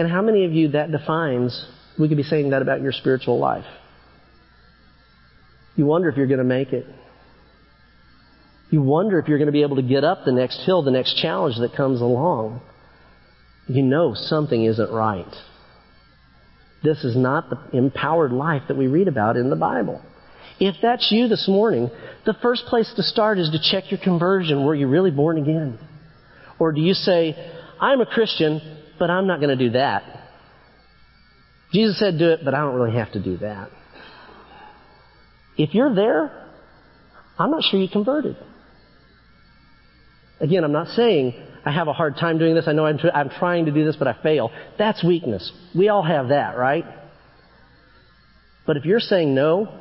And 0.00 0.10
how 0.10 0.22
many 0.22 0.46
of 0.46 0.52
you 0.52 0.68
that 0.68 0.90
defines, 0.90 1.62
we 1.98 2.08
could 2.08 2.16
be 2.16 2.22
saying 2.22 2.50
that 2.50 2.62
about 2.62 2.80
your 2.80 2.90
spiritual 2.90 3.38
life. 3.38 3.66
You 5.76 5.84
wonder 5.84 6.08
if 6.08 6.16
you're 6.16 6.26
going 6.26 6.38
to 6.38 6.44
make 6.44 6.72
it. 6.72 6.86
You 8.70 8.80
wonder 8.80 9.18
if 9.18 9.28
you're 9.28 9.36
going 9.36 9.48
to 9.48 9.52
be 9.52 9.60
able 9.60 9.76
to 9.76 9.82
get 9.82 10.02
up 10.02 10.24
the 10.24 10.32
next 10.32 10.64
hill, 10.64 10.82
the 10.82 10.90
next 10.90 11.20
challenge 11.20 11.56
that 11.58 11.76
comes 11.76 12.00
along. 12.00 12.62
You 13.68 13.82
know 13.82 14.14
something 14.14 14.64
isn't 14.64 14.90
right. 14.90 15.30
This 16.82 17.04
is 17.04 17.14
not 17.14 17.50
the 17.50 17.76
empowered 17.76 18.32
life 18.32 18.62
that 18.68 18.78
we 18.78 18.86
read 18.86 19.06
about 19.06 19.36
in 19.36 19.50
the 19.50 19.56
Bible. 19.56 20.00
If 20.58 20.76
that's 20.80 21.12
you 21.12 21.28
this 21.28 21.46
morning, 21.46 21.90
the 22.24 22.36
first 22.40 22.64
place 22.70 22.90
to 22.96 23.02
start 23.02 23.38
is 23.38 23.50
to 23.50 23.58
check 23.70 23.90
your 23.90 24.00
conversion. 24.02 24.64
Were 24.64 24.74
you 24.74 24.88
really 24.88 25.10
born 25.10 25.36
again? 25.36 25.78
Or 26.58 26.72
do 26.72 26.80
you 26.80 26.94
say, 26.94 27.36
I'm 27.78 28.00
a 28.00 28.06
Christian, 28.06 28.79
but 29.00 29.10
I'm 29.10 29.26
not 29.26 29.40
going 29.40 29.56
to 29.58 29.64
do 29.64 29.72
that? 29.72 30.04
Jesus 31.72 31.98
said 31.98 32.18
do 32.18 32.28
it, 32.30 32.40
but 32.44 32.54
I 32.54 32.58
don't 32.58 32.74
really 32.74 32.96
have 32.96 33.10
to 33.12 33.22
do 33.22 33.38
that. 33.38 33.70
If 35.56 35.74
you're 35.74 35.94
there, 35.94 36.48
I'm 37.38 37.50
not 37.50 37.62
sure 37.64 37.80
you 37.80 37.88
converted. 37.88 38.36
Again, 40.40 40.64
I'm 40.64 40.72
not 40.72 40.88
saying 40.88 41.34
I 41.64 41.72
have 41.72 41.88
a 41.88 41.92
hard 41.92 42.16
time 42.16 42.38
doing 42.38 42.54
this. 42.54 42.68
I 42.68 42.72
know 42.72 42.86
I'm, 42.86 42.98
tr- 42.98 43.14
I'm 43.14 43.30
trying 43.30 43.66
to 43.66 43.72
do 43.72 43.84
this, 43.84 43.96
but 43.96 44.06
I 44.06 44.22
fail. 44.22 44.50
That's 44.78 45.02
weakness. 45.02 45.50
We 45.74 45.88
all 45.88 46.02
have 46.02 46.28
that, 46.28 46.56
right? 46.56 46.84
But 48.66 48.76
if 48.76 48.84
you're 48.84 49.00
saying 49.00 49.34
no 49.34 49.80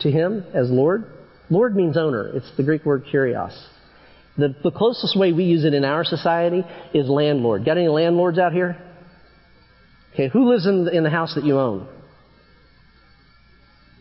to 0.00 0.10
Him 0.10 0.44
as 0.54 0.70
Lord, 0.70 1.04
Lord 1.50 1.76
means 1.76 1.96
owner. 1.96 2.28
It's 2.34 2.50
the 2.56 2.62
Greek 2.62 2.84
word 2.84 3.04
kurios. 3.12 3.54
The, 4.36 4.54
the 4.64 4.70
closest 4.70 5.16
way 5.16 5.32
we 5.32 5.44
use 5.44 5.64
it 5.64 5.74
in 5.74 5.84
our 5.84 6.04
society 6.04 6.64
is 6.92 7.08
landlord. 7.08 7.64
Got 7.64 7.78
any 7.78 7.88
landlords 7.88 8.38
out 8.38 8.52
here? 8.52 8.76
Okay, 10.12 10.28
who 10.28 10.50
lives 10.50 10.66
in 10.66 10.84
the, 10.84 10.96
in 10.96 11.04
the 11.04 11.10
house 11.10 11.34
that 11.36 11.44
you 11.44 11.58
own? 11.58 11.88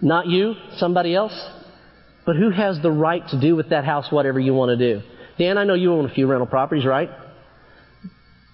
Not 0.02 0.28
you, 0.28 0.56
somebody 0.78 1.16
else? 1.16 1.34
But 2.26 2.36
who 2.36 2.52
has 2.52 2.82
the 2.82 2.92
right 2.92 3.22
to 3.30 3.40
do 3.40 3.56
with 3.56 3.70
that 3.70 3.86
house 3.86 4.12
whatever 4.12 4.40
you 4.40 4.54
want 4.54 4.78
to 4.78 4.96
do? 4.96 5.02
Dan, 5.38 5.58
I 5.58 5.64
know 5.66 5.74
you 5.74 5.94
own 5.94 6.06
a 6.06 6.14
few 6.14 6.28
rental 6.28 6.48
properties, 6.48 6.86
right? 6.86 7.10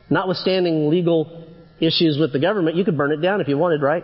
Notwithstanding 0.09 0.89
legal 0.89 1.47
issues 1.79 2.17
with 2.19 2.33
the 2.33 2.39
government, 2.39 2.75
you 2.75 2.83
could 2.83 2.97
burn 2.97 3.11
it 3.11 3.21
down 3.21 3.41
if 3.41 3.47
you 3.47 3.57
wanted, 3.57 3.81
right? 3.81 4.03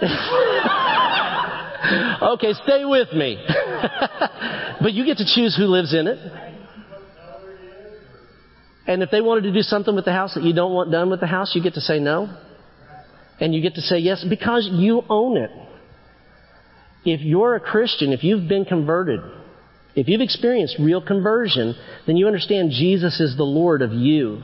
okay, 2.22 2.52
stay 2.64 2.84
with 2.84 3.12
me. 3.12 3.44
but 4.80 4.92
you 4.92 5.04
get 5.04 5.18
to 5.18 5.26
choose 5.26 5.56
who 5.56 5.64
lives 5.64 5.94
in 5.94 6.06
it. 6.06 6.18
And 8.86 9.02
if 9.02 9.10
they 9.10 9.20
wanted 9.20 9.42
to 9.42 9.52
do 9.52 9.62
something 9.62 9.94
with 9.94 10.04
the 10.04 10.12
house 10.12 10.34
that 10.34 10.44
you 10.44 10.54
don't 10.54 10.72
want 10.72 10.92
done 10.92 11.10
with 11.10 11.20
the 11.20 11.26
house, 11.26 11.52
you 11.54 11.62
get 11.62 11.74
to 11.74 11.80
say 11.80 11.98
no. 11.98 12.34
And 13.40 13.54
you 13.54 13.60
get 13.60 13.74
to 13.74 13.80
say 13.80 13.98
yes 13.98 14.24
because 14.28 14.68
you 14.70 15.02
own 15.08 15.36
it. 15.36 15.50
If 17.04 17.20
you're 17.20 17.54
a 17.54 17.60
Christian, 17.60 18.12
if 18.12 18.24
you've 18.24 18.48
been 18.48 18.64
converted, 18.64 19.20
if 19.94 20.08
you've 20.08 20.20
experienced 20.20 20.76
real 20.80 21.00
conversion, 21.00 21.74
then 22.06 22.16
you 22.16 22.26
understand 22.26 22.70
Jesus 22.70 23.20
is 23.20 23.36
the 23.36 23.44
Lord 23.44 23.82
of 23.82 23.92
you. 23.92 24.42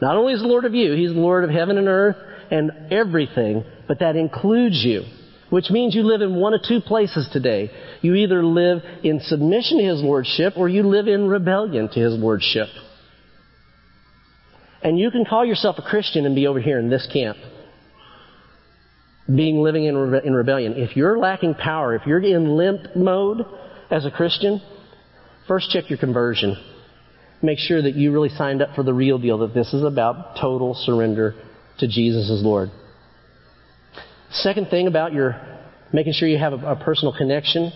Not 0.00 0.16
only 0.16 0.32
is 0.32 0.40
the 0.40 0.46
Lord 0.46 0.64
of 0.64 0.74
you, 0.74 0.94
He's 0.94 1.12
the 1.12 1.20
Lord 1.20 1.44
of 1.44 1.50
heaven 1.50 1.78
and 1.78 1.88
earth 1.88 2.16
and 2.50 2.70
everything, 2.90 3.64
but 3.86 4.00
that 4.00 4.16
includes 4.16 4.82
you. 4.84 5.02
Which 5.50 5.70
means 5.70 5.94
you 5.94 6.02
live 6.02 6.20
in 6.20 6.36
one 6.36 6.52
of 6.52 6.60
two 6.62 6.80
places 6.80 7.28
today. 7.32 7.70
You 8.02 8.14
either 8.14 8.44
live 8.44 8.82
in 9.02 9.20
submission 9.20 9.78
to 9.78 9.84
His 9.84 10.02
Lordship 10.02 10.54
or 10.56 10.68
you 10.68 10.82
live 10.82 11.08
in 11.08 11.28
rebellion 11.28 11.88
to 11.88 12.00
His 12.00 12.14
Lordship. 12.14 12.68
And 14.82 14.98
you 14.98 15.10
can 15.10 15.24
call 15.24 15.44
yourself 15.44 15.76
a 15.78 15.82
Christian 15.82 16.26
and 16.26 16.34
be 16.34 16.46
over 16.46 16.60
here 16.60 16.78
in 16.78 16.90
this 16.90 17.08
camp. 17.12 17.38
Being 19.26 19.60
living 19.60 19.84
in, 19.84 19.94
rebe- 19.94 20.24
in 20.24 20.34
rebellion. 20.34 20.74
If 20.76 20.96
you're 20.96 21.18
lacking 21.18 21.54
power, 21.54 21.94
if 21.94 22.06
you're 22.06 22.20
in 22.20 22.56
limp 22.56 22.94
mode 22.94 23.44
as 23.90 24.06
a 24.06 24.10
Christian, 24.10 24.62
first 25.46 25.70
check 25.70 25.90
your 25.90 25.98
conversion. 25.98 26.56
Make 27.42 27.58
sure 27.58 27.80
that 27.82 27.94
you 27.94 28.12
really 28.12 28.30
signed 28.30 28.62
up 28.62 28.74
for 28.74 28.82
the 28.82 28.94
real 28.94 29.18
deal, 29.18 29.38
that 29.38 29.54
this 29.54 29.72
is 29.72 29.82
about 29.82 30.36
total 30.40 30.74
surrender 30.74 31.34
to 31.78 31.86
Jesus 31.86 32.30
as 32.30 32.42
Lord. 32.42 32.70
Second 34.30 34.68
thing 34.68 34.86
about 34.86 35.12
your 35.12 35.40
making 35.92 36.12
sure 36.12 36.28
you 36.28 36.38
have 36.38 36.52
a, 36.52 36.72
a 36.72 36.76
personal 36.76 37.14
connection 37.16 37.72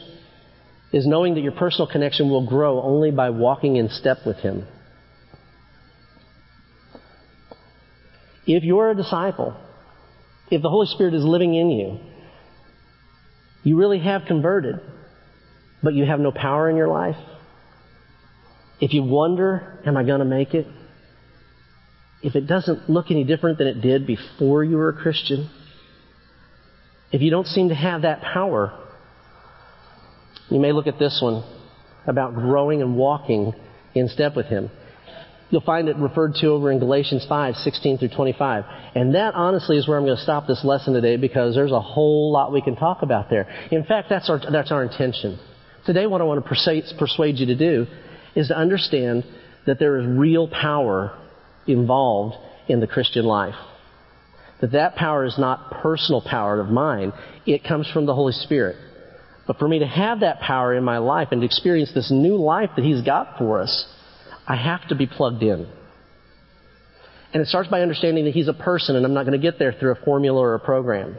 is 0.93 1.07
knowing 1.07 1.35
that 1.35 1.41
your 1.41 1.53
personal 1.53 1.87
connection 1.87 2.29
will 2.29 2.47
grow 2.47 2.83
only 2.83 3.11
by 3.11 3.31
walking 3.31 3.77
in 3.77 3.89
step 3.89 4.19
with 4.27 4.37
Him. 4.39 4.67
If 8.47 8.65
you're 8.65 8.91
a 8.91 8.95
disciple, 8.95 9.57
if 10.51 10.61
the 10.61 10.69
Holy 10.69 10.87
Spirit 10.89 11.15
is 11.15 11.25
living 11.25 11.55
in 11.55 11.71
you, 11.71 11.99
you 13.63 13.79
really 13.79 14.01
have 14.01 14.23
converted, 14.27 14.81
but 15.83 15.95
you 15.95 16.05
have 16.05 16.21
no 16.21 16.33
power 16.33 16.69
in 16.69 16.77
your 16.77 16.89
life. 16.89 17.17
If 18.81 18.93
you 18.93 19.05
wonder, 19.05 19.79
am 19.87 19.97
I 19.97 20.03
going 20.03 20.19
to 20.19 20.25
make 20.25 20.55
it? 20.55 20.67
If 22.23 22.35
it 22.35 22.47
doesn't 22.47 22.91
look 22.91 23.07
any 23.11 23.25
different 23.25 23.59
than 23.59 23.69
it 23.69 23.81
did 23.81 24.07
before 24.07 24.65
you 24.65 24.77
were 24.77 24.91
a 24.91 24.93
Christian, 24.93 25.49
if 27.13 27.21
you 27.21 27.31
don't 27.31 27.47
seem 27.47 27.69
to 27.69 27.75
have 27.75 28.03
that 28.03 28.23
power, 28.23 28.79
you 30.51 30.59
may 30.59 30.73
look 30.73 30.87
at 30.87 30.99
this 30.99 31.21
one 31.23 31.45
about 32.07 32.35
growing 32.35 32.83
and 32.83 32.97
walking 32.97 33.53
in 33.95 34.09
step 34.09 34.35
with 34.35 34.47
Him. 34.47 34.71
You'll 35.51 35.61
find 35.61 35.89
it 35.89 35.97
referred 35.97 36.35
to 36.37 36.49
over 36.49 36.73
in 36.73 36.79
Galatians 36.79 37.27
5, 37.29 37.57
16 37.57 37.99
through 37.99 38.09
25. 38.09 38.65
And 38.95 39.15
that 39.15 39.35
honestly 39.35 39.77
is 39.77 39.87
where 39.87 39.99
I'm 39.99 40.05
going 40.05 40.17
to 40.17 40.23
stop 40.23 40.47
this 40.47 40.65
lesson 40.65 40.95
today 40.95 41.19
because 41.19 41.55
there's 41.55 41.73
a 41.73 41.81
whole 41.81 42.33
lot 42.33 42.53
we 42.53 42.63
can 42.63 42.75
talk 42.75 43.03
about 43.03 43.29
there. 43.29 43.47
In 43.71 43.85
fact, 43.85 44.09
that's 44.09 44.31
our, 44.31 44.41
that's 44.51 44.73
our 44.73 44.83
intention. 44.83 45.39
Today 45.85 46.07
what 46.07 46.23
I 46.23 46.25
want 46.25 46.43
to 46.43 46.49
persuade, 46.49 46.85
persuade 46.99 47.37
you 47.37 47.47
to 47.47 47.55
do 47.55 47.87
is 48.35 48.49
to 48.49 48.57
understand 48.57 49.25
that 49.67 49.79
there 49.79 49.99
is 50.01 50.07
real 50.07 50.49
power 50.49 51.19
involved 51.67 52.37
in 52.69 52.81
the 52.81 52.87
Christian 52.87 53.27
life. 53.27 53.55
That 54.63 54.73
that 54.73 54.95
power 54.95 55.25
is 55.25 55.39
not 55.39 55.71
personal 55.83 56.23
power 56.23 56.61
of 56.61 56.69
mine. 56.69 57.13
It 57.45 57.65
comes 57.65 57.91
from 57.91 58.07
the 58.07 58.15
Holy 58.15 58.33
Spirit. 58.33 58.77
But 59.47 59.59
for 59.59 59.67
me 59.67 59.81
to 59.81 59.87
have 59.87 60.21
that 60.21 60.39
power 60.39 60.73
in 60.73 60.85
my 60.85 60.99
life 60.99 61.29
and 61.33 61.41
to 61.41 61.45
experience 61.45 61.93
this 61.93 62.13
new 62.13 62.37
life 62.37 62.71
that 62.77 62.85
He's 62.85 63.03
got 63.03 63.39
for 63.39 63.61
us, 63.61 63.85
I 64.47 64.55
have 64.57 64.87
to 64.89 64.95
be 64.95 65.07
plugged 65.07 65.43
in. 65.43 65.67
And 67.35 67.43
it 67.43 67.49
starts 67.49 67.69
by 67.69 67.81
understanding 67.81 68.25
that 68.27 68.35
He's 68.35 68.47
a 68.47 68.55
person 68.55 68.95
and 68.95 69.05
I'm 69.05 69.15
not 69.15 69.27
going 69.27 69.39
to 69.39 69.45
get 69.45 69.59
there 69.59 69.73
through 69.73 69.93
a 69.93 70.05
formula 70.05 70.41
or 70.41 70.55
a 70.55 70.61
program. 70.61 71.17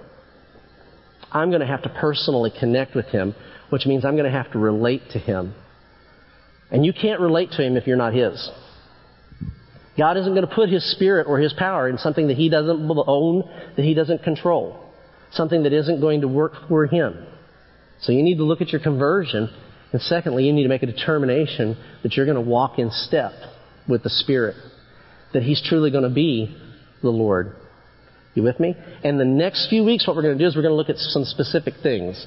I'm 1.29 1.49
going 1.49 1.61
to 1.61 1.67
have 1.67 1.83
to 1.83 1.89
personally 1.89 2.51
connect 2.57 2.95
with 2.95 3.07
Him, 3.07 3.35
which 3.71 3.85
means 3.85 4.05
I'm 4.05 4.15
going 4.15 4.31
to 4.31 4.37
have 4.37 4.51
to 4.53 4.59
relate 4.59 5.01
to 5.11 5.19
Him. 5.19 5.53
And 6.71 6.85
you 6.85 6.93
can't 6.93 7.19
relate 7.19 7.51
to 7.51 7.61
Him 7.61 7.75
if 7.75 7.87
you're 7.87 7.97
not 7.97 8.13
His. 8.13 8.49
God 9.97 10.17
isn't 10.17 10.33
going 10.33 10.47
to 10.47 10.53
put 10.53 10.69
His 10.69 10.89
Spirit 10.91 11.27
or 11.27 11.39
His 11.39 11.53
power 11.53 11.87
in 11.87 11.97
something 11.97 12.27
that 12.27 12.37
He 12.37 12.49
doesn't 12.49 12.89
own, 13.07 13.43
that 13.75 13.83
He 13.83 13.93
doesn't 13.93 14.23
control. 14.23 14.79
Something 15.31 15.63
that 15.63 15.73
isn't 15.73 16.01
going 16.01 16.21
to 16.21 16.27
work 16.27 16.53
for 16.67 16.85
Him. 16.85 17.25
So 18.01 18.11
you 18.11 18.23
need 18.23 18.37
to 18.37 18.43
look 18.43 18.61
at 18.61 18.69
your 18.69 18.81
conversion 18.81 19.49
and 19.93 20.01
secondly, 20.01 20.45
you 20.45 20.53
need 20.53 20.63
to 20.63 20.69
make 20.69 20.81
a 20.81 20.87
determination 20.87 21.77
that 22.01 22.17
you're 22.17 22.25
going 22.25 22.43
to 22.43 22.49
walk 22.49 22.79
in 22.79 22.89
step 22.89 23.31
with 23.87 24.01
the 24.01 24.09
Spirit. 24.09 24.55
That 25.33 25.43
He's 25.43 25.61
truly 25.63 25.91
going 25.91 26.03
to 26.03 26.09
be 26.09 26.57
the 27.03 27.11
Lord. 27.11 27.55
You 28.33 28.41
with 28.41 28.59
me? 28.59 28.75
And 29.03 29.19
the 29.19 29.25
next 29.25 29.69
few 29.69 29.83
weeks, 29.83 30.07
what 30.07 30.15
we're 30.15 30.23
going 30.23 30.35
to 30.37 30.43
do 30.43 30.47
is 30.47 30.55
we're 30.55 30.63
going 30.63 30.71
to 30.71 30.75
look 30.75 30.89
at 30.89 30.97
some 30.97 31.23
specific 31.23 31.75
things. 31.83 32.25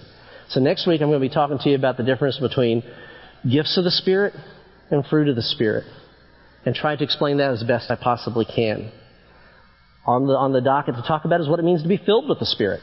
So 0.48 0.60
next 0.60 0.86
week, 0.86 1.02
I'm 1.02 1.08
going 1.08 1.20
to 1.20 1.28
be 1.28 1.34
talking 1.34 1.58
to 1.58 1.68
you 1.68 1.74
about 1.74 1.96
the 1.96 2.04
difference 2.04 2.38
between 2.38 2.84
gifts 3.50 3.76
of 3.76 3.82
the 3.82 3.90
Spirit 3.90 4.32
and 4.92 5.04
fruit 5.04 5.28
of 5.28 5.34
the 5.34 5.42
Spirit. 5.42 5.84
And 6.66 6.74
try 6.74 6.96
to 6.96 7.04
explain 7.04 7.38
that 7.38 7.52
as 7.52 7.62
best 7.62 7.90
I 7.90 7.96
possibly 7.96 8.44
can. 8.44 8.92
On 10.04 10.26
the, 10.26 10.34
on 10.34 10.52
the 10.52 10.60
docket 10.60 10.96
to 10.96 11.02
talk 11.02 11.24
about 11.24 11.40
is 11.40 11.48
what 11.48 11.58
it 11.58 11.64
means 11.64 11.82
to 11.82 11.88
be 11.88 11.96
filled 11.96 12.28
with 12.28 12.38
the 12.38 12.46
Spirit. 12.46 12.80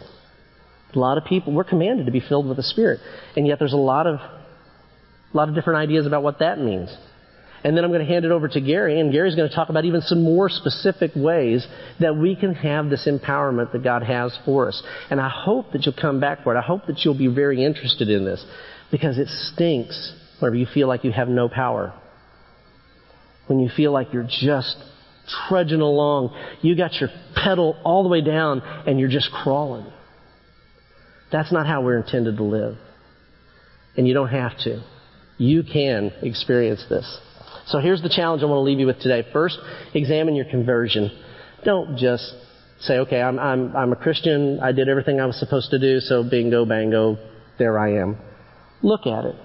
A 0.95 0.99
lot 0.99 1.17
of 1.17 1.25
people, 1.25 1.53
we're 1.53 1.63
commanded 1.63 2.05
to 2.05 2.11
be 2.11 2.19
filled 2.19 2.47
with 2.47 2.57
the 2.57 2.63
Spirit. 2.63 2.99
And 3.35 3.45
yet 3.45 3.59
there's 3.59 3.73
a 3.73 3.77
lot 3.77 4.07
of 4.07 4.19
a 5.33 5.37
lot 5.37 5.49
of 5.49 5.55
different 5.55 5.79
ideas 5.79 6.05
about 6.05 6.23
what 6.23 6.39
that 6.39 6.59
means. 6.59 6.95
And 7.63 7.77
then 7.77 7.83
I'm 7.85 7.91
going 7.91 8.05
to 8.05 8.11
hand 8.11 8.25
it 8.25 8.31
over 8.31 8.47
to 8.49 8.61
Gary, 8.61 8.99
and 8.99 9.11
Gary's 9.11 9.35
going 9.35 9.49
to 9.49 9.55
talk 9.55 9.69
about 9.69 9.85
even 9.85 10.01
some 10.01 10.21
more 10.21 10.49
specific 10.49 11.11
ways 11.15 11.65
that 11.99 12.15
we 12.15 12.35
can 12.35 12.53
have 12.55 12.89
this 12.89 13.07
empowerment 13.07 13.71
that 13.71 13.83
God 13.83 14.03
has 14.03 14.37
for 14.43 14.67
us. 14.67 14.83
And 15.09 15.19
I 15.19 15.29
hope 15.29 15.71
that 15.71 15.85
you'll 15.85 15.95
come 15.99 16.19
back 16.19 16.43
for 16.43 16.53
it. 16.53 16.59
I 16.59 16.61
hope 16.61 16.87
that 16.87 16.99
you'll 16.99 17.17
be 17.17 17.27
very 17.27 17.63
interested 17.63 18.09
in 18.09 18.25
this 18.25 18.45
because 18.91 19.17
it 19.17 19.29
stinks 19.29 20.13
whenever 20.39 20.57
you 20.57 20.67
feel 20.71 20.89
like 20.89 21.05
you 21.05 21.13
have 21.13 21.29
no 21.29 21.47
power. 21.47 21.93
When 23.47 23.59
you 23.59 23.69
feel 23.75 23.91
like 23.91 24.13
you're 24.13 24.27
just 24.27 24.77
trudging 25.47 25.81
along, 25.81 26.35
you 26.61 26.75
got 26.75 26.93
your 26.99 27.09
pedal 27.35 27.77
all 27.83 28.03
the 28.03 28.09
way 28.09 28.21
down 28.21 28.61
and 28.61 28.99
you're 28.99 29.09
just 29.09 29.31
crawling. 29.31 29.85
That's 31.31 31.51
not 31.51 31.65
how 31.65 31.81
we're 31.81 31.97
intended 31.97 32.37
to 32.37 32.43
live. 32.43 32.77
And 33.97 34.07
you 34.07 34.13
don't 34.13 34.29
have 34.29 34.57
to. 34.59 34.83
You 35.37 35.63
can 35.63 36.11
experience 36.21 36.85
this. 36.89 37.19
So 37.67 37.79
here's 37.79 38.01
the 38.01 38.09
challenge 38.09 38.43
I 38.43 38.45
want 38.45 38.57
to 38.57 38.61
leave 38.61 38.79
you 38.79 38.87
with 38.87 38.99
today. 38.99 39.27
First, 39.31 39.57
examine 39.93 40.35
your 40.35 40.45
conversion. 40.45 41.11
Don't 41.63 41.97
just 41.97 42.33
say, 42.81 42.99
okay, 42.99 43.21
I'm, 43.21 43.39
I'm, 43.39 43.75
I'm 43.75 43.91
a 43.93 43.95
Christian. 43.95 44.59
I 44.59 44.71
did 44.71 44.89
everything 44.89 45.19
I 45.19 45.25
was 45.25 45.39
supposed 45.39 45.71
to 45.71 45.79
do, 45.79 45.99
so 45.99 46.23
bingo, 46.23 46.65
bango, 46.65 47.17
there 47.57 47.79
I 47.79 48.01
am. 48.01 48.17
Look 48.81 49.07
at 49.07 49.25
it. 49.25 49.35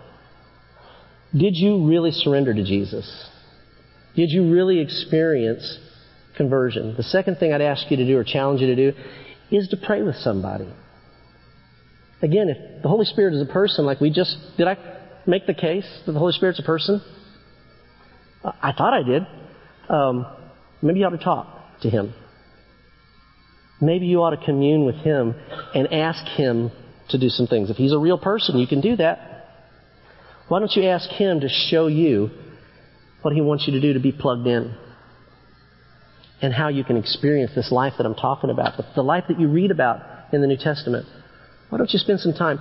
Did 1.33 1.57
you 1.57 1.87
really 1.87 2.11
surrender 2.11 2.53
to 2.53 2.65
Jesus? 2.65 3.29
Did 4.15 4.31
you 4.31 4.53
really 4.53 4.81
experience 4.81 5.79
conversion? 6.37 6.95
The 6.97 7.03
second 7.03 7.37
thing 7.37 7.53
I'd 7.53 7.61
ask 7.61 7.91
you 7.91 7.97
to 7.99 8.07
do 8.07 8.19
or 8.19 8.25
challenge 8.25 8.61
you 8.61 8.69
to 8.69 8.77
do 8.77 8.99
is 9.51 9.69
to 9.69 9.77
pray 9.77 10.03
with 10.03 10.17
somebody. 10.17 10.69
Again, 12.21 12.49
if 12.49 12.83
the 12.83 12.89
Holy 12.89 13.05
Spirit 13.05 13.35
is 13.35 13.43
a 13.43 13.53
person, 13.53 13.87
like 13.87 14.01
we 14.01 14.11
just, 14.11 14.37
did 14.57 14.67
I 14.67 14.77
make 15.27 15.47
the 15.47 15.55
case 15.55 15.87
that 16.05 16.13
the 16.13 16.19
Holy 16.19 16.33
Spirit's 16.33 16.59
a 16.59 16.65
person? 16.65 17.01
I 18.45 18.73
thought 18.73 18.93
I 18.93 19.03
did. 19.03 19.27
Um, 19.89 20.27
maybe 20.83 21.01
you 21.01 21.07
ought 21.07 21.11
to 21.11 21.19
talk 21.19 21.81
to 21.83 21.91
Him. 21.91 22.15
Maybe 23.81 24.07
you 24.07 24.23
ought 24.23 24.31
to 24.31 24.45
commune 24.45 24.85
with 24.85 24.97
Him 24.97 25.35
and 25.75 25.93
ask 25.93 26.25
Him 26.37 26.73
to 27.11 27.19
do 27.19 27.29
some 27.29 27.47
things. 27.47 27.71
If 27.71 27.77
He's 27.77 27.93
a 27.93 27.99
real 27.99 28.19
person, 28.19 28.59
you 28.59 28.67
can 28.67 28.81
do 28.81 28.97
that. 28.97 29.47
Why 30.49 30.59
don't 30.59 30.73
you 30.75 30.85
ask 30.85 31.09
Him 31.11 31.41
to 31.41 31.49
show 31.49 31.87
you 31.87 32.31
what 33.23 33.35
He 33.35 33.41
wants 33.41 33.67
you 33.67 33.75
to 33.75 33.81
do 33.81 33.95
to 33.95 34.01
be 34.01 34.13
plugged 34.13 34.47
in? 34.47 34.75
And 36.41 36.55
how 36.55 36.69
you 36.69 36.85
can 36.85 36.97
experience 36.97 37.51
this 37.55 37.73
life 37.73 37.95
that 37.99 38.07
I'm 38.07 38.15
talking 38.15 38.51
about, 38.51 38.81
the 38.95 39.03
life 39.03 39.25
that 39.29 39.41
you 39.41 39.49
read 39.49 39.71
about 39.71 40.33
in 40.33 40.41
the 40.41 40.47
New 40.47 40.57
Testament. 40.57 41.07
Why 41.69 41.79
don't 41.79 41.91
you 41.91 41.99
spend 41.99 42.21
some 42.21 42.33
time? 42.33 42.61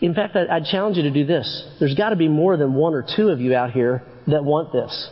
In 0.00 0.14
fact, 0.14 0.36
I'd 0.36 0.64
challenge 0.64 0.96
you 0.96 1.02
to 1.02 1.10
do 1.10 1.26
this. 1.26 1.66
There's 1.80 1.94
got 1.94 2.10
to 2.10 2.16
be 2.16 2.28
more 2.28 2.56
than 2.56 2.74
one 2.74 2.94
or 2.94 3.04
two 3.16 3.30
of 3.30 3.40
you 3.40 3.54
out 3.54 3.72
here 3.72 4.02
that 4.28 4.44
want 4.44 4.72
this. 4.72 5.10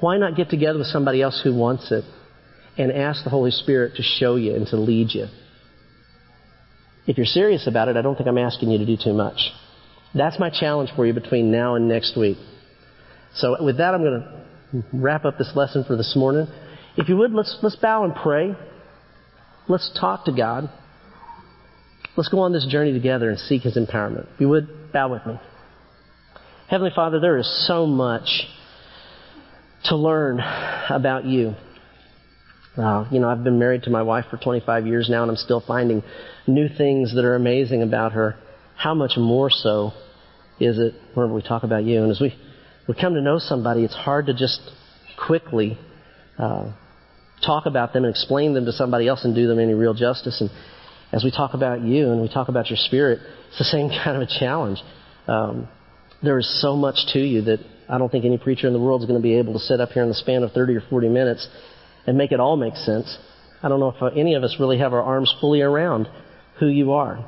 Why 0.00 0.18
not 0.18 0.36
get 0.36 0.50
together 0.50 0.78
with 0.78 0.88
somebody 0.88 1.22
else 1.22 1.40
who 1.42 1.54
wants 1.54 1.90
it 1.90 2.04
and 2.76 2.92
ask 2.92 3.24
the 3.24 3.30
Holy 3.30 3.50
Spirit 3.50 3.96
to 3.96 4.02
show 4.02 4.36
you 4.36 4.54
and 4.54 4.66
to 4.68 4.76
lead 4.76 5.08
you? 5.12 5.26
If 7.06 7.16
you're 7.16 7.26
serious 7.26 7.66
about 7.66 7.88
it, 7.88 7.96
I 7.96 8.02
don't 8.02 8.16
think 8.16 8.28
I'm 8.28 8.38
asking 8.38 8.70
you 8.70 8.78
to 8.78 8.86
do 8.86 8.98
too 9.02 9.14
much. 9.14 9.50
That's 10.14 10.38
my 10.38 10.50
challenge 10.50 10.90
for 10.94 11.06
you 11.06 11.14
between 11.14 11.50
now 11.50 11.74
and 11.74 11.88
next 11.88 12.16
week. 12.16 12.36
So 13.38 13.62
with 13.62 13.78
that, 13.78 13.94
I'm 13.94 14.02
going 14.02 14.20
to 14.22 14.84
wrap 14.92 15.24
up 15.24 15.38
this 15.38 15.52
lesson 15.54 15.84
for 15.84 15.96
this 15.96 16.14
morning. 16.16 16.48
If 16.96 17.08
you 17.08 17.16
would, 17.16 17.32
let's, 17.32 17.56
let's 17.62 17.76
bow 17.76 18.04
and 18.04 18.14
pray. 18.14 18.56
Let's 19.68 19.96
talk 19.98 20.24
to 20.24 20.32
God. 20.32 20.68
Let's 22.16 22.28
go 22.28 22.40
on 22.40 22.52
this 22.52 22.66
journey 22.66 22.92
together 22.92 23.30
and 23.30 23.38
seek 23.38 23.62
His 23.62 23.76
empowerment. 23.76 24.26
If 24.34 24.40
you 24.40 24.48
would, 24.48 24.92
bow 24.92 25.08
with 25.12 25.24
me. 25.24 25.38
Heavenly 26.68 26.90
Father, 26.94 27.20
there 27.20 27.38
is 27.38 27.66
so 27.68 27.86
much 27.86 28.46
to 29.84 29.96
learn 29.96 30.40
about 30.90 31.24
you. 31.24 31.54
Uh, 32.76 33.06
you 33.10 33.20
know, 33.20 33.28
I've 33.28 33.44
been 33.44 33.58
married 33.58 33.84
to 33.84 33.90
my 33.90 34.02
wife 34.02 34.24
for 34.30 34.36
25 34.36 34.86
years 34.86 35.08
now, 35.08 35.22
and 35.22 35.30
I'm 35.30 35.36
still 35.36 35.62
finding 35.64 36.02
new 36.48 36.68
things 36.68 37.14
that 37.14 37.24
are 37.24 37.36
amazing 37.36 37.82
about 37.82 38.12
her. 38.12 38.36
How 38.76 38.94
much 38.94 39.12
more 39.16 39.48
so 39.48 39.92
is 40.58 40.78
it 40.78 40.94
whenever 41.14 41.34
we 41.34 41.42
talk 41.42 41.62
about 41.62 41.84
you? 41.84 42.02
And 42.02 42.10
as 42.10 42.20
we, 42.20 42.34
we 42.88 42.94
come 42.94 43.14
to 43.14 43.20
know 43.20 43.38
somebody, 43.38 43.84
it's 43.84 43.94
hard 43.94 44.26
to 44.26 44.34
just 44.34 44.60
quickly 45.26 45.78
uh, 46.38 46.72
talk 47.44 47.66
about 47.66 47.92
them 47.92 48.04
and 48.04 48.10
explain 48.10 48.54
them 48.54 48.64
to 48.64 48.72
somebody 48.72 49.06
else 49.06 49.24
and 49.24 49.34
do 49.34 49.46
them 49.46 49.58
any 49.58 49.74
real 49.74 49.92
justice. 49.92 50.40
And 50.40 50.50
as 51.12 51.22
we 51.22 51.30
talk 51.30 51.52
about 51.52 51.82
you 51.82 52.10
and 52.10 52.22
we 52.22 52.28
talk 52.28 52.48
about 52.48 52.70
your 52.70 52.78
spirit, 52.78 53.20
it's 53.48 53.58
the 53.58 53.64
same 53.76 53.90
kind 53.90 54.16
of 54.16 54.22
a 54.22 54.38
challenge. 54.40 54.78
Um, 55.26 55.68
there 56.22 56.38
is 56.38 56.62
so 56.62 56.74
much 56.74 56.96
to 57.12 57.20
you 57.20 57.42
that 57.42 57.58
I 57.88 57.98
don't 57.98 58.10
think 58.10 58.24
any 58.24 58.38
preacher 58.38 58.66
in 58.66 58.72
the 58.72 58.80
world 58.80 59.02
is 59.02 59.06
going 59.06 59.20
to 59.20 59.22
be 59.22 59.38
able 59.38 59.52
to 59.52 59.58
sit 59.58 59.80
up 59.80 59.90
here 59.90 60.02
in 60.02 60.08
the 60.08 60.14
span 60.14 60.42
of 60.42 60.52
30 60.52 60.76
or 60.76 60.82
40 60.88 61.08
minutes 61.08 61.46
and 62.06 62.16
make 62.16 62.32
it 62.32 62.40
all 62.40 62.56
make 62.56 62.74
sense. 62.74 63.18
I 63.62 63.68
don't 63.68 63.80
know 63.80 63.94
if 63.96 64.16
any 64.16 64.34
of 64.34 64.42
us 64.42 64.56
really 64.58 64.78
have 64.78 64.94
our 64.94 65.02
arms 65.02 65.34
fully 65.40 65.60
around 65.60 66.08
who 66.58 66.68
you 66.68 66.92
are. 66.92 67.24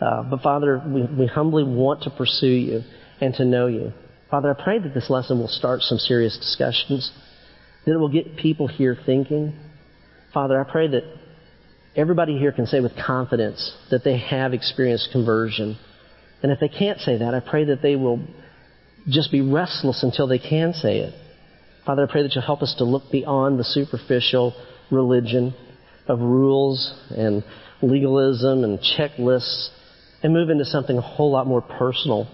Uh, 0.00 0.22
but 0.24 0.40
Father, 0.42 0.82
we, 0.86 1.02
we 1.02 1.26
humbly 1.26 1.64
want 1.64 2.02
to 2.02 2.10
pursue 2.10 2.46
you 2.46 2.82
and 3.20 3.34
to 3.34 3.44
know 3.44 3.66
you. 3.66 3.92
Father, 4.34 4.50
I 4.50 4.60
pray 4.60 4.80
that 4.80 4.92
this 4.92 5.10
lesson 5.10 5.38
will 5.38 5.46
start 5.46 5.82
some 5.82 5.96
serious 5.96 6.36
discussions, 6.36 7.08
that 7.86 7.92
it 7.92 7.98
will 7.98 8.08
get 8.08 8.34
people 8.34 8.66
here 8.66 8.98
thinking. 9.06 9.54
Father, 10.32 10.60
I 10.60 10.68
pray 10.68 10.88
that 10.88 11.04
everybody 11.94 12.36
here 12.36 12.50
can 12.50 12.66
say 12.66 12.80
with 12.80 12.96
confidence 12.96 13.76
that 13.92 14.02
they 14.02 14.18
have 14.18 14.52
experienced 14.52 15.10
conversion. 15.12 15.78
And 16.42 16.50
if 16.50 16.58
they 16.58 16.68
can't 16.68 16.98
say 16.98 17.18
that, 17.18 17.32
I 17.32 17.38
pray 17.38 17.66
that 17.66 17.80
they 17.80 17.94
will 17.94 18.26
just 19.08 19.30
be 19.30 19.40
restless 19.40 20.02
until 20.02 20.26
they 20.26 20.40
can 20.40 20.72
say 20.72 20.98
it. 20.98 21.14
Father, 21.86 22.02
I 22.02 22.10
pray 22.10 22.24
that 22.24 22.34
you'll 22.34 22.42
help 22.42 22.62
us 22.62 22.74
to 22.78 22.84
look 22.84 23.12
beyond 23.12 23.60
the 23.60 23.62
superficial 23.62 24.52
religion 24.90 25.54
of 26.08 26.18
rules 26.18 26.92
and 27.16 27.44
legalism 27.82 28.64
and 28.64 28.80
checklists 28.80 29.68
and 30.24 30.32
move 30.32 30.50
into 30.50 30.64
something 30.64 30.98
a 30.98 31.00
whole 31.00 31.30
lot 31.30 31.46
more 31.46 31.62
personal, 31.62 32.28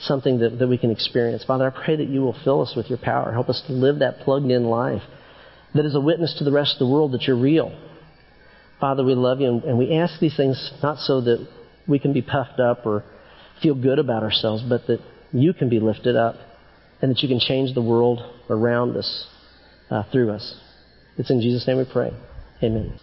something 0.00 0.40
that, 0.40 0.58
that 0.58 0.68
we 0.68 0.78
can 0.78 0.90
experience. 0.90 1.44
Father, 1.44 1.66
I 1.66 1.84
pray 1.84 1.96
that 1.96 2.08
you 2.08 2.20
will 2.20 2.36
fill 2.44 2.62
us 2.62 2.74
with 2.76 2.86
your 2.88 2.98
power. 2.98 3.32
Help 3.32 3.48
us 3.48 3.62
to 3.66 3.72
live 3.72 4.00
that 4.00 4.20
plugged 4.20 4.50
in 4.50 4.64
life 4.64 5.02
that 5.74 5.84
is 5.84 5.94
a 5.94 6.00
witness 6.00 6.34
to 6.38 6.44
the 6.44 6.52
rest 6.52 6.74
of 6.74 6.78
the 6.78 6.92
world 6.92 7.12
that 7.12 7.22
you're 7.22 7.36
real. 7.36 7.76
Father, 8.80 9.04
we 9.04 9.14
love 9.14 9.40
you 9.40 9.48
and, 9.48 9.64
and 9.64 9.78
we 9.78 9.96
ask 9.96 10.20
these 10.20 10.36
things 10.36 10.72
not 10.82 10.98
so 10.98 11.20
that 11.20 11.46
we 11.88 11.98
can 11.98 12.12
be 12.12 12.22
puffed 12.22 12.60
up 12.60 12.86
or 12.86 13.04
feel 13.62 13.74
good 13.74 13.98
about 13.98 14.22
ourselves, 14.22 14.62
but 14.68 14.86
that 14.86 15.00
you 15.32 15.52
can 15.52 15.68
be 15.68 15.80
lifted 15.80 16.16
up 16.16 16.36
and 17.02 17.10
that 17.10 17.22
you 17.22 17.28
can 17.28 17.40
change 17.40 17.74
the 17.74 17.82
world 17.82 18.20
around 18.48 18.96
us 18.96 19.26
uh, 19.90 20.04
through 20.12 20.30
us. 20.30 20.54
It's 21.18 21.30
in 21.30 21.40
Jesus' 21.40 21.66
name 21.66 21.78
we 21.78 21.86
pray. 21.90 22.12
Amen. 22.62 22.98